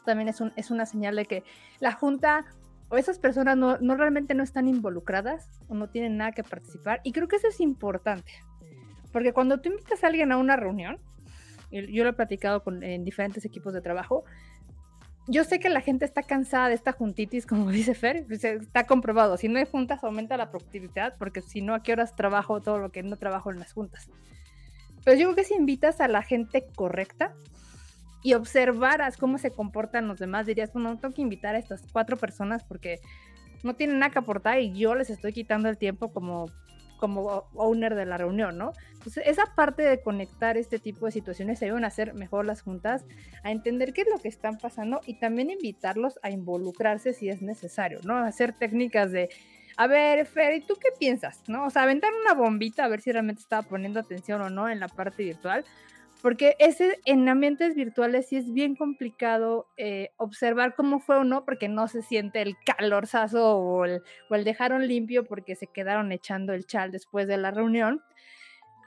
También 0.06 0.30
es, 0.30 0.40
un, 0.40 0.54
es 0.56 0.70
una 0.70 0.86
señal 0.86 1.16
de 1.16 1.26
que 1.26 1.44
la 1.80 1.92
junta 1.92 2.46
o 2.88 2.96
esas 2.96 3.18
personas 3.18 3.56
no, 3.56 3.76
realmente 3.96 4.34
no 4.34 4.42
están 4.42 4.68
involucradas 4.68 5.48
o 5.68 5.74
no 5.74 5.88
tienen 5.88 6.16
nada 6.16 6.32
que 6.32 6.44
participar. 6.44 7.00
Y 7.04 7.12
creo 7.12 7.28
que 7.28 7.36
eso 7.36 7.48
es 7.48 7.60
importante, 7.60 8.32
porque 9.12 9.32
cuando 9.32 9.60
tú 9.60 9.70
invitas 9.70 10.04
a 10.04 10.08
alguien 10.08 10.32
a 10.32 10.36
una 10.36 10.56
reunión, 10.56 10.98
yo 11.70 12.04
lo 12.04 12.10
he 12.10 12.14
platicado 12.14 12.62
con, 12.62 12.82
en 12.82 13.04
diferentes 13.04 13.44
equipos 13.44 13.72
de 13.72 13.80
trabajo, 13.80 14.24
yo 15.26 15.44
sé 15.44 15.58
que 15.58 15.70
la 15.70 15.80
gente 15.80 16.04
está 16.04 16.22
cansada 16.22 16.68
de 16.68 16.74
esta 16.74 16.92
juntitis, 16.92 17.46
como 17.46 17.70
dice 17.70 17.94
Fer, 17.94 18.24
pues, 18.26 18.44
está 18.44 18.86
comprobado. 18.86 19.36
Si 19.36 19.48
no 19.48 19.58
hay 19.58 19.66
juntas, 19.66 20.04
aumenta 20.04 20.36
la 20.36 20.50
productividad, 20.50 21.16
porque 21.18 21.40
si 21.40 21.62
no, 21.62 21.74
¿a 21.74 21.82
qué 21.82 21.92
horas 21.92 22.14
trabajo 22.14 22.60
todo 22.60 22.78
lo 22.78 22.90
que 22.90 23.02
no 23.02 23.16
trabajo 23.16 23.50
en 23.50 23.58
las 23.58 23.72
juntas? 23.72 24.08
Pero 25.04 25.18
yo 25.18 25.26
creo 25.26 25.36
que 25.36 25.44
si 25.44 25.54
invitas 25.54 26.00
a 26.00 26.08
la 26.08 26.22
gente 26.22 26.66
correcta, 26.74 27.34
y 28.24 28.32
observaras 28.32 29.18
cómo 29.18 29.36
se 29.36 29.50
comportan 29.50 30.08
los 30.08 30.18
demás, 30.18 30.46
dirías, 30.46 30.72
bueno, 30.72 30.98
tengo 30.98 31.14
que 31.14 31.20
invitar 31.20 31.54
a 31.54 31.58
estas 31.58 31.82
cuatro 31.92 32.16
personas 32.16 32.64
porque 32.64 32.98
no 33.62 33.74
tienen 33.74 33.98
nada 33.98 34.10
que 34.10 34.18
aportar 34.18 34.58
y 34.60 34.72
yo 34.72 34.94
les 34.94 35.10
estoy 35.10 35.34
quitando 35.34 35.68
el 35.68 35.76
tiempo 35.76 36.10
como, 36.10 36.46
como 36.98 37.44
owner 37.54 37.94
de 37.94 38.06
la 38.06 38.16
reunión, 38.16 38.56
¿no? 38.56 38.72
Entonces, 38.94 39.24
esa 39.26 39.44
parte 39.54 39.82
de 39.82 40.00
conectar 40.00 40.56
este 40.56 40.78
tipo 40.78 41.04
de 41.04 41.12
situaciones 41.12 41.58
se 41.58 41.66
ayudan 41.66 41.84
a 41.84 41.88
hacer 41.88 42.14
mejor 42.14 42.46
las 42.46 42.62
juntas, 42.62 43.04
a 43.42 43.52
entender 43.52 43.92
qué 43.92 44.00
es 44.00 44.08
lo 44.10 44.18
que 44.18 44.28
están 44.28 44.56
pasando 44.56 45.02
y 45.04 45.18
también 45.18 45.50
invitarlos 45.50 46.18
a 46.22 46.30
involucrarse 46.30 47.12
si 47.12 47.28
es 47.28 47.42
necesario, 47.42 48.00
¿no? 48.04 48.16
Hacer 48.16 48.54
técnicas 48.54 49.12
de, 49.12 49.28
a 49.76 49.86
ver, 49.86 50.24
Fer, 50.24 50.54
¿y 50.54 50.60
tú 50.62 50.76
qué 50.80 50.88
piensas? 50.98 51.42
¿No? 51.46 51.66
O 51.66 51.70
sea, 51.70 51.82
aventar 51.82 52.10
una 52.24 52.32
bombita 52.32 52.86
a 52.86 52.88
ver 52.88 53.02
si 53.02 53.12
realmente 53.12 53.42
estaba 53.42 53.68
poniendo 53.68 54.00
atención 54.00 54.40
o 54.40 54.48
no 54.48 54.70
en 54.70 54.80
la 54.80 54.88
parte 54.88 55.24
virtual, 55.24 55.66
porque 56.24 56.56
ese, 56.58 56.98
en 57.04 57.28
ambientes 57.28 57.74
virtuales 57.74 58.28
sí 58.28 58.36
es 58.38 58.50
bien 58.50 58.76
complicado 58.76 59.66
eh, 59.76 60.08
observar 60.16 60.74
cómo 60.74 60.98
fue 60.98 61.18
o 61.18 61.24
no, 61.24 61.44
porque 61.44 61.68
no 61.68 61.86
se 61.86 62.00
siente 62.00 62.40
el 62.40 62.56
calorzazo 62.64 63.58
o 63.58 63.84
el, 63.84 64.00
o 64.30 64.34
el 64.34 64.42
dejaron 64.42 64.88
limpio 64.88 65.26
porque 65.26 65.54
se 65.54 65.66
quedaron 65.66 66.12
echando 66.12 66.54
el 66.54 66.64
chal 66.64 66.92
después 66.92 67.28
de 67.28 67.36
la 67.36 67.50
reunión. 67.50 68.00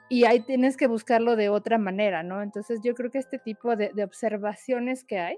Y 0.09 0.25
ahí 0.25 0.39
tienes 0.39 0.77
que 0.77 0.87
buscarlo 0.87 1.35
de 1.35 1.49
otra 1.49 1.77
manera, 1.77 2.23
¿no? 2.23 2.41
Entonces 2.41 2.79
yo 2.83 2.95
creo 2.95 3.11
que 3.11 3.19
este 3.19 3.37
tipo 3.37 3.75
de, 3.75 3.91
observaciones 4.03 5.03
que 5.03 5.19
hay, 5.19 5.37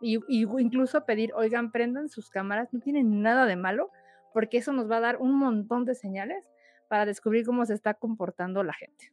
y, 0.00 0.16
y, 0.26 0.42
incluso 0.58 1.04
pedir, 1.04 1.32
oigan, 1.34 1.70
prendan 1.70 2.08
sus 2.08 2.30
cámaras, 2.30 2.72
no 2.72 2.80
tienen 2.80 3.22
nada 3.22 3.46
de 3.46 3.54
malo, 3.54 3.90
porque 4.34 4.58
eso 4.58 4.72
nos 4.72 4.90
va 4.90 4.96
a 4.96 5.00
dar 5.00 5.18
un 5.18 5.38
montón 5.38 5.84
de 5.84 5.94
señales 5.94 6.42
para 6.88 7.06
descubrir 7.06 7.46
cómo 7.46 7.64
se 7.64 7.74
está 7.74 7.94
comportando 7.94 8.64
la 8.64 8.72
gente. 8.72 9.12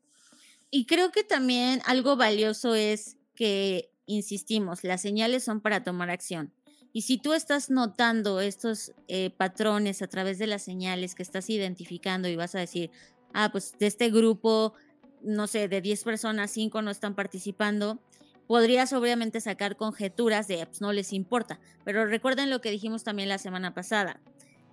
Y 0.72 0.86
creo 0.86 1.12
que 1.12 1.24
también 1.24 1.82
algo 1.86 2.16
valioso 2.16 2.76
es 2.76 3.18
que, 3.36 3.92
insistimos, 4.06 4.84
las 4.84 5.02
señales 5.02 5.44
son 5.44 5.62
para 5.62 5.84
tomar 5.84 6.10
acción. 6.10 6.54
Y 6.92 7.04
si 7.04 7.18
tú 7.18 7.34
estás 7.34 7.70
notando 7.70 8.40
estos 8.40 8.92
eh, 9.08 9.30
patrones 9.30 10.02
a 10.02 10.08
través 10.08 10.40
de 10.40 10.48
las 10.48 10.64
señales 10.64 11.14
que 11.16 11.24
estás 11.24 11.50
identificando 11.50 12.28
y 12.28 12.36
vas 12.36 12.56
a 12.56 12.60
decir, 12.60 12.90
ah, 13.34 13.50
pues 13.52 13.74
de 13.80 13.88
este 13.88 14.10
grupo, 14.10 14.74
no 15.22 15.48
sé, 15.48 15.68
de 15.68 15.82
10 15.82 16.04
personas, 16.04 16.52
5 16.52 16.82
no 16.82 16.90
están 16.90 17.16
participando, 17.16 18.00
podrías 18.48 18.94
obviamente 18.94 19.42
sacar 19.42 19.78
conjeturas 19.78 20.48
de, 20.48 20.66
pues 20.66 20.82
no 20.82 20.92
les 20.92 21.14
importa. 21.14 21.60
Pero 21.86 22.06
recuerden 22.06 22.50
lo 22.50 22.62
que 22.62 22.72
dijimos 22.72 23.04
también 23.04 23.30
la 23.30 23.38
semana 23.38 23.76
pasada 23.76 24.20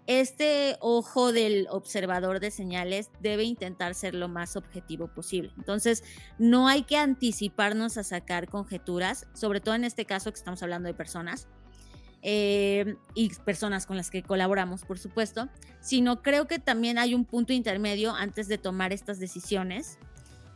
este 0.06 0.76
ojo 0.80 1.32
del 1.32 1.66
observador 1.70 2.38
de 2.40 2.50
señales 2.50 3.10
debe 3.20 3.44
intentar 3.44 3.94
ser 3.94 4.14
lo 4.14 4.28
más 4.28 4.56
objetivo 4.56 5.08
posible. 5.08 5.52
Entonces, 5.56 6.04
no 6.38 6.68
hay 6.68 6.82
que 6.82 6.96
anticiparnos 6.96 7.98
a 7.98 8.04
sacar 8.04 8.48
conjeturas, 8.48 9.26
sobre 9.34 9.60
todo 9.60 9.74
en 9.74 9.84
este 9.84 10.04
caso 10.04 10.30
que 10.30 10.38
estamos 10.38 10.62
hablando 10.62 10.86
de 10.86 10.94
personas. 10.94 11.48
Eh, 12.28 12.96
y 13.14 13.28
personas 13.44 13.86
con 13.86 13.96
las 13.96 14.10
que 14.10 14.22
colaboramos, 14.22 14.84
por 14.84 14.98
supuesto, 14.98 15.48
sino 15.80 16.22
creo 16.22 16.48
que 16.48 16.58
también 16.58 16.98
hay 16.98 17.14
un 17.14 17.24
punto 17.24 17.52
intermedio 17.52 18.14
antes 18.14 18.48
de 18.48 18.58
tomar 18.58 18.92
estas 18.92 19.20
decisiones, 19.20 19.98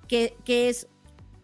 que, 0.08 0.34
que 0.44 0.68
es, 0.68 0.88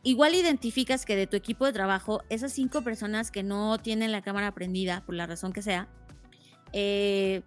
igual 0.03 0.35
identificas 0.35 1.05
que 1.05 1.15
de 1.15 1.29
tu 1.29 1.37
equipo 1.37 1.65
de 1.65 1.73
trabajo, 1.73 2.23
esas 2.29 2.53
cinco 2.53 2.83
personas 2.83 3.31
que 3.31 3.45
no 3.45 3.79
tienen 3.79 4.11
la 4.11 4.23
cámara 4.23 4.53
prendida, 4.53 5.05
por 5.07 5.15
la 5.15 5.27
razón 5.27 5.53
que 5.53 5.63
sea, 5.63 5.89
eh, 6.73 7.43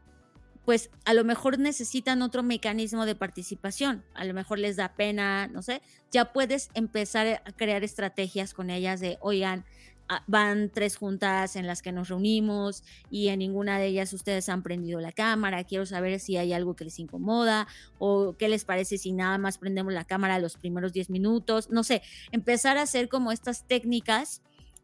pues 0.66 0.90
a 1.06 1.14
lo 1.14 1.24
mejor 1.24 1.60
necesitan 1.60 2.22
otro 2.22 2.44
mecanismo 2.44 3.06
de 3.06 3.16
participación, 3.16 4.04
a 4.14 4.26
lo 4.26 4.34
mejor 4.34 4.60
les 4.60 4.76
da 4.76 4.94
pena, 4.94 5.48
no 5.48 5.62
sé, 5.62 5.82
ya 6.12 6.32
puedes 6.32 6.70
empezar 6.74 7.42
a 7.46 7.52
crear 7.54 7.84
estrategias 7.84 8.54
con 8.54 8.70
ellas 8.70 9.00
de, 9.00 9.18
oigan, 9.22 9.66
ah, 10.10 10.24
van 10.28 10.70
tres 10.70 10.96
juntas 10.96 11.56
en 11.56 11.66
las 11.66 11.82
que 11.82 11.92
nos 11.92 12.10
reunimos 12.10 12.84
y 13.10 13.30
en 13.30 13.40
ninguna 13.40 13.80
de 13.80 13.88
ellas 13.88 14.14
ustedes 14.14 14.50
han 14.50 14.62
prendido 14.62 15.00
la 15.00 15.12
cámara, 15.12 15.64
quiero 15.64 15.86
saber 15.86 16.20
si 16.20 16.38
hay 16.38 16.54
algo 16.54 16.76
que 16.76 16.84
les 16.84 17.00
incomoda 17.00 17.68
o 17.98 18.36
qué 18.38 18.48
les 18.48 18.66
parece 18.66 18.98
si 18.98 19.12
nada 19.12 19.38
más 19.38 19.58
prendemos 19.58 19.94
la 19.94 20.06
cámara 20.06 20.40
los 20.40 20.58
primeros 20.58 20.94
10 20.94 21.10
minutos, 21.10 21.70
no 21.70 21.84
sé, 21.84 22.02
empezar 22.32 22.78
a 22.78 22.84
hacer 22.84 23.10
como 23.10 23.32
estas 23.32 23.66
técnicas 23.66 24.42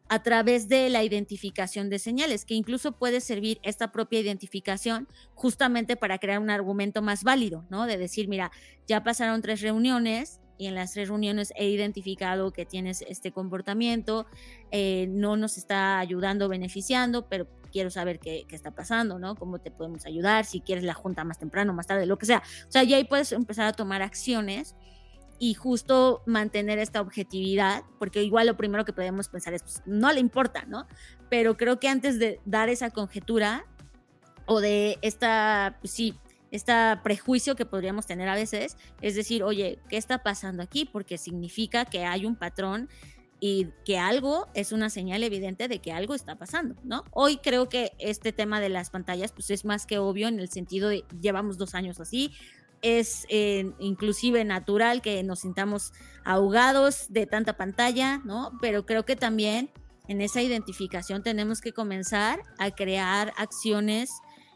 a 0.08 0.22
través 0.22 0.68
de 0.68 0.88
la 0.88 1.02
identificación 1.02 1.90
de 1.90 1.98
señales, 1.98 2.44
que 2.44 2.54
incluso 2.54 2.92
puede 2.92 3.20
servir 3.20 3.58
esta 3.62 3.90
propia 3.92 4.20
identificación 4.20 5.08
justamente 5.34 5.96
para 5.96 6.18
crear 6.18 6.38
un 6.38 6.50
argumento 6.50 7.02
más 7.02 7.24
válido, 7.24 7.64
¿no? 7.70 7.86
De 7.86 7.96
decir, 7.96 8.28
mira, 8.28 8.52
ya 8.86 9.02
pasaron 9.02 9.42
tres 9.42 9.60
reuniones 9.60 10.40
y 10.58 10.66
en 10.66 10.74
las 10.74 10.92
tres 10.92 11.08
reuniones 11.08 11.52
he 11.56 11.68
identificado 11.68 12.52
que 12.52 12.64
tienes 12.64 13.02
este 13.02 13.32
comportamiento, 13.32 14.26
eh, 14.70 15.06
no 15.10 15.36
nos 15.36 15.58
está 15.58 15.98
ayudando, 15.98 16.48
beneficiando, 16.48 17.28
pero 17.28 17.46
quiero 17.72 17.90
saber 17.90 18.18
qué, 18.20 18.44
qué, 18.48 18.56
está 18.56 18.70
pasando, 18.70 19.18
¿no? 19.18 19.34
Cómo 19.34 19.58
te 19.58 19.70
podemos 19.70 20.06
ayudar, 20.06 20.44
si 20.44 20.60
quieres 20.60 20.84
la 20.84 20.94
junta 20.94 21.24
más 21.24 21.38
temprano, 21.38 21.74
más 21.74 21.86
tarde, 21.86 22.06
lo 22.06 22.16
que 22.16 22.26
sea. 22.26 22.42
O 22.68 22.70
sea, 22.70 22.84
ya 22.84 22.96
ahí 22.96 23.04
puedes 23.04 23.32
empezar 23.32 23.66
a 23.66 23.72
tomar 23.72 24.02
acciones 24.02 24.76
y 25.38 25.54
justo 25.54 26.22
mantener 26.26 26.78
esta 26.78 27.00
objetividad, 27.00 27.84
porque 27.98 28.22
igual 28.22 28.46
lo 28.46 28.56
primero 28.56 28.84
que 28.84 28.92
podemos 28.92 29.28
pensar 29.28 29.54
es, 29.54 29.62
pues, 29.62 29.82
no 29.86 30.12
le 30.12 30.20
importa, 30.20 30.64
¿no? 30.66 30.86
Pero 31.28 31.56
creo 31.56 31.78
que 31.78 31.88
antes 31.88 32.18
de 32.18 32.40
dar 32.44 32.68
esa 32.68 32.90
conjetura 32.90 33.66
o 34.46 34.60
de 34.60 34.98
esta, 35.02 35.76
pues 35.80 35.92
sí, 35.92 36.14
este 36.50 36.72
prejuicio 37.02 37.56
que 37.56 37.66
podríamos 37.66 38.06
tener 38.06 38.28
a 38.28 38.34
veces, 38.34 38.76
es 39.00 39.14
decir, 39.14 39.42
oye, 39.42 39.78
¿qué 39.88 39.96
está 39.96 40.22
pasando 40.22 40.62
aquí? 40.62 40.84
Porque 40.84 41.18
significa 41.18 41.84
que 41.84 42.04
hay 42.04 42.24
un 42.24 42.36
patrón 42.36 42.88
y 43.38 43.68
que 43.84 43.98
algo 43.98 44.48
es 44.54 44.72
una 44.72 44.88
señal 44.88 45.22
evidente 45.22 45.68
de 45.68 45.80
que 45.80 45.92
algo 45.92 46.14
está 46.14 46.36
pasando, 46.36 46.74
¿no? 46.84 47.04
Hoy 47.10 47.36
creo 47.38 47.68
que 47.68 47.92
este 47.98 48.32
tema 48.32 48.60
de 48.60 48.70
las 48.70 48.90
pantallas 48.90 49.32
pues 49.32 49.50
es 49.50 49.64
más 49.64 49.84
que 49.86 49.98
obvio 49.98 50.28
en 50.28 50.40
el 50.40 50.48
sentido 50.48 50.88
de 50.88 51.04
llevamos 51.20 51.58
dos 51.58 51.74
años 51.74 52.00
así, 52.00 52.32
es 52.82 53.26
eh, 53.28 53.72
inclusive 53.78 54.44
natural 54.44 55.02
que 55.02 55.22
nos 55.22 55.40
sintamos 55.40 55.92
ahogados 56.24 57.06
de 57.08 57.26
tanta 57.26 57.56
pantalla, 57.56 58.18
¿no? 58.24 58.52
Pero 58.60 58.86
creo 58.86 59.04
que 59.04 59.16
también 59.16 59.70
en 60.08 60.20
esa 60.20 60.42
identificación 60.42 61.22
tenemos 61.22 61.60
que 61.60 61.72
comenzar 61.72 62.40
a 62.58 62.70
crear 62.70 63.32
acciones 63.36 64.10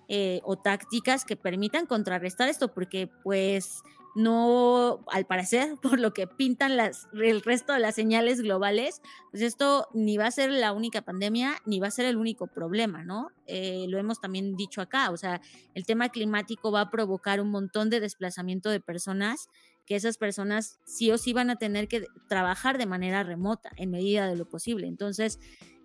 eh, 0.09 0.41
o 0.45 0.57
tácticas 0.57 1.25
que 1.25 1.37
permitan 1.37 1.87
contrarrestar 1.87 2.49
esto, 2.49 2.75
porque 2.75 3.09
pues 3.23 3.83
no, 4.14 5.04
al 5.11 5.26
parecer, 5.26 5.74
por 5.82 6.00
lo 6.00 6.12
que 6.12 6.26
pintan 6.26 6.76
las, 6.76 7.08
el 7.12 7.42
resto 7.42 7.72
de 7.72 7.80
las 7.80 7.94
señales 7.94 8.40
globales, 8.40 9.02
pues 9.30 9.42
esto 9.42 9.88
ni 9.94 10.16
va 10.16 10.26
a 10.26 10.30
ser 10.30 10.50
la 10.50 10.72
única 10.72 11.02
pandemia, 11.02 11.56
ni 11.66 11.80
va 11.80 11.88
a 11.88 11.92
ser 11.92 12.06
el 12.06 12.16
único 12.16 12.46
problema, 12.46 13.04
¿no? 13.04 13.30
Eh, 13.46 13.86
lo 13.88 13.98
hemos 13.98 14.20
también 14.20 14.56
dicho 14.56 14.80
acá, 14.80 15.11
o 15.11 15.16
sea, 15.16 15.40
el 15.74 15.84
tema 15.84 16.08
climático 16.08 16.70
va 16.70 16.82
a 16.82 16.90
provocar 16.90 17.40
un 17.40 17.50
montón 17.50 17.90
de 17.90 18.00
desplazamiento 18.00 18.70
de 18.70 18.80
personas 18.80 19.48
que 19.86 19.96
esas 19.96 20.18
personas 20.18 20.78
sí 20.84 21.11
o 21.11 21.18
sí 21.18 21.32
van 21.32 21.50
a 21.50 21.56
tener 21.56 21.88
que 21.88 22.06
trabajar 22.28 22.78
de 22.78 22.86
manera 22.86 23.24
remota 23.24 23.72
en 23.76 23.90
medida 23.90 24.28
de 24.28 24.36
lo 24.36 24.48
posible. 24.48 24.86
Entonces, 24.86 25.40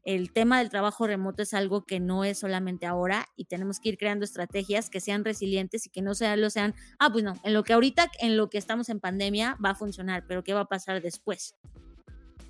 el 0.05 0.31
tema 0.31 0.59
del 0.59 0.69
trabajo 0.69 1.07
remoto 1.07 1.41
es 1.41 1.53
algo 1.55 1.83
que 1.83 1.99
no 1.99 2.23
es 2.23 2.37
solamente 2.37 2.85
ahora 2.85 3.27
y 3.35 3.45
tenemos 3.45 3.79
que 3.79 3.89
ir 3.89 3.97
creando 3.97 4.23
estrategias 4.23 4.91
que 4.91 5.01
sean 5.01 5.25
resilientes 5.25 5.87
y 5.87 5.89
que 5.89 6.03
no 6.03 6.13
sean, 6.13 6.41
lo 6.41 6.51
sean, 6.51 6.75
ah, 6.99 7.11
pues 7.11 7.23
no, 7.23 7.33
en 7.43 7.53
lo 7.53 7.63
que 7.63 7.73
ahorita, 7.73 8.11
en 8.19 8.37
lo 8.37 8.49
que 8.49 8.59
estamos 8.59 8.89
en 8.89 8.99
pandemia 8.99 9.57
va 9.63 9.71
a 9.71 9.75
funcionar, 9.75 10.23
pero 10.27 10.43
¿qué 10.43 10.53
va 10.53 10.61
a 10.61 10.67
pasar 10.67 11.01
después? 11.01 11.55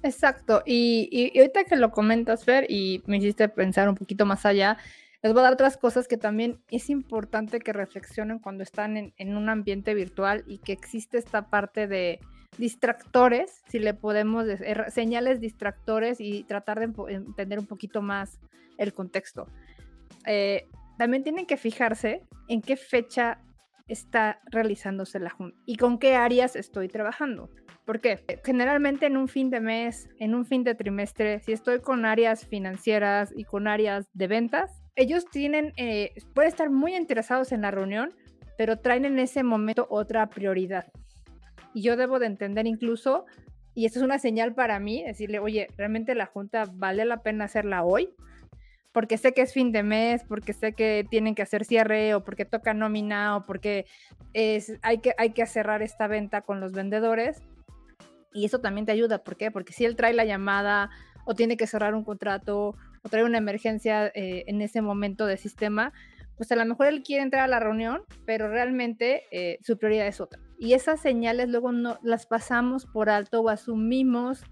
Exacto, 0.03 0.61
y, 0.65 1.31
ahorita 1.39 1.63
que 1.63 1.77
lo 1.77 1.91
comentas, 1.91 2.43
Fer, 2.43 2.69
y 2.69 3.01
me 3.07 3.17
hiciste 3.17 3.47
pensar 3.47 3.87
un 3.87 3.95
poquito 3.95 4.25
más 4.25 4.45
allá, 4.45 4.77
les 5.23 5.31
voy 5.31 5.39
a 5.39 5.43
dar 5.43 5.53
otras 5.53 5.77
cosas 5.77 6.07
que 6.07 6.17
también 6.17 6.59
es 6.69 6.89
importante 6.89 7.59
que 7.59 7.73
reflexionen 7.73 8.37
cuando 8.37 8.63
están 8.63 9.13
en 9.17 9.37
un 9.37 9.49
ambiente 9.49 9.95
virtual 9.95 10.43
y 10.45 10.59
que 10.59 10.73
existe 10.73 11.17
esta 11.17 11.49
parte 11.49 11.87
de, 11.87 12.19
distractores, 12.57 13.63
si 13.67 13.79
le 13.79 13.93
podemos 13.93 14.45
decir, 14.45 14.83
señales 14.89 15.39
distractores 15.39 16.19
y 16.19 16.43
tratar 16.43 16.79
de 16.79 17.13
entender 17.13 17.59
un 17.59 17.67
poquito 17.67 18.01
más 18.01 18.39
el 18.77 18.93
contexto. 18.93 19.47
Eh, 20.25 20.67
también 20.97 21.23
tienen 21.23 21.45
que 21.45 21.57
fijarse 21.57 22.21
en 22.47 22.61
qué 22.61 22.77
fecha 22.77 23.39
está 23.87 24.39
realizándose 24.45 25.19
la 25.19 25.29
junta 25.29 25.57
y 25.65 25.77
con 25.77 25.99
qué 25.99 26.15
áreas 26.15 26.55
estoy 26.55 26.87
trabajando. 26.87 27.49
Porque 27.85 28.23
generalmente 28.43 29.05
en 29.05 29.15
un 29.15 29.27
fin 29.27 29.51
de 29.51 29.59
mes, 29.59 30.09
en 30.19 30.33
un 30.33 30.45
fin 30.45 30.63
de 30.63 30.73
trimestre, 30.73 31.39
si 31.41 31.51
estoy 31.51 31.81
con 31.81 32.05
áreas 32.05 32.47
financieras 32.47 33.31
y 33.35 33.43
con 33.43 33.67
áreas 33.67 34.07
de 34.13 34.27
ventas, 34.27 34.81
ellos 34.95 35.25
tienen, 35.29 35.71
eh, 35.77 36.13
pueden 36.33 36.49
estar 36.49 36.71
muy 36.71 36.95
interesados 36.95 37.51
en 37.51 37.61
la 37.61 37.69
reunión, 37.69 38.11
pero 38.57 38.79
traen 38.79 39.05
en 39.05 39.19
ese 39.19 39.43
momento 39.43 39.85
otra 39.89 40.27
prioridad 40.29 40.87
y 41.75 41.81
yo 41.81 41.97
debo 41.97 42.19
de 42.19 42.25
entender 42.25 42.65
incluso, 42.65 43.25
y 43.75 43.85
esto 43.85 43.99
es 43.99 44.05
una 44.05 44.17
señal 44.17 44.55
para 44.55 44.79
mí, 44.79 45.03
decirle, 45.03 45.39
oye, 45.39 45.67
realmente 45.77 46.15
la 46.15 46.25
junta 46.25 46.63
vale 46.71 47.03
la 47.03 47.21
pena 47.21 47.45
hacerla 47.45 47.83
hoy, 47.83 48.15
porque 48.93 49.17
sé 49.17 49.33
que 49.33 49.41
es 49.41 49.51
fin 49.51 49.73
de 49.73 49.83
mes, 49.83 50.23
porque 50.23 50.53
sé 50.53 50.71
que 50.71 51.05
tienen 51.09 51.35
que 51.35 51.41
hacer 51.41 51.65
cierre 51.65 52.15
o 52.15 52.23
porque 52.23 52.45
toca 52.45 52.73
nómina 52.73 53.35
o 53.35 53.45
porque 53.45 53.85
es, 54.31 54.71
hay, 54.83 54.99
que, 54.99 55.13
hay 55.17 55.31
que 55.31 55.45
cerrar 55.47 55.81
esta 55.81 56.07
venta 56.07 56.43
con 56.43 56.61
los 56.61 56.71
vendedores. 56.71 57.43
Y 58.33 58.45
eso 58.45 58.59
también 58.59 58.85
te 58.85 58.93
ayuda, 58.93 59.21
¿por 59.21 59.35
qué? 59.35 59.51
Porque 59.51 59.73
si 59.73 59.83
él 59.83 59.97
trae 59.97 60.13
la 60.13 60.23
llamada 60.23 60.89
o 61.25 61.35
tiene 61.35 61.57
que 61.57 61.67
cerrar 61.67 61.93
un 61.93 62.05
contrato 62.05 62.73
o 63.03 63.09
trae 63.09 63.25
una 63.25 63.37
emergencia 63.37 64.07
eh, 64.15 64.45
en 64.47 64.61
ese 64.61 64.81
momento 64.81 65.25
de 65.25 65.35
sistema, 65.35 65.91
pues 66.37 66.49
a 66.53 66.55
lo 66.55 66.65
mejor 66.65 66.87
él 66.87 67.03
quiere 67.03 67.23
entrar 67.23 67.43
a 67.43 67.47
la 67.47 67.59
reunión, 67.59 68.03
pero 68.25 68.47
realmente 68.47 69.23
eh, 69.31 69.59
su 69.61 69.77
prioridad 69.77 70.07
es 70.07 70.21
otra. 70.21 70.44
Y 70.57 70.73
esas 70.73 71.01
señales 71.01 71.49
luego 71.49 71.71
no 71.71 71.99
las 72.01 72.25
pasamos 72.25 72.85
por 72.85 73.09
alto 73.09 73.41
o 73.41 73.49
asumimos 73.49 74.43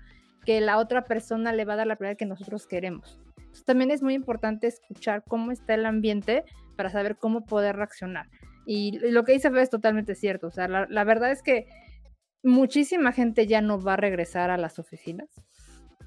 que 0.45 0.59
la 0.61 0.77
otra 0.77 1.05
persona 1.05 1.53
le 1.53 1.65
va 1.65 1.73
a 1.73 1.77
dar 1.77 1.87
la 1.87 1.95
prioridad 1.95 2.17
que 2.17 2.25
nosotros 2.25 2.67
queremos. 2.67 3.19
También 3.65 3.91
es 3.91 4.01
muy 4.01 4.13
importante 4.13 4.67
escuchar 4.67 5.23
cómo 5.27 5.51
está 5.51 5.75
el 5.75 5.85
ambiente 5.85 6.43
para 6.75 6.89
saber 6.89 7.17
cómo 7.17 7.45
poder 7.45 7.75
reaccionar. 7.75 8.29
Y 8.65 8.99
lo 9.11 9.23
que 9.23 9.33
dice 9.33 9.49
Fede 9.49 9.61
es 9.61 9.69
totalmente 9.69 10.15
cierto. 10.15 10.47
O 10.47 10.51
sea, 10.51 10.67
la 10.67 11.03
verdad 11.03 11.31
es 11.31 11.43
que 11.43 11.67
muchísima 12.41 13.11
gente 13.11 13.47
ya 13.47 13.61
no 13.61 13.81
va 13.81 13.93
a 13.93 13.97
regresar 13.97 14.49
a 14.49 14.57
las 14.57 14.79
oficinas 14.79 15.29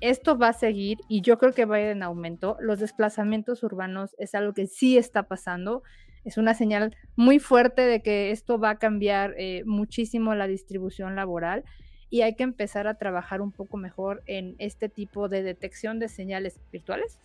esto 0.01 0.37
va 0.37 0.49
a 0.49 0.53
seguir 0.53 0.99
y 1.09 1.23
yo 1.23 1.39
creo 1.39 1.53
que 1.53 1.65
va 1.65 1.77
a 1.77 1.81
ir 1.81 1.89
en 1.89 2.03
aumento. 2.03 2.57
Los 2.61 2.81
desplazamientos 2.81 3.63
urbanos 3.63 4.15
es 4.19 4.35
algo 4.35 4.53
que 4.53 4.67
sí 4.67 4.99
está 4.99 5.25
pasando. 5.25 5.83
Es 6.27 6.39
una 6.39 6.55
señal 6.55 6.97
muy 7.15 7.39
fuerte 7.39 7.83
de 7.83 8.03
que 8.03 8.33
esto 8.33 8.59
va 8.59 8.71
a 8.71 8.79
cambiar 8.79 9.35
eh, 9.39 9.63
muchísimo 9.65 10.35
la 10.35 10.49
distribución 10.49 11.15
laboral 11.15 11.65
y 12.11 12.23
hay 12.23 12.35
que 12.35 12.43
empezar 12.43 12.89
a 12.89 12.95
trabajar 12.95 13.41
un 13.41 13.53
poco 13.53 13.77
mejor 13.77 14.25
en 14.27 14.57
este 14.59 14.89
tipo 14.89 15.29
de 15.29 15.45
detección 15.45 16.01
de 16.01 16.09
señales 16.09 16.59
virtuales 16.73 17.21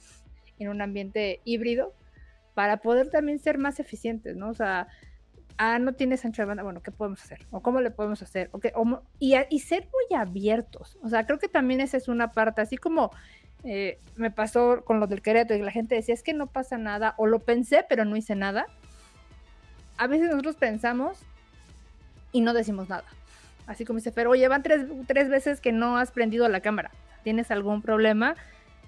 en 0.60 0.70
un 0.70 0.84
ambiente 0.84 1.42
híbrido 1.46 1.96
para 2.54 2.78
poder 2.78 3.10
también 3.10 3.40
ser 3.40 3.58
más 3.58 3.80
eficientes, 3.80 4.36
¿no? 4.36 4.50
O 4.50 4.54
sea, 4.54 4.88
ah, 5.58 5.80
no 5.80 5.94
tienes 5.94 6.24
ancho 6.24 6.44
de 6.44 6.48
banda, 6.48 6.62
bueno, 6.62 6.84
¿qué 6.84 6.92
podemos 6.92 7.24
hacer? 7.24 7.40
¿O 7.50 7.62
cómo 7.62 7.82
le 7.82 7.90
podemos 7.90 8.22
hacer? 8.22 8.52
y, 9.20 9.34
y, 9.50 9.60
ser 9.60 9.86
muy 9.86 10.16
abiertos. 10.20 11.00
O 11.02 11.10
sea, 11.10 11.26
creo 11.26 11.40
que 11.40 11.48
también 11.48 11.82
esa 11.82 11.98
es 11.98 12.08
una 12.08 12.34
parte, 12.34 12.62
así 12.62 12.78
como 12.78 13.10
eh, 13.64 14.00
me 14.16 14.30
pasó 14.30 14.84
con 14.86 15.00
lo 15.00 15.08
del 15.08 15.22
Querétaro 15.24 15.60
y 15.60 15.64
la 15.64 15.72
gente 15.72 15.96
decía, 15.96 16.14
es 16.14 16.24
que 16.24 16.34
no 16.34 16.48
pasa 16.48 16.78
nada, 16.78 17.16
o 17.18 17.26
lo 17.26 17.40
pensé, 17.40 17.84
pero 17.88 18.06
no 18.06 18.16
hice 18.16 18.36
nada. 18.36 18.68
A 20.02 20.08
veces 20.08 20.32
nosotros 20.32 20.56
pensamos 20.56 21.20
y 22.32 22.42
no 22.42 22.56
decimos 22.56 22.90
nada. 22.90 23.04
Así 23.68 23.86
como 23.86 23.98
dice, 23.98 24.12
pero 24.12 24.32
oye, 24.32 24.48
van 24.48 24.64
tres, 24.64 25.30
veces 25.30 25.62
que 25.62 25.72
no 25.72 25.96
has 25.96 26.10
prendido 26.10 26.50
la 26.50 26.60
cámara. 26.60 26.90
¿Tienes 27.24 27.52
algún 27.52 27.84
problema? 27.84 28.36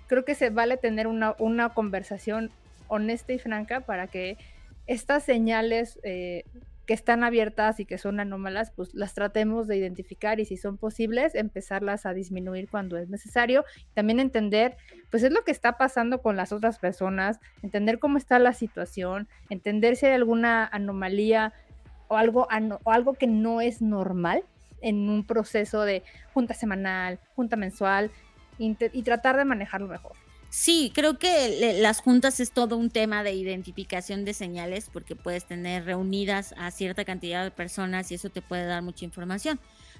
Creo 0.08 0.26
que 0.26 0.34
se 0.34 0.50
vale 0.50 0.76
tener 0.76 1.06
una, 1.06 1.36
una 1.38 1.70
conversación 1.70 2.50
honesta 2.88 3.32
y 3.32 3.38
franca 3.38 3.82
para 3.82 4.08
que 4.08 4.40
estas 4.88 5.22
señales 5.24 6.00
eh, 6.02 6.46
que 6.86 6.94
están 6.94 7.24
abiertas 7.24 7.80
y 7.80 7.86
que 7.86 7.98
son 7.98 8.20
anómalas, 8.20 8.72
pues 8.72 8.94
las 8.94 9.14
tratemos 9.14 9.68
de 9.68 9.78
identificar 9.78 10.40
y 10.40 10.46
si 10.46 10.58
son 10.58 10.78
posibles, 10.78 11.34
empezarlas 11.36 12.06
a 12.06 12.14
disminuir 12.14 12.70
cuando 12.70 12.98
es 12.98 13.10
necesario. 13.10 13.64
También 13.94 14.20
entender, 14.20 14.76
pues 15.10 15.24
es 15.24 15.32
lo 15.32 15.44
que 15.44 15.52
está 15.52 15.78
pasando 15.78 16.22
con 16.22 16.36
las 16.36 16.52
otras 16.52 16.80
personas, 16.80 17.40
entender 17.62 18.00
cómo 18.00 18.18
está 18.18 18.38
la 18.40 18.54
situación, 18.54 19.28
entender 19.50 19.96
si 19.96 20.08
hay 20.08 20.14
alguna 20.14 20.66
anomalía 20.66 21.54
o 22.10 22.18
algo, 22.18 22.48
o 22.84 22.92
algo 22.92 23.14
que 23.14 23.28
no 23.28 23.62
es 23.62 23.82
normal 23.82 24.44
en 24.82 25.10
un 25.10 25.26
proceso 25.26 25.84
de 25.84 26.04
junta 26.34 26.54
semanal, 26.54 27.20
junta 27.36 27.56
mensual, 27.56 28.12
y 28.60 29.02
tratar 29.04 29.36
de 29.38 29.46
manejarlo 29.46 29.88
mejor. 29.88 30.23
Sí, 30.56 30.92
creo 30.94 31.18
que 31.18 31.80
las 31.82 32.00
juntas 32.00 32.40
es 32.40 32.52
todo 32.52 32.78
un 32.78 32.92
tema 32.92 33.24
de 33.24 33.34
identificación 33.34 34.24
de 34.24 34.36
señales 34.36 34.88
porque 34.94 35.16
puedes 35.16 35.46
tener 35.46 35.84
reunidas 35.84 36.54
a 36.60 36.70
cierta 36.70 37.06
cantidad 37.06 37.44
de 37.44 37.50
personas 37.50 38.12
y 38.12 38.14
eso 38.14 38.30
te 38.30 38.44
puede 38.44 38.68
dar 38.68 38.84
mucha 38.84 39.04
información. 39.04 39.60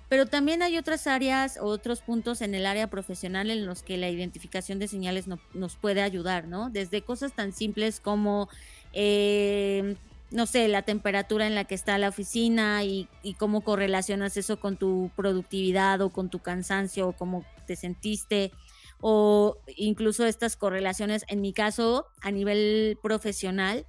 Pero 0.10 0.28
también 0.28 0.62
hay 0.62 0.78
otras 0.78 1.08
áreas, 1.08 1.58
otros 1.60 2.02
puntos 2.02 2.44
en 2.44 2.54
el 2.54 2.68
área 2.68 2.88
profesional 2.88 3.50
en 3.50 3.66
los 3.66 3.82
que 3.82 3.98
la 3.98 4.12
identificación 4.12 4.78
de 4.78 4.88
señales 4.88 5.26
nos 5.28 5.76
puede 5.76 6.04
ayudar, 6.04 6.48
¿no? 6.48 6.70
Desde 6.70 7.02
cosas 7.02 7.34
tan 7.34 7.52
simples 7.52 8.00
como, 8.00 8.48
eh, 8.94 9.96
no 10.30 10.46
sé, 10.46 10.68
la 10.68 10.84
temperatura 10.84 11.48
en 11.48 11.56
la 11.56 11.64
que 11.64 11.74
está 11.74 11.98
la 11.98 12.10
oficina 12.10 12.84
y, 12.84 13.08
y 13.24 13.34
cómo 13.34 13.62
correlacionas 13.62 14.38
eso 14.38 14.60
con 14.60 14.78
tu 14.78 15.10
productividad 15.16 16.00
o 16.02 16.12
con 16.12 16.30
tu 16.30 16.38
cansancio 16.38 17.08
o 17.08 17.14
cómo 17.14 17.44
te 17.66 17.76
sentiste 17.76 18.52
o 19.06 19.58
incluso 19.76 20.26
estas 20.26 20.56
correlaciones, 20.56 21.26
en 21.28 21.42
mi 21.42 21.52
caso, 21.52 22.06
a 22.22 22.32
nivel 22.32 22.98
profesional, 23.04 23.86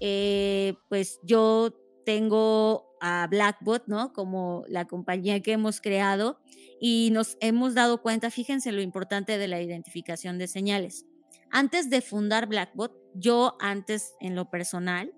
eh, 0.00 0.74
pues 0.88 1.20
yo 1.22 1.72
tengo 2.04 2.96
a 3.00 3.28
Blackbot, 3.30 3.84
¿no? 3.86 4.12
Como 4.12 4.64
la 4.66 4.86
compañía 4.86 5.40
que 5.40 5.52
hemos 5.52 5.80
creado 5.80 6.40
y 6.80 7.10
nos 7.12 7.36
hemos 7.40 7.74
dado 7.74 8.02
cuenta, 8.02 8.28
fíjense 8.32 8.72
lo 8.72 8.82
importante 8.82 9.38
de 9.38 9.46
la 9.46 9.62
identificación 9.62 10.36
de 10.36 10.48
señales. 10.48 11.06
Antes 11.52 11.88
de 11.88 12.00
fundar 12.00 12.48
Blackbot, 12.48 12.92
yo 13.14 13.56
antes 13.60 14.14
en 14.18 14.34
lo 14.34 14.50
personal, 14.50 15.14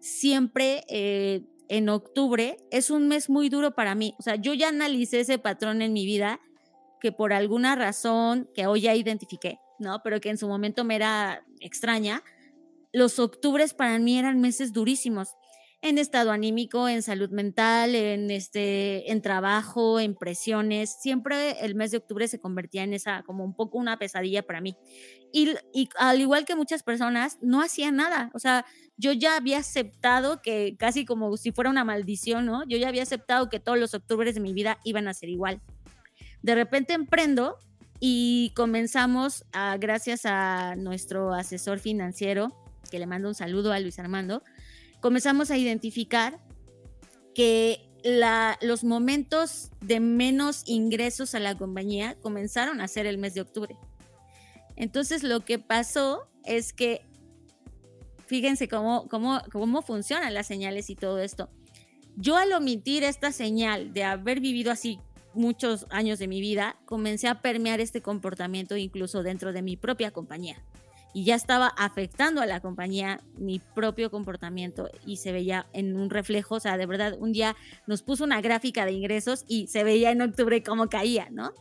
siempre 0.00 0.84
eh, 0.90 1.40
en 1.70 1.88
octubre 1.88 2.58
es 2.70 2.90
un 2.90 3.08
mes 3.08 3.30
muy 3.30 3.48
duro 3.48 3.74
para 3.74 3.94
mí. 3.94 4.14
O 4.18 4.22
sea, 4.22 4.36
yo 4.36 4.52
ya 4.52 4.68
analicé 4.68 5.20
ese 5.20 5.38
patrón 5.38 5.80
en 5.80 5.94
mi 5.94 6.04
vida 6.04 6.38
que 7.00 7.12
por 7.12 7.32
alguna 7.32 7.74
razón 7.74 8.48
que 8.54 8.66
hoy 8.66 8.82
ya 8.82 8.94
identifiqué, 8.94 9.58
¿no? 9.78 10.02
Pero 10.02 10.20
que 10.20 10.30
en 10.30 10.38
su 10.38 10.48
momento 10.48 10.84
me 10.84 10.96
era 10.96 11.44
extraña. 11.60 12.22
Los 12.92 13.18
octubres 13.18 13.74
para 13.74 13.98
mí 13.98 14.18
eran 14.18 14.40
meses 14.40 14.72
durísimos 14.72 15.36
en 15.84 15.98
estado 15.98 16.32
anímico, 16.32 16.88
en 16.88 17.02
salud 17.02 17.28
mental, 17.28 17.94
en 17.94 18.30
este, 18.30 19.12
en 19.12 19.20
trabajo, 19.20 20.00
en 20.00 20.14
presiones. 20.14 20.96
Siempre 20.98 21.62
el 21.62 21.74
mes 21.74 21.90
de 21.90 21.98
octubre 21.98 22.26
se 22.26 22.40
convertía 22.40 22.84
en 22.84 22.94
esa, 22.94 23.22
como 23.24 23.44
un 23.44 23.54
poco 23.54 23.76
una 23.76 23.98
pesadilla 23.98 24.42
para 24.42 24.62
mí. 24.62 24.78
Y, 25.30 25.52
al 25.98 26.22
igual 26.22 26.46
que 26.46 26.56
muchas 26.56 26.82
personas, 26.82 27.36
no 27.42 27.60
hacía 27.60 27.92
nada. 27.92 28.30
O 28.32 28.38
sea, 28.38 28.64
yo 28.96 29.12
ya 29.12 29.36
había 29.36 29.58
aceptado 29.58 30.40
que 30.40 30.74
casi 30.78 31.04
como 31.04 31.36
si 31.36 31.52
fuera 31.52 31.68
una 31.68 31.84
maldición, 31.84 32.46
¿no? 32.46 32.66
Yo 32.66 32.78
ya 32.78 32.88
había 32.88 33.02
aceptado 33.02 33.50
que 33.50 33.60
todos 33.60 33.78
los 33.78 33.92
octubres 33.92 34.34
de 34.34 34.40
mi 34.40 34.54
vida 34.54 34.78
iban 34.84 35.06
a 35.06 35.12
ser 35.12 35.28
igual. 35.28 35.60
De 36.44 36.54
repente 36.54 36.92
emprendo 36.92 37.56
y 38.00 38.52
comenzamos, 38.54 39.46
a, 39.54 39.78
gracias 39.78 40.26
a 40.26 40.76
nuestro 40.76 41.32
asesor 41.32 41.78
financiero, 41.78 42.54
que 42.90 42.98
le 42.98 43.06
mando 43.06 43.28
un 43.28 43.34
saludo 43.34 43.72
a 43.72 43.80
Luis 43.80 43.98
Armando, 43.98 44.42
comenzamos 45.00 45.50
a 45.50 45.56
identificar 45.56 46.38
que 47.34 47.88
los 48.60 48.84
momentos 48.84 49.70
de 49.80 50.00
menos 50.00 50.64
ingresos 50.66 51.34
a 51.34 51.40
la 51.40 51.56
compañía 51.56 52.14
comenzaron 52.20 52.82
a 52.82 52.88
ser 52.88 53.06
el 53.06 53.16
mes 53.16 53.32
de 53.32 53.40
octubre. 53.40 53.78
Entonces 54.76 55.22
lo 55.22 55.46
que 55.46 55.58
pasó 55.58 56.28
es 56.44 56.74
que, 56.74 57.06
fíjense 58.26 58.68
cómo, 58.68 59.08
cómo, 59.08 59.40
cómo 59.50 59.80
funcionan 59.80 60.34
las 60.34 60.46
señales 60.46 60.90
y 60.90 60.94
todo 60.94 61.20
esto. 61.20 61.48
Yo 62.16 62.36
al 62.36 62.52
omitir 62.52 63.02
esta 63.02 63.32
señal 63.32 63.94
de 63.94 64.04
haber 64.04 64.40
vivido 64.40 64.70
así 64.70 65.00
muchos 65.34 65.86
años 65.90 66.18
de 66.18 66.28
mi 66.28 66.40
vida, 66.40 66.76
comencé 66.84 67.28
a 67.28 67.40
permear 67.40 67.80
este 67.80 68.02
comportamiento 68.02 68.76
incluso 68.76 69.22
dentro 69.22 69.52
de 69.52 69.62
mi 69.62 69.76
propia 69.76 70.10
compañía 70.10 70.62
y 71.14 71.24
ya 71.24 71.36
estaba 71.36 71.68
afectando 71.68 72.42
a 72.42 72.46
la 72.46 72.60
compañía 72.60 73.20
mi 73.38 73.60
propio 73.60 74.10
comportamiento 74.10 74.90
y 75.06 75.18
se 75.18 75.30
veía 75.30 75.66
en 75.72 75.96
un 75.96 76.10
reflejo, 76.10 76.56
o 76.56 76.60
sea, 76.60 76.76
de 76.76 76.86
verdad, 76.86 77.16
un 77.18 77.32
día 77.32 77.56
nos 77.86 78.02
puso 78.02 78.24
una 78.24 78.40
gráfica 78.40 78.84
de 78.84 78.92
ingresos 78.92 79.44
y 79.46 79.68
se 79.68 79.84
veía 79.84 80.10
en 80.10 80.20
octubre 80.20 80.62
cómo 80.62 80.88
caía, 80.88 81.28
¿no? 81.30 81.52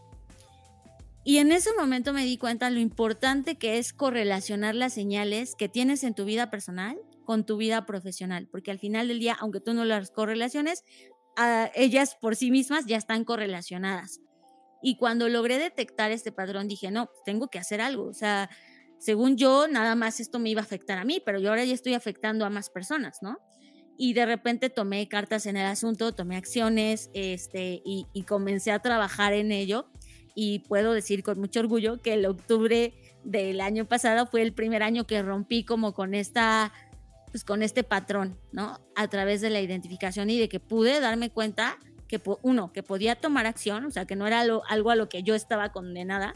Y 1.23 1.37
en 1.37 1.53
ese 1.53 1.69
momento 1.77 2.11
me 2.11 2.25
di 2.25 2.37
cuenta 2.37 2.69
lo 2.69 2.79
importante 2.79 3.55
que 3.55 3.77
es 3.77 3.93
correlacionar 3.93 4.75
las 4.75 4.93
señales 4.93 5.55
que 5.55 5.69
tienes 5.69 6.03
en 6.03 6.15
tu 6.15 6.25
vida 6.25 6.49
personal 6.49 6.97
con 7.23 7.45
tu 7.45 7.55
vida 7.55 7.85
profesional, 7.85 8.49
porque 8.51 8.71
al 8.71 8.79
final 8.79 9.07
del 9.07 9.19
día, 9.19 9.37
aunque 9.39 9.61
tú 9.61 9.73
no 9.73 9.85
las 9.85 10.11
correlaciones, 10.11 10.83
ellas 11.75 12.15
por 12.19 12.35
sí 12.35 12.51
mismas 12.51 12.85
ya 12.85 12.97
están 12.97 13.23
correlacionadas. 13.23 14.19
Y 14.81 14.97
cuando 14.97 15.29
logré 15.29 15.57
detectar 15.57 16.11
este 16.11 16.31
patrón, 16.31 16.67
dije, 16.67 16.91
no, 16.91 17.09
tengo 17.25 17.47
que 17.47 17.59
hacer 17.59 17.79
algo, 17.79 18.05
o 18.05 18.13
sea, 18.13 18.49
según 19.03 19.35
yo, 19.35 19.67
nada 19.67 19.95
más 19.95 20.21
esto 20.21 20.39
me 20.39 20.49
iba 20.49 20.61
a 20.61 20.63
afectar 20.63 20.97
a 20.97 21.03
mí, 21.03 21.21
pero 21.25 21.37
yo 21.37 21.49
ahora 21.49 21.65
ya 21.65 21.73
estoy 21.73 21.93
afectando 21.93 22.45
a 22.45 22.49
más 22.49 22.69
personas, 22.69 23.17
¿no? 23.21 23.37
Y 23.97 24.13
de 24.13 24.25
repente 24.25 24.69
tomé 24.69 25.09
cartas 25.09 25.45
en 25.45 25.57
el 25.57 25.65
asunto, 25.65 26.13
tomé 26.13 26.37
acciones 26.37 27.09
este, 27.13 27.81
y, 27.83 28.23
comencé 28.23 28.71
a 28.71 28.79
trabajar 28.79 29.33
en 29.33 29.51
ello. 29.51 29.87
Y 30.35 30.59
puedo 30.59 30.93
decir 30.93 31.21
con 31.21 31.37
mucho 31.37 31.59
orgullo 31.59 32.01
que 32.01 32.13
el 32.13 32.25
octubre 32.25 32.93
del 33.25 33.59
año 33.59 33.85
pasado 33.85 34.25
fue 34.25 34.41
el 34.41 34.53
primer 34.53 34.81
año 34.81 35.05
que 35.05 35.21
rompí 35.21 35.65
como 35.65 35.93
con 35.93 36.13
esta 36.13 36.71
pues 37.33 37.43
con 37.43 37.63
este 37.63 37.83
patrón, 37.83 38.37
¿no? 38.51 38.79
A 38.95 39.07
través 39.07 39.41
de 39.41 39.49
la 39.49 39.59
identificación 39.59 40.29
y 40.29 40.37
de 40.37 40.47
que 40.47 40.59
pude 40.59 40.99
darme 40.99 41.31
cuenta 41.31 41.79
que, 42.07 42.21
uno, 42.43 42.71
que 42.71 42.83
podía 42.83 43.15
tomar 43.15 43.47
acción, 43.47 43.85
o 43.85 43.89
sea, 43.89 44.05
que 44.05 44.15
no 44.15 44.27
era 44.27 44.41
algo 44.41 44.91
a 44.91 44.95
lo 44.95 45.09
que 45.09 45.23
yo 45.23 45.33
estaba 45.33 45.71
condenada, 45.71 46.35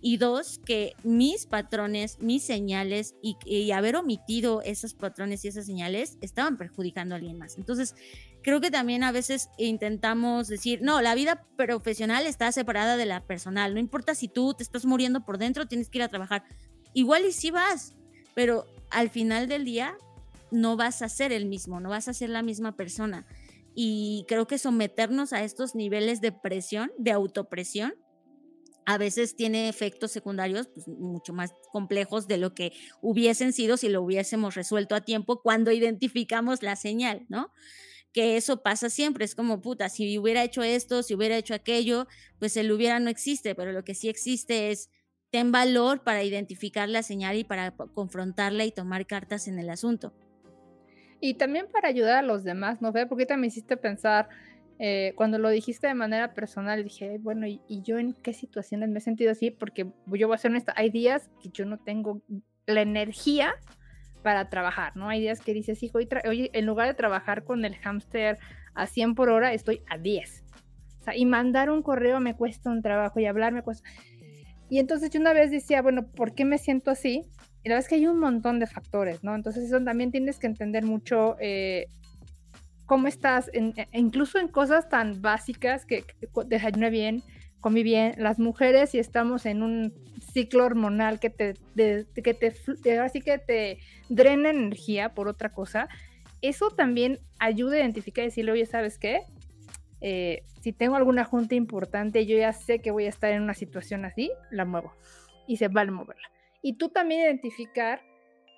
y 0.00 0.16
dos, 0.16 0.58
que 0.64 0.94
mis 1.02 1.44
patrones, 1.44 2.20
mis 2.20 2.42
señales 2.42 3.16
y, 3.20 3.70
haber 3.72 3.96
omitido 3.96 4.62
esos 4.62 4.94
patrones 4.94 5.44
y 5.44 5.48
esas 5.48 5.66
señales 5.66 6.16
estaban 6.22 6.56
perjudicando 6.56 7.14
a 7.14 7.18
alguien 7.18 7.36
más. 7.36 7.58
Entonces, 7.58 7.94
creo 8.42 8.62
que 8.62 8.70
también 8.70 9.04
a 9.04 9.12
veces 9.12 9.50
intentamos 9.58 10.48
decir, 10.48 10.80
no, 10.80 11.02
la 11.02 11.14
vida 11.14 11.44
profesional 11.58 12.24
está 12.24 12.50
separada 12.50 12.96
de 12.96 13.04
la 13.04 13.26
personal, 13.26 13.74
no 13.74 13.80
importa 13.80 14.14
si 14.14 14.26
tú 14.26 14.54
te 14.54 14.62
estás 14.62 14.86
muriendo 14.86 15.22
por 15.26 15.36
dentro, 15.36 15.68
tienes 15.68 15.90
que 15.90 15.98
ir 15.98 16.02
a 16.02 16.08
trabajar. 16.08 16.44
Igual 16.94 17.26
y 17.26 17.32
sí 17.32 17.50
vas, 17.50 17.94
pero 18.34 18.64
al 18.88 19.10
final 19.10 19.46
del 19.46 19.66
día 19.66 19.98
no 20.50 20.76
vas 20.76 21.02
a 21.02 21.08
ser 21.08 21.32
el 21.32 21.46
mismo, 21.46 21.80
no 21.80 21.90
vas 21.90 22.08
a 22.08 22.14
ser 22.14 22.30
la 22.30 22.42
misma 22.42 22.76
persona. 22.76 23.26
Y 23.74 24.24
creo 24.28 24.46
que 24.46 24.58
someternos 24.58 25.32
a 25.32 25.44
estos 25.44 25.74
niveles 25.74 26.20
de 26.20 26.32
presión, 26.32 26.92
de 26.98 27.12
autopresión, 27.12 27.94
a 28.86 28.98
veces 28.98 29.36
tiene 29.36 29.68
efectos 29.68 30.10
secundarios 30.10 30.68
pues, 30.68 30.88
mucho 30.88 31.32
más 31.32 31.52
complejos 31.70 32.26
de 32.26 32.38
lo 32.38 32.54
que 32.54 32.72
hubiesen 33.00 33.52
sido 33.52 33.76
si 33.76 33.88
lo 33.88 34.02
hubiésemos 34.02 34.54
resuelto 34.54 34.94
a 34.94 35.02
tiempo 35.02 35.42
cuando 35.42 35.70
identificamos 35.70 36.62
la 36.62 36.76
señal, 36.76 37.26
¿no? 37.28 37.52
Que 38.12 38.36
eso 38.36 38.62
pasa 38.62 38.90
siempre, 38.90 39.24
es 39.24 39.36
como, 39.36 39.60
puta, 39.60 39.88
si 39.88 40.18
hubiera 40.18 40.42
hecho 40.42 40.64
esto, 40.64 41.04
si 41.04 41.14
hubiera 41.14 41.36
hecho 41.36 41.54
aquello, 41.54 42.08
pues 42.40 42.56
el 42.56 42.72
hubiera 42.72 42.98
no 42.98 43.10
existe, 43.10 43.54
pero 43.54 43.70
lo 43.70 43.84
que 43.84 43.94
sí 43.94 44.08
existe 44.08 44.72
es, 44.72 44.90
ten 45.30 45.52
valor 45.52 46.02
para 46.02 46.24
identificar 46.24 46.88
la 46.88 47.04
señal 47.04 47.36
y 47.36 47.44
para 47.44 47.76
confrontarla 47.76 48.64
y 48.64 48.72
tomar 48.72 49.06
cartas 49.06 49.46
en 49.46 49.60
el 49.60 49.70
asunto. 49.70 50.12
Y 51.20 51.34
también 51.34 51.66
para 51.70 51.88
ayudar 51.88 52.16
a 52.16 52.22
los 52.22 52.44
demás, 52.44 52.80
¿no? 52.80 52.92
Porque 52.92 53.26
también 53.26 53.48
hiciste 53.48 53.76
pensar, 53.76 54.28
eh, 54.78 55.12
cuando 55.16 55.38
lo 55.38 55.50
dijiste 55.50 55.86
de 55.86 55.94
manera 55.94 56.32
personal, 56.32 56.82
dije, 56.82 57.18
bueno, 57.18 57.46
¿y, 57.46 57.60
yo 57.82 57.98
en 57.98 58.14
qué 58.14 58.32
situaciones 58.32 58.88
me 58.88 58.98
he 58.98 59.02
sentido 59.02 59.30
así? 59.30 59.50
Porque 59.50 59.84
yo 60.06 60.26
voy 60.26 60.34
a 60.34 60.38
ser 60.38 60.50
honesta, 60.50 60.72
hay 60.76 60.90
días 60.90 61.30
que 61.42 61.50
yo 61.50 61.66
no 61.66 61.78
tengo 61.78 62.22
la 62.66 62.80
energía 62.80 63.54
para 64.22 64.48
trabajar, 64.48 64.96
¿no? 64.96 65.08
Hay 65.08 65.20
días 65.20 65.40
que 65.40 65.52
dices, 65.52 65.82
hijo, 65.82 65.98
oye, 65.98 66.50
en 66.52 66.66
lugar 66.66 66.88
de 66.88 66.94
trabajar 66.94 67.44
con 67.44 67.64
el 67.64 67.76
hámster 67.76 68.38
a 68.74 68.86
100 68.86 69.14
por 69.14 69.28
hora, 69.28 69.52
estoy 69.52 69.82
a 69.88 69.98
10. 69.98 70.44
O 71.00 71.04
sea, 71.04 71.16
y 71.16 71.26
mandar 71.26 71.70
un 71.70 71.82
correo 71.82 72.20
me 72.20 72.34
cuesta 72.34 72.70
un 72.70 72.82
trabajo 72.82 73.20
y 73.20 73.26
hablar 73.26 73.52
me 73.52 73.62
cuesta. 73.62 73.88
Y 74.70 74.78
entonces 74.78 75.10
yo 75.10 75.20
una 75.20 75.32
vez 75.32 75.50
decía, 75.50 75.82
bueno, 75.82 76.06
¿por 76.06 76.34
qué 76.34 76.44
me 76.44 76.56
siento 76.56 76.90
así? 76.90 77.26
Y 77.62 77.68
la 77.68 77.74
verdad 77.74 77.86
es 77.86 77.88
que 77.88 77.94
hay 77.96 78.06
un 78.06 78.18
montón 78.18 78.58
de 78.58 78.66
factores, 78.66 79.22
¿no? 79.22 79.34
Entonces 79.34 79.64
eso 79.64 79.82
también 79.82 80.10
tienes 80.10 80.38
que 80.38 80.46
entender 80.46 80.84
mucho 80.84 81.36
eh, 81.40 81.86
cómo 82.86 83.06
estás, 83.06 83.50
e, 83.52 83.86
incluso 83.92 84.38
en 84.38 84.48
cosas 84.48 84.88
tan 84.88 85.20
básicas 85.20 85.84
que, 85.84 86.04
desayuné 86.46 86.90
bien, 86.90 87.22
comí 87.60 87.82
bien, 87.82 88.14
las 88.16 88.38
mujeres 88.38 88.90
si 88.90 88.98
estamos 88.98 89.46
en 89.46 89.62
un 89.62 89.94
ciclo 90.32 90.64
hormonal 90.64 91.20
que 91.20 91.30
te, 91.30 91.54
que 91.76 92.34
te, 92.34 92.98
así 92.98 93.20
que 93.20 93.38
te 93.38 93.78
drena 94.08 94.50
energía 94.50 95.10
por 95.14 95.28
otra 95.28 95.50
cosa, 95.50 95.88
eso 96.42 96.70
también 96.70 97.18
ayuda 97.38 97.76
a 97.76 97.80
identificar 97.80 98.24
y 98.24 98.28
decirle, 98.28 98.52
oye, 98.52 98.66
¿sabes 98.66 98.98
qué? 98.98 99.20
Eh, 100.00 100.42
si 100.60 100.72
tengo 100.72 100.96
alguna 100.96 101.24
junta 101.24 101.54
importante, 101.54 102.26
yo 102.26 102.36
ya 102.38 102.52
sé 102.52 102.80
que 102.80 102.90
voy 102.90 103.04
a 103.04 103.10
estar 103.10 103.30
en 103.30 103.42
una 103.42 103.54
situación 103.54 104.04
así, 104.04 104.32
la 104.50 104.64
muevo 104.64 104.94
y 105.46 105.58
se 105.58 105.68
vale 105.68 105.90
moverla. 105.90 106.28
Y 106.62 106.74
tú 106.74 106.88
también 106.88 107.22
identificar 107.22 108.02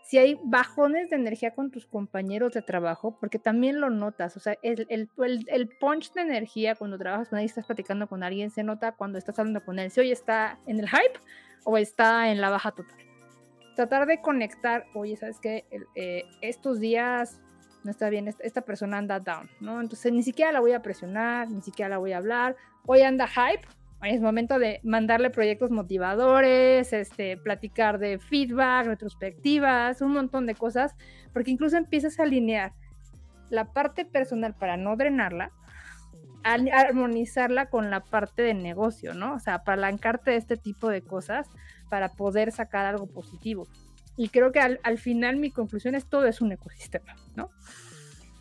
si 0.05 0.19
hay 0.19 0.39
bajones 0.43 1.11
de 1.11 1.17
energía 1.17 1.55
con 1.55 1.71
tus 1.71 1.87
compañeros 1.87 2.53
de 2.53 2.63
trabajo, 2.63 3.17
porque 3.21 3.39
también 3.39 3.81
lo 3.81 3.89
notas, 3.89 4.37
o 4.37 4.41
sea, 4.41 4.57
el, 4.63 4.87
el, 4.89 5.09
el, 5.47 5.69
punch 5.69 6.13
de 6.13 6.23
energía 6.23 6.75
cuando 6.75 6.99
trabajas 6.99 7.29
con 7.29 7.39
alguien, 7.39 7.49
estás 7.49 7.67
platicando 7.67 8.09
con 8.09 8.23
alguien, 8.23 8.51
se 8.51 8.65
nota 8.65 8.93
cuando 8.93 9.19
estás 9.19 9.39
hablando 9.39 9.65
con 9.65 9.79
él, 9.79 9.91
si 9.91 10.01
hoy 10.01 10.11
está 10.11 10.59
en 10.67 10.81
el 10.81 10.89
hype 10.89 11.21
o 11.65 11.79
está 11.79 12.31
en 12.31 12.41
la 12.41 12.51
baja 12.51 12.73
total. 12.73 12.99
Tratar 13.77 14.07
de 14.07 14.21
conectar, 14.21 14.87
oye, 14.95 15.17
¿sabes 15.17 15.39
qué? 15.41 15.65
Eh, 15.95 16.25
estos 16.41 16.81
días 16.81 17.41
no 17.85 17.91
está 17.91 18.11
bien, 18.11 18.29
esta, 18.29 18.61
persona 18.63 18.99
anda 18.99 19.19
down, 19.19 19.49
¿no? 19.61 19.81
Entonces 19.81 20.13
ni 20.13 20.23
siquiera 20.23 20.53
la 20.53 20.61
voy 20.61 20.73
a 20.73 20.83
presionar, 20.83 21.51
ni 21.51 21.63
siquiera 21.63 21.89
la 21.89 21.99
voy 21.99 22.13
a 22.13 22.19
hablar, 22.19 22.57
hoy 22.87 23.03
anda 23.03 23.27
hype, 23.27 23.67
es 24.03 24.21
momento 24.21 24.59
de 24.59 24.81
mandarle 24.83 25.31
proyectos 25.31 25.71
motivadores, 25.71 26.93
este, 26.93 27.37
platicar 27.37 27.99
de 27.99 28.19
feedback, 28.19 28.87
retrospectivas, 28.87 30.01
un 30.01 30.13
montón 30.13 30.47
de 30.47 30.55
cosas, 30.55 30.95
porque 31.33 31.53
incluso 31.53 31.77
empiezas 31.77 32.19
a 32.19 32.25
alinear 32.25 32.73
la 33.51 33.73
parte 33.73 34.05
personal 34.05 34.55
para 34.55 34.77
no 34.77 34.97
drenarla, 34.97 35.53
armonizarla 36.43 37.67
con 37.67 37.91
la 37.91 38.01
parte 38.01 38.43
de 38.43 38.55
negocio, 38.55 39.15
¿no? 39.15 39.35
O 39.35 39.39
sea, 39.39 39.55
apalancarte 39.55 40.33
de 40.33 40.39
este 40.39 40.57
tipo 40.57 40.89
de 40.89 41.03
cosas 41.03 41.47
para 41.89 42.09
poder 42.09 42.51
sacar 42.51 42.87
algo 42.87 43.07
positivo. 43.07 43.69
Y 44.17 44.31
creo 44.31 44.51
que 44.51 44.59
al, 44.59 44.81
al 44.83 44.99
final 44.99 45.37
mi 45.37 45.53
conclusión 45.53 45.95
es 45.95 46.07
todo 46.07 46.27
es 46.27 46.41
un 46.41 46.51
ecosistema, 46.51 47.15
¿no? 47.37 47.51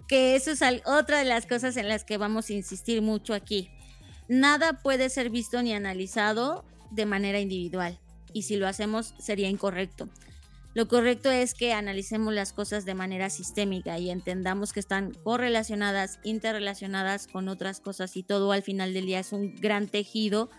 Que 0.07 0.35
eso 0.35 0.51
es 0.51 0.61
otra 0.85 1.19
de 1.19 1.25
las 1.25 1.45
cosas 1.45 1.77
en 1.77 1.87
las 1.87 2.03
que 2.03 2.17
vamos 2.17 2.49
a 2.49 2.53
insistir 2.53 3.01
mucho 3.01 3.35
aquí 3.35 3.69
nada 4.31 4.79
puede 4.81 5.09
ser 5.09 5.29
visto 5.29 5.61
ni 5.61 5.73
analizado 5.73 6.63
de 6.89 7.05
manera 7.05 7.41
individual 7.41 7.99
y 8.31 8.43
si 8.43 8.55
lo 8.55 8.65
hacemos 8.65 9.13
sería 9.19 9.49
incorrecto. 9.49 10.07
Lo 10.73 10.87
correcto 10.87 11.29
es 11.29 11.53
que 11.53 11.73
analicemos 11.73 12.33
las 12.33 12.53
cosas 12.53 12.85
de 12.85 12.93
manera 12.93 13.29
sistémica 13.29 13.99
y 13.99 14.09
entendamos 14.09 14.71
que 14.71 14.79
están 14.79 15.13
correlacionadas, 15.25 16.19
interrelacionadas 16.23 17.27
con 17.27 17.49
otras 17.49 17.81
cosas 17.81 18.15
y 18.15 18.23
todo 18.23 18.53
al 18.53 18.63
final 18.63 18.93
del 18.93 19.05
día 19.05 19.19
es 19.19 19.33
un 19.33 19.53
gran 19.55 19.89
tejido 19.89 20.49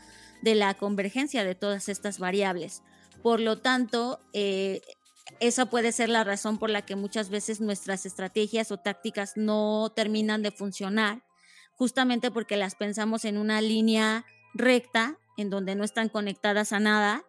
de 0.43 0.55
la 0.55 0.75
convergencia 0.75 1.43
de 1.43 1.55
todas 1.55 1.89
estas 1.89 2.19
variables. 2.19 2.83
Por 3.23 3.41
lo 3.41 3.59
tanto, 3.61 4.21
eh, 4.35 4.83
esa 5.41 5.65
puede 5.65 5.93
ser 5.93 6.11
la 6.11 6.25
razón 6.25 6.59
por 6.59 6.69
la 6.69 6.83
que 6.83 6.95
muchas 6.95 7.31
veces 7.31 7.63
nuestras 7.63 8.05
estrategias 8.05 8.71
o 8.71 8.77
tácticas 8.77 9.39
no 9.39 9.91
terminan 9.97 10.43
de 10.43 10.51
funcionar, 10.51 11.23
justamente 11.83 12.31
porque 12.31 12.57
las 12.57 12.77
pensamos 12.77 13.25
en 13.25 13.37
una 13.37 13.61
línea 13.61 14.25
recta, 14.55 15.19
en 15.37 15.51
donde 15.51 15.75
no 15.75 15.83
están 15.83 16.09
conectadas 16.09 16.73
a 16.73 16.79
nada 16.79 17.25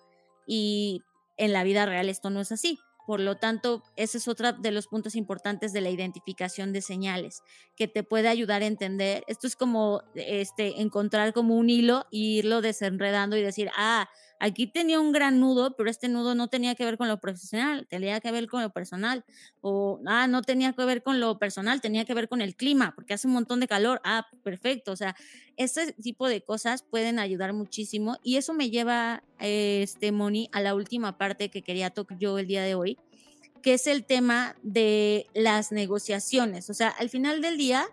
y 0.46 1.02
en 1.38 1.54
la 1.54 1.64
vida 1.64 1.88
real 1.88 2.08
esto 2.08 2.30
no 2.30 2.40
es 2.40 2.52
así. 2.52 2.78
Por 3.08 3.20
lo 3.20 3.38
tanto, 3.38 3.82
ese 3.96 4.20
es 4.20 4.28
otro 4.28 4.54
de 4.54 4.70
los 4.70 4.86
puntos 4.86 5.16
importantes 5.16 5.74
de 5.74 5.82
la 5.82 5.90
identificación 5.90 6.72
de 6.72 6.84
señales, 6.84 7.42
que 7.76 7.88
te 7.88 8.04
puede 8.04 8.28
ayudar 8.28 8.62
a 8.62 8.68
entender. 8.68 9.24
Esto 9.26 9.48
es 9.48 9.56
como 9.56 10.04
este, 10.14 10.82
encontrar 10.82 11.34
como 11.34 11.56
un 11.56 11.72
hilo 11.72 12.06
y 12.12 12.38
irlo 12.38 12.62
desenredando 12.62 13.36
y 13.36 13.42
decir, 13.42 13.72
ah, 13.76 14.08
Aquí 14.46 14.68
tenía 14.68 15.00
un 15.00 15.14
gran 15.14 15.40
nudo, 15.40 15.74
pero 15.78 15.90
este 15.90 16.10
nudo 16.10 16.36
no 16.36 16.50
tenía 16.50 16.76
que 16.76 16.84
ver 16.84 16.98
con 16.98 17.08
lo 17.08 17.22
profesional, 17.22 17.88
tenía 17.88 18.20
que 18.20 18.30
ver 18.30 18.50
con 18.50 18.62
lo 18.62 18.72
personal. 18.74 19.24
O, 19.62 20.02
ah, 20.06 20.28
no 20.28 20.42
tenía 20.42 20.74
que 20.74 20.84
ver 20.84 21.02
con 21.02 21.22
lo 21.22 21.40
personal, 21.40 21.80
tenía 21.80 22.04
que 22.04 22.14
ver 22.14 22.28
con 22.28 22.42
el 22.42 22.54
clima, 22.54 22.94
porque 22.94 23.14
hace 23.14 23.26
un 23.26 23.36
montón 23.36 23.62
de 23.62 23.70
calor. 23.70 24.02
Ah, 24.04 24.28
perfecto. 24.44 24.92
O 24.92 24.98
sea, 24.98 25.16
este 25.56 25.94
tipo 25.94 26.28
de 26.28 26.42
cosas 26.42 26.84
pueden 26.84 27.20
ayudar 27.20 27.54
muchísimo. 27.54 28.18
Y 28.22 28.36
eso 28.36 28.54
me 28.54 28.70
lleva, 28.70 29.24
este, 29.40 30.12
Moni, 30.12 30.50
a 30.52 30.60
la 30.60 30.76
última 30.76 31.18
parte 31.18 31.48
que 31.48 31.62
quería 31.62 31.92
tocar 31.92 32.18
yo 32.18 32.38
el 32.38 32.46
día 32.46 32.64
de 32.64 32.76
hoy, 32.76 32.98
que 33.62 33.76
es 33.76 33.88
el 33.88 34.04
tema 34.04 34.58
de 34.62 35.26
las 35.34 35.72
negociaciones. 35.72 36.70
O 36.70 36.74
sea, 36.74 36.90
al 36.90 37.10
final 37.10 37.42
del 37.42 37.58
día, 37.58 37.86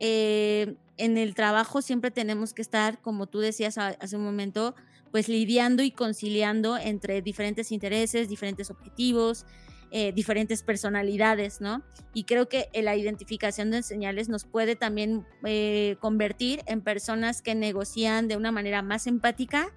eh, 0.00 0.76
en 0.96 1.18
el 1.18 1.34
trabajo 1.34 1.82
siempre 1.82 2.10
tenemos 2.10 2.54
que 2.54 2.62
estar, 2.62 3.02
como 3.02 3.26
tú 3.26 3.40
decías 3.40 3.76
hace 3.76 4.16
un 4.16 4.24
momento, 4.24 4.74
pues 5.14 5.28
lidiando 5.28 5.84
y 5.84 5.92
conciliando 5.92 6.76
entre 6.76 7.22
diferentes 7.22 7.70
intereses, 7.70 8.28
diferentes 8.28 8.68
objetivos, 8.68 9.46
eh, 9.92 10.10
diferentes 10.12 10.64
personalidades, 10.64 11.60
¿no? 11.60 11.84
Y 12.14 12.24
creo 12.24 12.48
que 12.48 12.68
la 12.82 12.96
identificación 12.96 13.70
de 13.70 13.84
señales 13.84 14.28
nos 14.28 14.42
puede 14.42 14.74
también 14.74 15.24
eh, 15.44 15.98
convertir 16.00 16.62
en 16.66 16.80
personas 16.80 17.42
que 17.42 17.54
negocian 17.54 18.26
de 18.26 18.36
una 18.36 18.50
manera 18.50 18.82
más 18.82 19.06
empática 19.06 19.72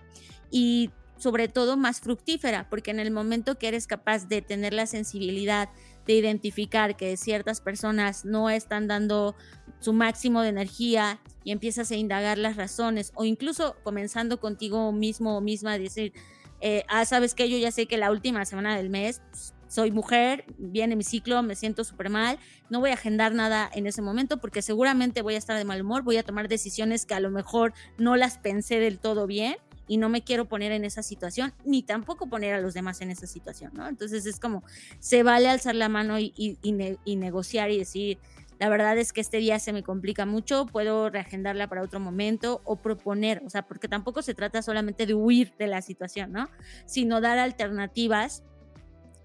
y 0.50 0.90
sobre 1.18 1.48
todo 1.48 1.78
más 1.78 2.00
fructífera, 2.00 2.68
porque 2.68 2.90
en 2.90 3.00
el 3.00 3.12
momento 3.12 3.60
que 3.60 3.68
eres 3.68 3.86
capaz 3.86 4.28
de 4.28 4.42
tener 4.42 4.74
la 4.74 4.88
sensibilidad 4.88 5.70
de 6.08 6.14
identificar 6.14 6.98
que 6.98 7.16
ciertas 7.16 7.62
personas 7.62 8.26
no 8.26 8.50
están 8.50 8.88
dando 8.88 9.36
su 9.80 9.94
máximo 9.94 10.42
de 10.42 10.50
energía 10.50 11.20
y 11.44 11.52
empiezas 11.52 11.92
a 11.92 11.96
indagar 11.96 12.38
las 12.38 12.56
razones 12.56 13.12
o 13.16 13.26
incluso 13.26 13.76
comenzando 13.84 14.40
contigo 14.40 14.92
mismo 14.92 15.38
o 15.38 15.42
misma 15.42 15.78
decir, 15.78 16.14
eh, 16.62 16.84
ah, 16.88 17.06
sabes 17.06 17.36
que 17.36 17.50
yo 17.50 17.58
ya 17.58 17.72
sé 17.72 17.86
que 17.86 17.98
la 17.98 18.12
última 18.12 18.44
semana 18.46 18.76
del 18.76 18.90
mes 18.90 19.22
pues, 19.32 19.54
soy 19.68 19.92
mujer, 19.92 20.46
viene 20.58 20.96
mi 20.96 21.04
ciclo, 21.04 21.44
me 21.44 21.56
siento 21.56 21.84
súper 21.84 22.10
mal, 22.10 22.40
no 22.70 22.80
voy 22.80 22.92
a 22.92 22.94
agendar 22.94 23.34
nada 23.34 23.70
en 23.74 23.86
ese 23.86 24.02
momento 24.02 24.38
porque 24.38 24.62
seguramente 24.62 25.22
voy 25.22 25.36
a 25.36 25.38
estar 25.38 25.58
de 25.58 25.66
mal 25.66 25.82
humor, 25.82 26.04
voy 26.04 26.18
a 26.18 26.24
tomar 26.24 26.48
decisiones 26.48 27.06
que 27.06 27.14
a 27.14 27.20
lo 27.20 27.30
mejor 27.30 27.74
no 27.98 28.16
las 28.16 28.38
pensé 28.38 28.80
del 28.80 28.98
todo 28.98 29.28
bien 29.28 29.58
y 29.88 29.98
no 29.98 30.10
me 30.10 30.22
quiero 30.22 30.46
poner 30.46 30.72
en 30.72 30.86
esa 30.86 31.02
situación, 31.02 31.54
ni 31.66 31.82
tampoco 31.82 32.28
poner 32.28 32.54
a 32.54 32.60
los 32.60 32.74
demás 32.74 33.02
en 33.02 33.10
esa 33.10 33.26
situación, 33.26 33.72
¿no? 33.74 33.88
Entonces 33.88 34.26
es 34.26 34.40
como, 34.40 34.64
se 35.00 35.24
vale 35.24 35.48
alzar 35.48 35.76
la 35.76 35.90
mano 35.90 36.20
y, 36.20 36.34
y, 36.36 37.16
negociar 37.16 37.72
y 37.72 37.78
decir, 37.78 38.20
la 38.60 38.70
verdad 38.70 38.98
es 38.98 39.14
que 39.14 39.22
este 39.22 39.38
día 39.38 39.60
se 39.60 39.74
me 39.74 39.84
complica 39.84 40.26
mucho, 40.26 40.66
puedo 40.66 41.10
reagendarla 41.10 41.68
para 41.68 41.84
otro 41.84 42.00
momento 42.00 42.62
o 42.64 42.78
proponer, 42.78 43.42
o 43.46 43.50
sea, 43.50 43.64
porque 43.64 43.88
tampoco 43.88 44.22
se 44.22 44.34
trata 44.34 44.62
solamente 44.62 45.06
de 45.06 45.14
huir 45.14 45.54
de 45.58 45.68
la 45.68 45.82
situación, 45.82 46.32
¿no? 46.32 46.50
Sino 46.86 47.22
dar 47.22 47.38
alternativas 47.38 48.44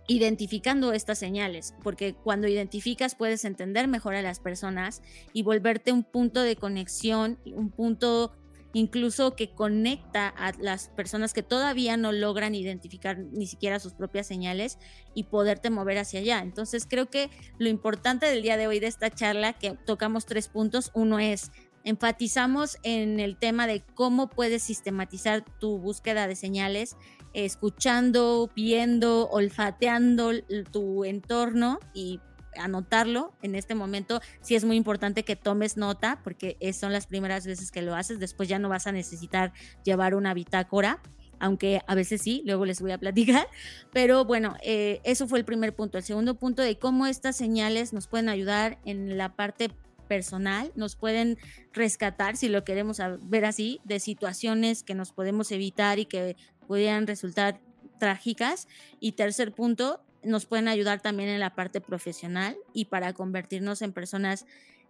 identificando 0.08 0.92
estas 0.92 1.18
señales, 1.18 1.74
porque 1.82 2.14
cuando 2.14 2.48
identificas 2.48 3.14
puedes 3.14 3.44
entender 3.44 3.88
mejor 3.88 4.14
a 4.14 4.22
las 4.22 4.40
personas 4.40 5.02
y 5.32 5.42
volverte 5.42 5.92
un 5.92 6.02
punto 6.02 6.42
de 6.42 6.56
conexión, 6.56 7.38
un 7.46 7.70
punto 7.70 8.32
incluso 8.72 9.36
que 9.36 9.50
conecta 9.50 10.28
a 10.28 10.52
las 10.58 10.88
personas 10.88 11.32
que 11.32 11.42
todavía 11.42 11.96
no 11.96 12.12
logran 12.12 12.54
identificar 12.54 13.18
ni 13.18 13.46
siquiera 13.46 13.80
sus 13.80 13.92
propias 13.92 14.26
señales 14.26 14.78
y 15.14 15.24
poderte 15.24 15.70
mover 15.70 15.98
hacia 15.98 16.20
allá. 16.20 16.40
Entonces 16.40 16.86
creo 16.88 17.10
que 17.10 17.30
lo 17.58 17.68
importante 17.68 18.26
del 18.26 18.42
día 18.42 18.56
de 18.56 18.66
hoy 18.66 18.80
de 18.80 18.86
esta 18.86 19.10
charla, 19.10 19.52
que 19.52 19.76
tocamos 19.86 20.26
tres 20.26 20.48
puntos, 20.48 20.90
uno 20.94 21.18
es 21.18 21.50
enfatizamos 21.84 22.78
en 22.82 23.20
el 23.20 23.36
tema 23.36 23.66
de 23.66 23.82
cómo 23.94 24.28
puedes 24.28 24.62
sistematizar 24.62 25.44
tu 25.58 25.78
búsqueda 25.78 26.26
de 26.26 26.36
señales, 26.36 26.96
escuchando, 27.34 28.50
viendo, 28.54 29.28
olfateando 29.30 30.32
tu 30.70 31.04
entorno 31.04 31.80
y 31.94 32.20
anotarlo 32.59 33.32
en 33.42 33.55
este 33.55 33.74
momento. 33.74 34.20
Sí 34.40 34.55
es 34.55 34.64
muy 34.64 34.76
importante 34.76 35.24
que 35.24 35.36
tomes 35.36 35.76
nota 35.76 36.20
porque 36.22 36.57
son 36.72 36.92
las 36.92 37.07
primeras 37.07 37.46
veces 37.46 37.70
que 37.70 37.82
lo 37.82 37.94
haces. 37.94 38.18
Después 38.18 38.48
ya 38.48 38.59
no 38.59 38.68
vas 38.68 38.86
a 38.86 38.92
necesitar 38.92 39.53
llevar 39.84 40.14
una 40.14 40.34
bitácora 40.34 41.00
aunque 41.42 41.80
a 41.88 41.96
veces 41.96 42.22
sí, 42.22 42.42
luego 42.46 42.64
les 42.64 42.80
voy 42.80 42.92
a 42.92 42.98
platicar. 42.98 43.48
Pero 43.92 44.24
bueno, 44.24 44.57
eh, 44.62 45.00
eso 45.03 45.26
fue 45.26 45.40
el 45.40 45.44
primer 45.44 45.74
punto. 45.74 45.98
El 45.98 46.05
segundo 46.05 46.36
punto 46.36 46.62
de 46.62 46.78
cómo 46.78 47.07
estas 47.07 47.36
señales 47.36 47.92
nos 47.92 48.07
pueden 48.07 48.28
ayudar 48.28 48.78
en 48.84 49.18
la 49.18 49.34
parte 49.34 49.72
personal, 50.07 50.70
nos 50.76 50.94
pueden 50.94 51.38
rescatar, 51.72 52.36
si 52.36 52.48
lo 52.48 52.62
queremos 52.62 52.98
ver 53.22 53.44
así, 53.44 53.80
de 53.82 53.98
situaciones 53.98 54.84
que 54.84 54.94
nos 54.94 55.11
podemos 55.11 55.50
evitar 55.50 55.98
y 55.98 56.07
que 56.07 56.36
pudieran 56.68 57.09
resultar 57.09 57.61
trágicas. 57.98 58.68
Y 59.00 59.12
tercer 59.12 59.53
punto, 59.53 60.00
nos 60.24 60.46
pueden 60.46 60.68
ayudar 60.68 61.00
también 61.00 61.28
en 61.28 61.40
la 61.40 61.54
parte 61.54 61.80
profesional 61.80 62.56
y 62.72 62.86
para 62.86 63.12
convertirnos 63.12 63.82
en 63.82 63.92
personas 63.92 64.46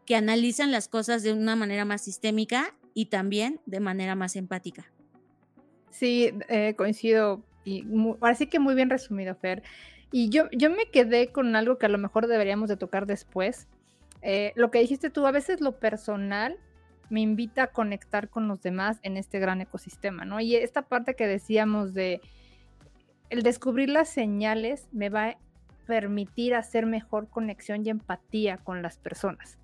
que 0.06 0.16
analizan 0.16 0.70
las 0.70 0.88
cosas 0.88 1.22
de 1.22 1.32
una 1.32 1.56
manera 1.56 1.84
más 1.84 2.02
sistémica 2.02 2.74
y 2.94 3.06
también 3.06 3.60
de 3.66 3.80
manera 3.80 4.14
más 4.14 4.36
empática. 4.36 4.90
Sí, 5.90 6.32
eh, 6.48 6.74
coincido. 6.76 7.42
Y 7.64 7.86
sí 8.36 8.46
que 8.46 8.58
muy 8.58 8.74
bien 8.74 8.90
resumido, 8.90 9.34
Fer. 9.36 9.62
Y 10.10 10.28
yo, 10.28 10.44
yo 10.50 10.68
me 10.70 10.86
quedé 10.90 11.28
con 11.28 11.54
algo 11.54 11.78
que 11.78 11.86
a 11.86 11.88
lo 11.88 11.98
mejor 11.98 12.26
deberíamos 12.26 12.68
de 12.68 12.76
tocar 12.76 13.06
después. 13.06 13.68
Eh, 14.20 14.52
lo 14.56 14.70
que 14.70 14.80
dijiste 14.80 15.10
tú, 15.10 15.26
a 15.26 15.30
veces 15.30 15.60
lo 15.60 15.78
personal 15.78 16.58
me 17.08 17.20
invita 17.20 17.64
a 17.64 17.66
conectar 17.68 18.28
con 18.28 18.48
los 18.48 18.62
demás 18.62 18.98
en 19.02 19.16
este 19.16 19.38
gran 19.38 19.60
ecosistema, 19.60 20.24
¿no? 20.24 20.40
Y 20.40 20.56
esta 20.56 20.82
parte 20.82 21.14
que 21.14 21.26
decíamos 21.26 21.94
de 21.94 22.20
el 23.32 23.42
descubrir 23.42 23.88
las 23.88 24.10
señales 24.10 24.88
me 24.92 25.08
va 25.08 25.28
a 25.28 25.38
permitir 25.86 26.54
hacer 26.54 26.84
mejor 26.84 27.30
conexión 27.30 27.84
y 27.84 27.88
empatía 27.88 28.58
con 28.58 28.82
las 28.82 28.98
personas. 28.98 29.58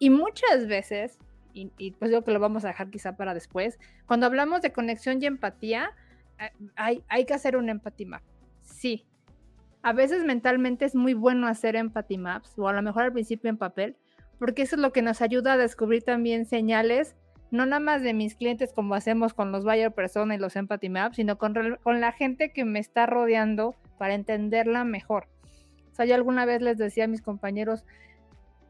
Y 0.00 0.10
muchas 0.10 0.66
veces, 0.66 1.16
y, 1.54 1.92
pues 1.92 2.10
digo 2.10 2.24
que 2.24 2.32
lo 2.32 2.40
vamos 2.40 2.64
a 2.64 2.68
dejar 2.68 2.90
quizá 2.90 3.16
para 3.16 3.32
después, 3.32 3.78
cuando 4.06 4.26
hablamos 4.26 4.60
de 4.60 4.72
conexión 4.72 5.22
y 5.22 5.26
empatía, 5.26 5.92
eh, 6.40 6.50
hay, 6.74 7.04
hay 7.08 7.26
que 7.26 7.34
hacer 7.34 7.56
un 7.56 7.68
empathy 7.68 8.06
map. 8.06 8.22
Sí. 8.62 9.06
A 9.82 9.92
veces 9.92 10.24
mentalmente 10.24 10.84
es 10.84 10.96
muy 10.96 11.14
bueno 11.14 11.46
hacer 11.46 11.76
empathy 11.76 12.18
maps, 12.18 12.58
o 12.58 12.66
a 12.66 12.72
lo 12.72 12.82
mejor 12.82 13.04
al 13.04 13.12
principio 13.12 13.48
en 13.48 13.56
papel, 13.56 13.96
porque 14.40 14.62
eso 14.62 14.74
es 14.74 14.82
lo 14.82 14.92
que 14.92 15.02
nos 15.02 15.22
ayuda 15.22 15.52
a 15.52 15.56
descubrir 15.56 16.02
también 16.02 16.44
señales 16.44 17.14
no 17.56 17.66
nada 17.66 17.80
más 17.80 18.02
de 18.02 18.14
mis 18.14 18.36
clientes 18.36 18.72
como 18.72 18.94
hacemos 18.94 19.34
con 19.34 19.50
los 19.50 19.64
buyer 19.64 19.92
persona 19.92 20.34
y 20.34 20.38
los 20.38 20.54
empathy 20.56 20.88
maps, 20.88 21.16
sino 21.16 21.38
con, 21.38 21.78
con 21.82 22.00
la 22.00 22.12
gente 22.12 22.52
que 22.52 22.64
me 22.64 22.78
está 22.78 23.06
rodeando 23.06 23.74
para 23.98 24.14
entenderla 24.14 24.84
mejor. 24.84 25.26
O 25.90 25.94
sea, 25.94 26.04
yo 26.04 26.14
alguna 26.14 26.44
vez 26.44 26.62
les 26.62 26.78
decía 26.78 27.04
a 27.04 27.08
mis 27.08 27.22
compañeros, 27.22 27.84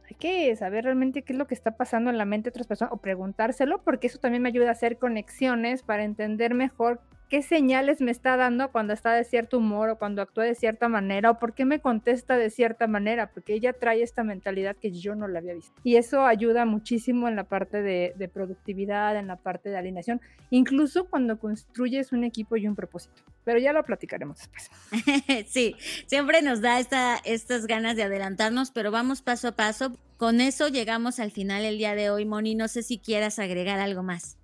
hay 0.08 0.16
que 0.16 0.54
saber 0.54 0.84
realmente 0.84 1.22
qué 1.22 1.32
es 1.32 1.38
lo 1.38 1.46
que 1.46 1.54
está 1.54 1.72
pasando 1.76 2.10
en 2.10 2.18
la 2.18 2.24
mente 2.24 2.44
de 2.44 2.50
otras 2.50 2.68
personas 2.68 2.92
o 2.92 2.98
preguntárselo, 2.98 3.82
porque 3.82 4.06
eso 4.06 4.18
también 4.18 4.42
me 4.42 4.48
ayuda 4.48 4.68
a 4.68 4.72
hacer 4.72 4.98
conexiones 4.98 5.82
para 5.82 6.04
entender 6.04 6.54
mejor 6.54 7.00
qué 7.28 7.42
señales 7.42 8.00
me 8.00 8.10
está 8.10 8.36
dando 8.36 8.70
cuando 8.70 8.92
está 8.92 9.12
de 9.12 9.24
cierto 9.24 9.58
humor 9.58 9.90
o 9.90 9.98
cuando 9.98 10.22
actúa 10.22 10.44
de 10.44 10.54
cierta 10.54 10.88
manera 10.88 11.30
o 11.30 11.38
por 11.38 11.54
qué 11.54 11.64
me 11.64 11.80
contesta 11.80 12.36
de 12.36 12.50
cierta 12.50 12.86
manera, 12.86 13.30
porque 13.32 13.54
ella 13.54 13.72
trae 13.72 14.02
esta 14.02 14.22
mentalidad 14.22 14.76
que 14.76 14.92
yo 14.92 15.14
no 15.14 15.26
la 15.28 15.40
había 15.40 15.54
visto. 15.54 15.72
Y 15.82 15.96
eso 15.96 16.24
ayuda 16.24 16.64
muchísimo 16.64 17.28
en 17.28 17.36
la 17.36 17.44
parte 17.44 17.82
de, 17.82 18.30
productividad, 18.32 19.16
en 19.16 19.26
la 19.26 19.36
parte 19.36 19.70
de 19.70 19.76
alineación, 19.76 20.20
incluso 20.50 21.06
cuando 21.08 21.38
construyes 21.38 22.12
un 22.12 22.24
equipo 22.24 22.56
y 22.56 22.66
un 22.66 22.74
propósito. 22.74 23.22
Pero 23.44 23.58
ya 23.58 23.72
lo 23.72 23.84
platicaremos 23.84 24.38
después. 24.38 24.70
sí, 25.46 25.76
siempre 26.06 26.42
nos 26.42 26.60
da 26.60 26.80
esta, 26.80 27.16
estas 27.24 27.66
ganas 27.66 27.96
de 27.96 28.02
adelantarnos, 28.02 28.70
pero 28.70 28.90
vamos 28.90 29.22
paso 29.22 29.48
a 29.48 29.52
paso. 29.52 29.96
Con 30.16 30.40
eso 30.40 30.68
llegamos 30.68 31.20
al 31.20 31.30
final 31.30 31.64
el 31.64 31.78
día 31.78 31.94
de 31.94 32.10
hoy, 32.10 32.24
Moni. 32.24 32.54
No 32.54 32.68
sé 32.68 32.82
si 32.82 32.98
quieras 32.98 33.38
agregar 33.38 33.78
algo 33.78 34.02
más. 34.02 34.36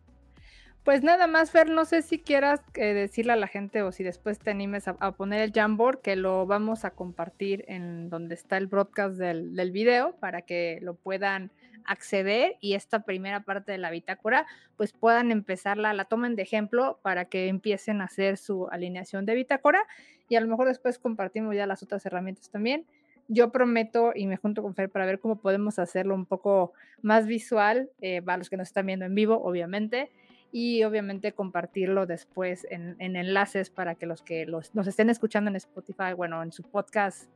Pues 0.84 1.04
nada 1.04 1.28
más, 1.28 1.52
Fer, 1.52 1.70
no 1.70 1.84
sé 1.84 2.02
si 2.02 2.18
quieras 2.18 2.60
eh, 2.74 2.92
decirle 2.92 3.34
a 3.34 3.36
la 3.36 3.46
gente 3.46 3.82
o 3.82 3.92
si 3.92 4.02
después 4.02 4.40
te 4.40 4.50
animes 4.50 4.88
a, 4.88 5.12
poner 5.12 5.40
el 5.40 5.52
Jamboard, 5.52 6.00
que 6.00 6.16
lo 6.16 6.44
vamos 6.44 6.84
a 6.84 6.90
compartir 6.90 7.64
en 7.68 8.10
donde 8.10 8.34
está 8.34 8.56
el 8.56 8.66
broadcast 8.66 9.16
del, 9.16 9.54
del, 9.54 9.70
video 9.70 10.16
para 10.16 10.42
que 10.42 10.80
lo 10.82 10.94
puedan 10.96 11.52
acceder 11.84 12.56
y 12.60 12.74
esta 12.74 13.04
primera 13.04 13.44
parte 13.44 13.70
de 13.70 13.78
la 13.78 13.92
bitácora, 13.92 14.44
pues 14.76 14.92
puedan 14.92 15.30
empezarla, 15.30 15.94
la 15.94 16.06
tomen 16.06 16.34
de 16.34 16.42
ejemplo 16.42 16.98
para 17.02 17.26
que 17.26 17.46
empiecen 17.46 18.00
a 18.00 18.06
hacer 18.06 18.36
su 18.36 18.66
alineación 18.66 19.24
de 19.24 19.36
bitácora 19.36 19.86
y 20.28 20.34
a 20.34 20.40
lo 20.40 20.48
mejor 20.48 20.66
después 20.66 20.98
compartimos 20.98 21.54
ya 21.54 21.64
las 21.64 21.84
otras 21.84 22.04
herramientas 22.06 22.50
también. 22.50 22.86
Yo 23.28 23.52
prometo 23.52 24.12
y 24.16 24.26
me 24.26 24.36
junto 24.36 24.62
con 24.62 24.74
Fer 24.74 24.90
para 24.90 25.06
ver 25.06 25.20
cómo 25.20 25.36
podemos 25.36 25.78
hacerlo 25.78 26.16
un 26.16 26.26
poco 26.26 26.72
más 27.02 27.28
visual 27.28 27.88
eh, 28.00 28.20
para 28.20 28.38
los 28.38 28.50
que 28.50 28.56
nos 28.56 28.66
están 28.66 28.86
viendo 28.86 29.04
en 29.04 29.14
vivo, 29.14 29.40
obviamente 29.44 30.10
y 30.52 30.84
obviamente 30.84 31.32
compartirlo 31.32 32.04
después 32.04 32.66
en, 32.70 32.96
enlaces 33.00 33.70
para 33.70 33.94
que 33.94 34.04
los 34.04 34.22
que 34.22 34.44
los, 34.44 34.74
nos 34.74 34.86
estén 34.86 35.08
escuchando 35.08 35.48
en 35.48 35.56
Spotify, 35.56 36.12
bueno, 36.14 36.42
en 36.42 36.52
su 36.52 36.62
podcast, 36.62 37.30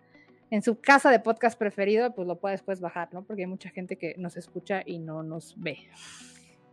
en 0.50 0.62
su 0.62 0.78
casa 0.78 1.10
de 1.10 1.18
podcast 1.18 1.58
preferido, 1.58 2.14
pues 2.14 2.28
lo 2.28 2.38
pueda 2.38 2.52
después 2.52 2.80
bajar, 2.80 3.08
¿no? 3.12 3.24
Porque 3.24 3.42
hay 3.42 3.48
mucha 3.48 3.70
gente 3.70 3.96
que 3.96 4.14
nos 4.18 4.36
escucha 4.36 4.82
y 4.84 4.98
no 4.98 5.22
nos 5.22 5.54
ve. 5.58 5.78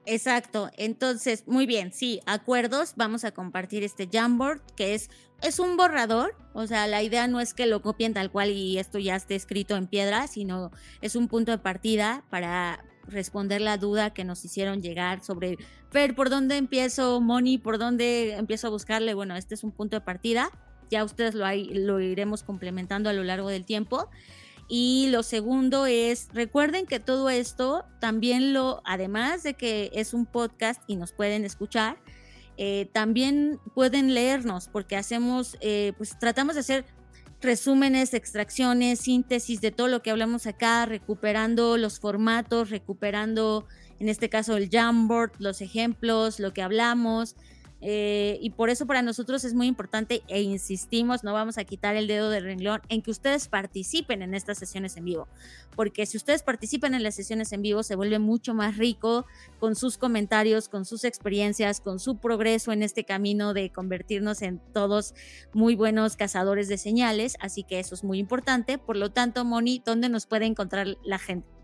Exacto, 0.05 0.69
entonces, 0.75 1.47
muy 1.47 1.65
bien, 1.65 1.93
sí, 1.93 2.19
acuerdos, 2.25 2.95
vamos 2.97 3.23
a 3.23 3.31
compartir 3.31 3.83
este 3.83 4.09
Jamboard, 4.11 4.59
que 4.75 4.95
es, 4.95 5.09
es 5.41 5.59
un 5.59 5.77
borrador, 5.77 6.35
o 6.51 6.67
sea, 6.67 6.87
la 6.87 7.01
idea 7.01 7.25
no 7.29 7.39
es 7.39 7.53
que 7.53 7.67
lo 7.67 7.81
copien 7.81 8.13
tal 8.13 8.29
cual 8.29 8.51
y 8.51 8.79
esto 8.79 8.99
ya 8.99 9.15
esté 9.15 9.35
escrito 9.35 9.77
en 9.77 9.87
piedra, 9.87 10.27
sino 10.27 10.71
es 10.99 11.15
un 11.15 11.29
punto 11.29 11.53
de 11.53 11.57
partida 11.57 12.25
para, 12.29 12.83
responder 13.07 13.61
la 13.61 13.77
duda 13.77 14.13
que 14.13 14.23
nos 14.23 14.43
hicieron 14.45 14.81
llegar 14.81 15.23
sobre, 15.23 15.57
ver 15.93 16.15
¿por 16.15 16.29
dónde 16.29 16.57
empiezo? 16.57 17.21
Moni, 17.21 17.57
¿por 17.57 17.77
dónde 17.77 18.33
empiezo 18.33 18.67
a 18.67 18.69
buscarle? 18.69 19.13
Bueno, 19.13 19.35
este 19.35 19.55
es 19.55 19.63
un 19.63 19.71
punto 19.71 19.95
de 19.95 20.01
partida. 20.01 20.49
Ya 20.89 21.03
ustedes 21.03 21.35
lo, 21.35 21.45
lo 21.45 21.99
iremos 22.01 22.43
complementando 22.43 23.09
a 23.09 23.13
lo 23.13 23.23
largo 23.23 23.49
del 23.49 23.63
tiempo. 23.63 24.09
Y 24.67 25.07
lo 25.11 25.23
segundo 25.23 25.85
es, 25.85 26.29
recuerden 26.33 26.85
que 26.85 26.99
todo 26.99 27.29
esto 27.29 27.85
también 27.99 28.53
lo, 28.53 28.81
además 28.85 29.43
de 29.43 29.53
que 29.53 29.91
es 29.93 30.13
un 30.13 30.25
podcast 30.25 30.81
y 30.87 30.95
nos 30.95 31.11
pueden 31.11 31.45
escuchar, 31.45 31.97
eh, 32.57 32.87
también 32.91 33.59
pueden 33.75 34.13
leernos 34.13 34.67
porque 34.67 34.95
hacemos, 34.95 35.57
eh, 35.59 35.93
pues 35.97 36.17
tratamos 36.17 36.55
de 36.55 36.61
hacer 36.61 36.85
resúmenes, 37.41 38.13
extracciones, 38.13 38.99
síntesis 38.99 39.59
de 39.59 39.71
todo 39.71 39.87
lo 39.89 40.01
que 40.01 40.11
hablamos 40.11 40.47
acá, 40.47 40.85
recuperando 40.85 41.77
los 41.77 41.99
formatos, 41.99 42.69
recuperando 42.69 43.67
en 43.99 44.09
este 44.09 44.29
caso 44.29 44.57
el 44.57 44.69
Jamboard, 44.69 45.31
los 45.39 45.61
ejemplos, 45.61 46.39
lo 46.39 46.53
que 46.53 46.61
hablamos, 46.61 47.35
eh, 47.85 48.39
y 48.41 48.51
por 48.51 48.69
eso 48.69 48.87
para 48.87 49.01
nosotros 49.01 49.43
es 49.43 49.53
muy 49.53 49.67
importante 49.67 50.23
e 50.29 50.41
insistimos, 50.41 51.25
no 51.25 51.33
vamos 51.33 51.57
a 51.57 51.65
quitar 51.65 51.97
el 51.97 52.07
dedo 52.07 52.29
del 52.29 52.45
renglón 52.45 52.81
en 52.87 53.01
que 53.01 53.11
ustedes 53.11 53.49
participen 53.49 54.21
en 54.21 54.33
estas 54.33 54.57
sesiones 54.57 54.95
en 54.95 55.03
vivo, 55.03 55.27
porque 55.75 56.05
si 56.05 56.15
ustedes 56.15 56.43
participan 56.43 56.93
en 56.93 57.03
las 57.03 57.15
sesiones 57.15 57.51
en 57.51 57.61
vivo 57.61 57.83
se 57.83 57.97
vuelve 57.97 58.19
mucho 58.19 58.53
más 58.53 58.77
rico 58.77 59.25
con 59.59 59.75
sus 59.75 59.97
comentarios, 59.97 60.69
con 60.69 60.85
sus 60.85 61.03
experiencias, 61.03 61.81
con 61.81 61.99
su 61.99 62.19
progreso 62.19 62.71
en 62.71 62.83
este 62.83 63.03
camino 63.03 63.53
de 63.53 63.69
convertirnos 63.69 64.43
en 64.43 64.61
todos 64.71 65.13
muy 65.51 65.75
buenos 65.75 66.15
cazadores 66.15 66.69
de 66.69 66.77
señales, 66.77 67.35
así 67.41 67.63
que 67.63 67.81
eso 67.81 67.95
es 67.95 68.05
muy 68.05 68.17
importante. 68.17 68.77
Por 68.77 68.95
lo 68.95 69.11
tanto, 69.11 69.43
Moni, 69.43 69.81
¿dónde 69.85 70.07
nos 70.07 70.25
puede 70.25 70.45
encontrar 70.45 70.87
la 71.03 71.19
gente? 71.19 71.62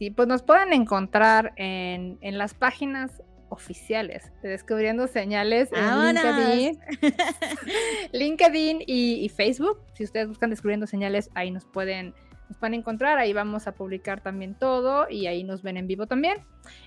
Sí, 0.00 0.10
pues 0.10 0.26
nos 0.26 0.42
pueden 0.42 0.72
encontrar 0.72 1.52
en, 1.56 2.16
en 2.22 2.38
las 2.38 2.54
páginas 2.54 3.22
oficiales 3.50 4.32
de 4.42 4.48
Descubriendo 4.48 5.06
Señales 5.08 5.68
en 5.74 6.14
LinkedIn, 6.14 6.78
LinkedIn 8.12 8.78
y, 8.86 9.28
Facebook. 9.28 9.78
Si 9.92 10.04
ustedes 10.04 10.28
buscan 10.28 10.48
Descubriendo 10.48 10.86
Señales, 10.86 11.28
ahí 11.34 11.50
nos 11.50 11.66
pueden, 11.66 12.14
nos 12.48 12.56
pueden 12.56 12.72
encontrar. 12.72 13.18
Ahí 13.18 13.34
vamos 13.34 13.66
a 13.66 13.72
publicar 13.72 14.22
también 14.22 14.54
todo 14.54 15.06
y 15.10 15.26
ahí 15.26 15.44
nos 15.44 15.62
ven 15.62 15.76
en 15.76 15.86
vivo 15.86 16.06
también. 16.06 16.38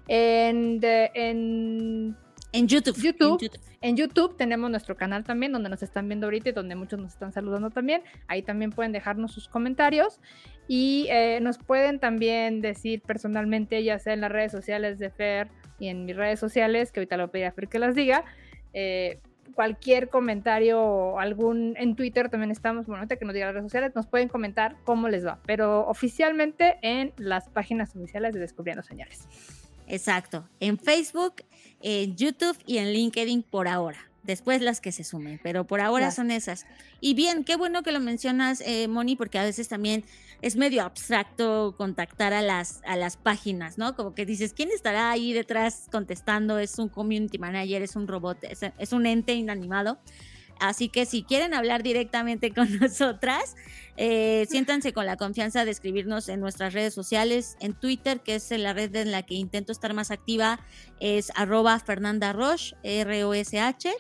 En, 0.08 0.80
en, 0.82 2.18
en 2.54 2.68
YouTube. 2.68 2.96
YouTube. 2.96 3.60
En 3.82 3.98
YouTube. 3.98 4.38
tenemos 4.38 4.70
nuestro 4.72 4.96
canal 4.96 5.24
también, 5.24 5.52
donde 5.52 5.70
nos 5.70 5.84
están 5.84 6.08
viendo 6.08 6.28
ahorita 6.28 6.50
y 6.50 6.52
donde 6.54 6.76
muchos 6.76 7.00
nos 7.00 7.14
están 7.14 7.34
saludando 7.34 7.70
también. 7.70 8.02
Ahí 8.28 8.42
también 8.44 8.72
pueden 8.72 8.92
dejarnos 8.92 9.34
sus 9.34 9.50
comentarios 9.50 10.20
y 10.68 11.08
eh, 11.10 11.40
nos 11.42 11.58
pueden 11.58 12.00
también 12.00 12.62
decir 12.62 13.02
personalmente, 13.02 13.84
ya 13.84 14.00
sea 14.00 14.14
en 14.14 14.22
las 14.22 14.32
redes 14.32 14.52
sociales 14.52 15.00
de 15.00 15.10
Fer 15.10 15.50
y 15.80 15.88
en 15.88 16.06
mis 16.06 16.16
redes 16.16 16.40
sociales, 16.40 16.92
que 16.92 17.02
ahorita 17.02 17.18
lo 17.18 17.28
voy 17.28 17.44
a 17.44 17.52
Fer 17.52 17.68
que 17.68 17.80
las 17.80 17.96
diga. 17.96 18.24
Eh, 18.74 19.20
cualquier 19.54 20.10
comentario 20.10 20.82
o 20.82 21.20
algún 21.20 21.76
en 21.78 21.96
Twitter 21.96 22.30
también 22.30 22.52
estamos, 22.52 22.88
bueno, 22.88 23.08
que 23.08 23.26
nos 23.26 23.34
digan 23.34 23.48
las 23.48 23.56
redes 23.56 23.66
sociales, 23.66 23.92
nos 23.96 24.08
pueden 24.08 24.30
comentar 24.30 24.78
cómo 24.84 25.10
les 25.10 25.26
va, 25.26 25.40
pero 25.46 25.88
oficialmente 25.88 26.78
en 26.82 27.14
las 27.18 27.50
páginas 27.50 27.96
oficiales 27.96 28.34
de 28.34 28.40
Descubriendo 28.40 28.84
Señales. 28.84 29.28
Exacto, 29.88 30.48
en 30.60 30.78
Facebook, 30.78 31.36
en 31.84 32.16
YouTube 32.16 32.58
y 32.66 32.80
en 32.80 32.92
LinkedIn 32.92 33.44
por 33.44 33.68
ahora. 33.68 34.10
Después 34.24 34.62
las 34.62 34.80
que 34.80 34.94
se 34.94 35.04
sumen, 35.04 35.38
pero 35.44 35.68
por 35.68 35.82
ahora 35.82 36.10
son 36.10 36.32
esas. 36.32 36.66
Y 37.02 37.14
bien, 37.14 37.44
qué 37.44 37.58
bueno 37.58 37.84
que 37.84 37.92
lo 37.92 38.00
mencionas, 38.00 38.62
eh, 38.62 38.88
Moni, 38.88 39.18
porque 39.18 39.38
a 39.38 39.44
veces 39.44 39.68
también 39.68 40.06
es 40.42 40.56
medio 40.56 40.84
abstracto 40.84 41.76
contactar 41.78 42.32
a 42.32 42.42
las, 42.42 42.82
a 42.86 42.96
las 42.96 43.18
páginas, 43.18 43.78
¿no? 43.78 43.98
Como 43.98 44.16
que 44.16 44.26
dices, 44.26 44.54
¿quién 44.54 44.72
estará 44.72 45.12
ahí 45.12 45.34
detrás 45.34 45.88
contestando? 45.92 46.58
Es 46.58 46.80
un 46.80 46.88
community 46.88 47.38
manager, 47.38 47.82
es 47.82 47.98
un 47.98 48.08
robot, 48.08 48.38
es, 48.44 48.94
un 48.94 49.06
ente 49.06 49.34
inanimado. 49.34 50.00
Así 50.62 50.88
que 50.88 51.06
si 51.06 51.24
quieren 51.24 51.54
hablar 51.54 51.84
directamente 51.84 52.52
con 52.56 52.78
nosotras, 52.80 53.58
eh, 53.98 54.46
siéntanse 54.50 54.94
con 54.94 55.06
la 55.06 55.18
confianza 55.18 55.66
de 55.66 55.72
escribirnos 55.72 56.30
en 56.30 56.40
nuestras 56.40 56.74
redes 56.74 56.94
sociales, 56.94 57.58
en 57.60 57.74
Twitter, 57.74 58.22
que 58.22 58.36
es 58.36 58.52
la 58.52 58.74
red 58.74 58.96
en 58.96 59.12
la 59.12 59.24
que 59.24 59.36
intento 59.36 59.72
estar 59.72 59.94
más 59.94 60.12
activa, 60.12 60.60
es 61.00 61.32
arroba 61.36 61.80
Fernanda 61.80 62.34
Roche, 62.34 62.76
R-O-S-H 62.84 63.92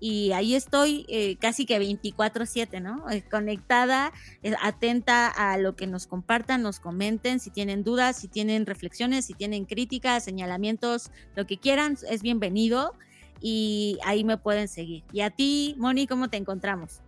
y 0.00 0.32
ahí 0.32 0.54
estoy 0.54 1.04
eh, 1.08 1.36
casi 1.36 1.66
que 1.66 1.78
24/7, 1.78 2.80
¿no? 2.80 3.08
Eh, 3.10 3.22
conectada, 3.30 4.12
eh, 4.42 4.54
atenta 4.60 5.28
a 5.28 5.58
lo 5.58 5.76
que 5.76 5.86
nos 5.86 6.06
compartan, 6.06 6.62
nos 6.62 6.80
comenten, 6.80 7.38
si 7.38 7.50
tienen 7.50 7.84
dudas, 7.84 8.16
si 8.16 8.26
tienen 8.26 8.64
reflexiones, 8.64 9.26
si 9.26 9.34
tienen 9.34 9.66
críticas, 9.66 10.24
señalamientos, 10.24 11.10
lo 11.36 11.46
que 11.46 11.58
quieran, 11.58 11.98
es 12.08 12.22
bienvenido 12.22 12.94
y 13.42 13.98
ahí 14.04 14.24
me 14.24 14.38
pueden 14.38 14.68
seguir. 14.68 15.04
Y 15.12 15.20
a 15.20 15.30
ti, 15.30 15.74
Moni, 15.78 16.06
¿cómo 16.06 16.28
te 16.28 16.38
encontramos? 16.38 17.02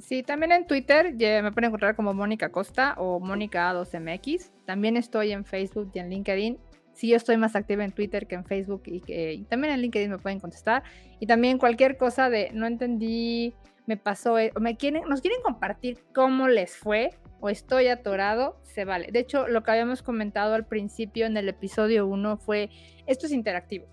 Sí, 0.00 0.22
también 0.22 0.52
en 0.52 0.66
Twitter 0.66 1.14
me 1.14 1.52
pueden 1.52 1.68
encontrar 1.68 1.94
como 1.94 2.14
Mónica 2.14 2.50
Costa 2.50 2.94
o 2.96 3.20
Mónica 3.20 3.70
A2MX. 3.72 4.50
También 4.64 4.96
estoy 4.96 5.32
en 5.32 5.44
Facebook 5.44 5.90
y 5.94 5.98
en 5.98 6.10
LinkedIn 6.10 6.58
sí 6.92 7.08
yo 7.08 7.16
estoy 7.16 7.36
más 7.36 7.56
activa 7.56 7.84
en 7.84 7.92
Twitter 7.92 8.26
que 8.26 8.34
en 8.34 8.44
Facebook 8.44 8.82
y, 8.86 9.00
que, 9.00 9.42
también 9.48 9.74
en 9.74 9.80
LinkedIn 9.80 10.10
me 10.10 10.18
pueden 10.18 10.40
contestar. 10.40 10.82
Y 11.18 11.26
también 11.26 11.58
cualquier 11.58 11.96
cosa 11.96 12.30
de 12.30 12.50
no 12.52 12.66
entendí, 12.66 13.54
me 13.86 13.96
pasó, 13.96 14.38
e-", 14.38 14.52
o 14.56 14.60
me 14.60 14.76
quieren, 14.76 15.04
nos 15.08 15.20
quieren 15.20 15.40
compartir 15.42 15.98
cómo 16.14 16.48
les 16.48 16.76
fue 16.76 17.10
o 17.40 17.48
estoy 17.48 17.88
atorado, 17.88 18.60
se 18.62 18.84
vale. 18.84 19.08
De 19.12 19.18
hecho, 19.18 19.48
lo 19.48 19.62
que 19.62 19.70
habíamos 19.70 20.02
comentado 20.02 20.54
al 20.54 20.66
principio 20.66 21.26
en 21.26 21.36
el 21.36 21.48
episodio 21.48 22.06
1 22.06 22.36
fue, 22.36 22.70
esto 23.06 23.26
es 23.26 23.32
interactivo. 23.32 23.86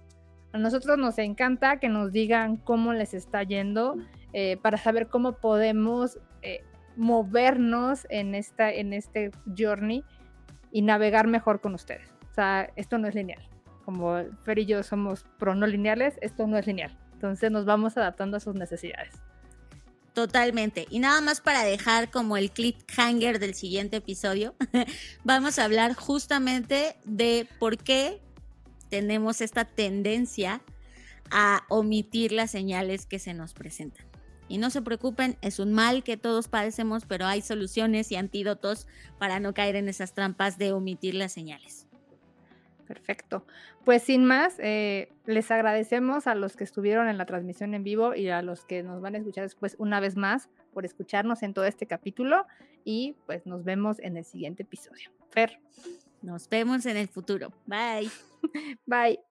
A 0.51 0.57
nosotros 0.57 0.97
nos 0.97 1.17
encanta 1.17 1.79
que 1.79 1.89
nos 1.89 2.11
digan 2.11 2.57
cómo 2.57 2.93
les 2.93 3.13
está 3.13 3.43
yendo 3.43 3.95
eh, 4.33 4.57
para 4.57 4.77
saber 4.77 5.07
cómo 5.07 5.33
podemos 5.33 6.19
eh, 6.41 6.63
movernos 6.95 8.05
en, 8.09 8.35
esta, 8.35 8.71
en 8.71 8.93
este 8.93 9.31
journey 9.57 10.03
y 10.71 10.81
navegar 10.81 11.27
mejor 11.27 11.61
con 11.61 11.73
ustedes 11.73 12.17
sea, 12.37 12.71
esto 12.75 12.97
no 12.97 13.07
es 13.07 13.15
lineal. 13.15 13.41
Como 13.83 14.15
Fer 14.43 14.59
y 14.59 14.65
yo 14.65 14.83
somos 14.83 15.25
pro 15.39 15.55
no 15.55 15.65
lineales, 15.65 16.15
esto 16.21 16.45
no 16.47 16.57
es 16.57 16.67
lineal. 16.67 16.97
Entonces 17.13 17.51
nos 17.51 17.65
vamos 17.65 17.97
adaptando 17.97 18.37
a 18.37 18.39
sus 18.39 18.53
necesidades. 18.53 19.15
Totalmente. 20.13 20.87
Y 20.89 20.99
nada 20.99 21.21
más 21.21 21.41
para 21.41 21.63
dejar 21.63 22.09
como 22.09 22.37
el 22.37 22.51
cliffhanger 22.51 23.39
del 23.39 23.53
siguiente 23.53 23.97
episodio, 23.97 24.55
vamos 25.23 25.59
a 25.59 25.65
hablar 25.65 25.93
justamente 25.93 26.95
de 27.05 27.47
por 27.59 27.77
qué 27.77 28.21
tenemos 28.89 29.41
esta 29.41 29.65
tendencia 29.65 30.61
a 31.29 31.63
omitir 31.69 32.31
las 32.31 32.51
señales 32.51 33.05
que 33.05 33.19
se 33.19 33.33
nos 33.33 33.53
presentan. 33.53 34.06
Y 34.47 34.57
no 34.57 34.69
se 34.69 34.81
preocupen, 34.81 35.37
es 35.41 35.59
un 35.59 35.73
mal 35.73 36.03
que 36.03 36.17
todos 36.17 36.47
padecemos, 36.47 37.05
pero 37.05 37.25
hay 37.25 37.41
soluciones 37.41 38.11
y 38.11 38.15
antídotos 38.15 38.87
para 39.19 39.39
no 39.39 39.53
caer 39.53 39.75
en 39.75 39.89
esas 39.89 40.13
trampas 40.13 40.57
de 40.57 40.71
omitir 40.71 41.15
las 41.15 41.33
señales. 41.33 41.87
Perfecto. 42.87 43.45
Pues 43.83 44.03
sin 44.03 44.23
más, 44.23 44.55
eh, 44.59 45.11
les 45.25 45.51
agradecemos 45.51 46.25
a 46.25 46.35
los 46.35 46.55
que 46.55 46.63
estuvieron 46.63 47.09
en 47.09 47.17
la 47.17 47.25
transmisión 47.25 47.73
en 47.73 47.83
vivo 47.83 48.15
y 48.15 48.29
a 48.29 48.41
los 48.41 48.63
que 48.63 48.81
nos 48.81 49.01
van 49.01 49.15
a 49.15 49.17
escuchar 49.17 49.43
después 49.43 49.75
una 49.77 49.99
vez 49.99 50.15
más 50.15 50.49
por 50.73 50.85
escucharnos 50.85 51.43
en 51.43 51.53
todo 51.53 51.65
este 51.65 51.85
capítulo 51.85 52.45
y 52.85 53.15
pues 53.25 53.45
nos 53.45 53.65
vemos 53.65 53.99
en 53.99 54.15
el 54.15 54.23
siguiente 54.23 54.63
episodio. 54.63 55.11
Fer. 55.29 55.59
Nos 56.21 56.47
vemos 56.49 56.85
en 56.85 56.97
el 56.97 57.07
futuro. 57.07 57.51
Bye. 57.65 58.09
Bye. 58.85 59.26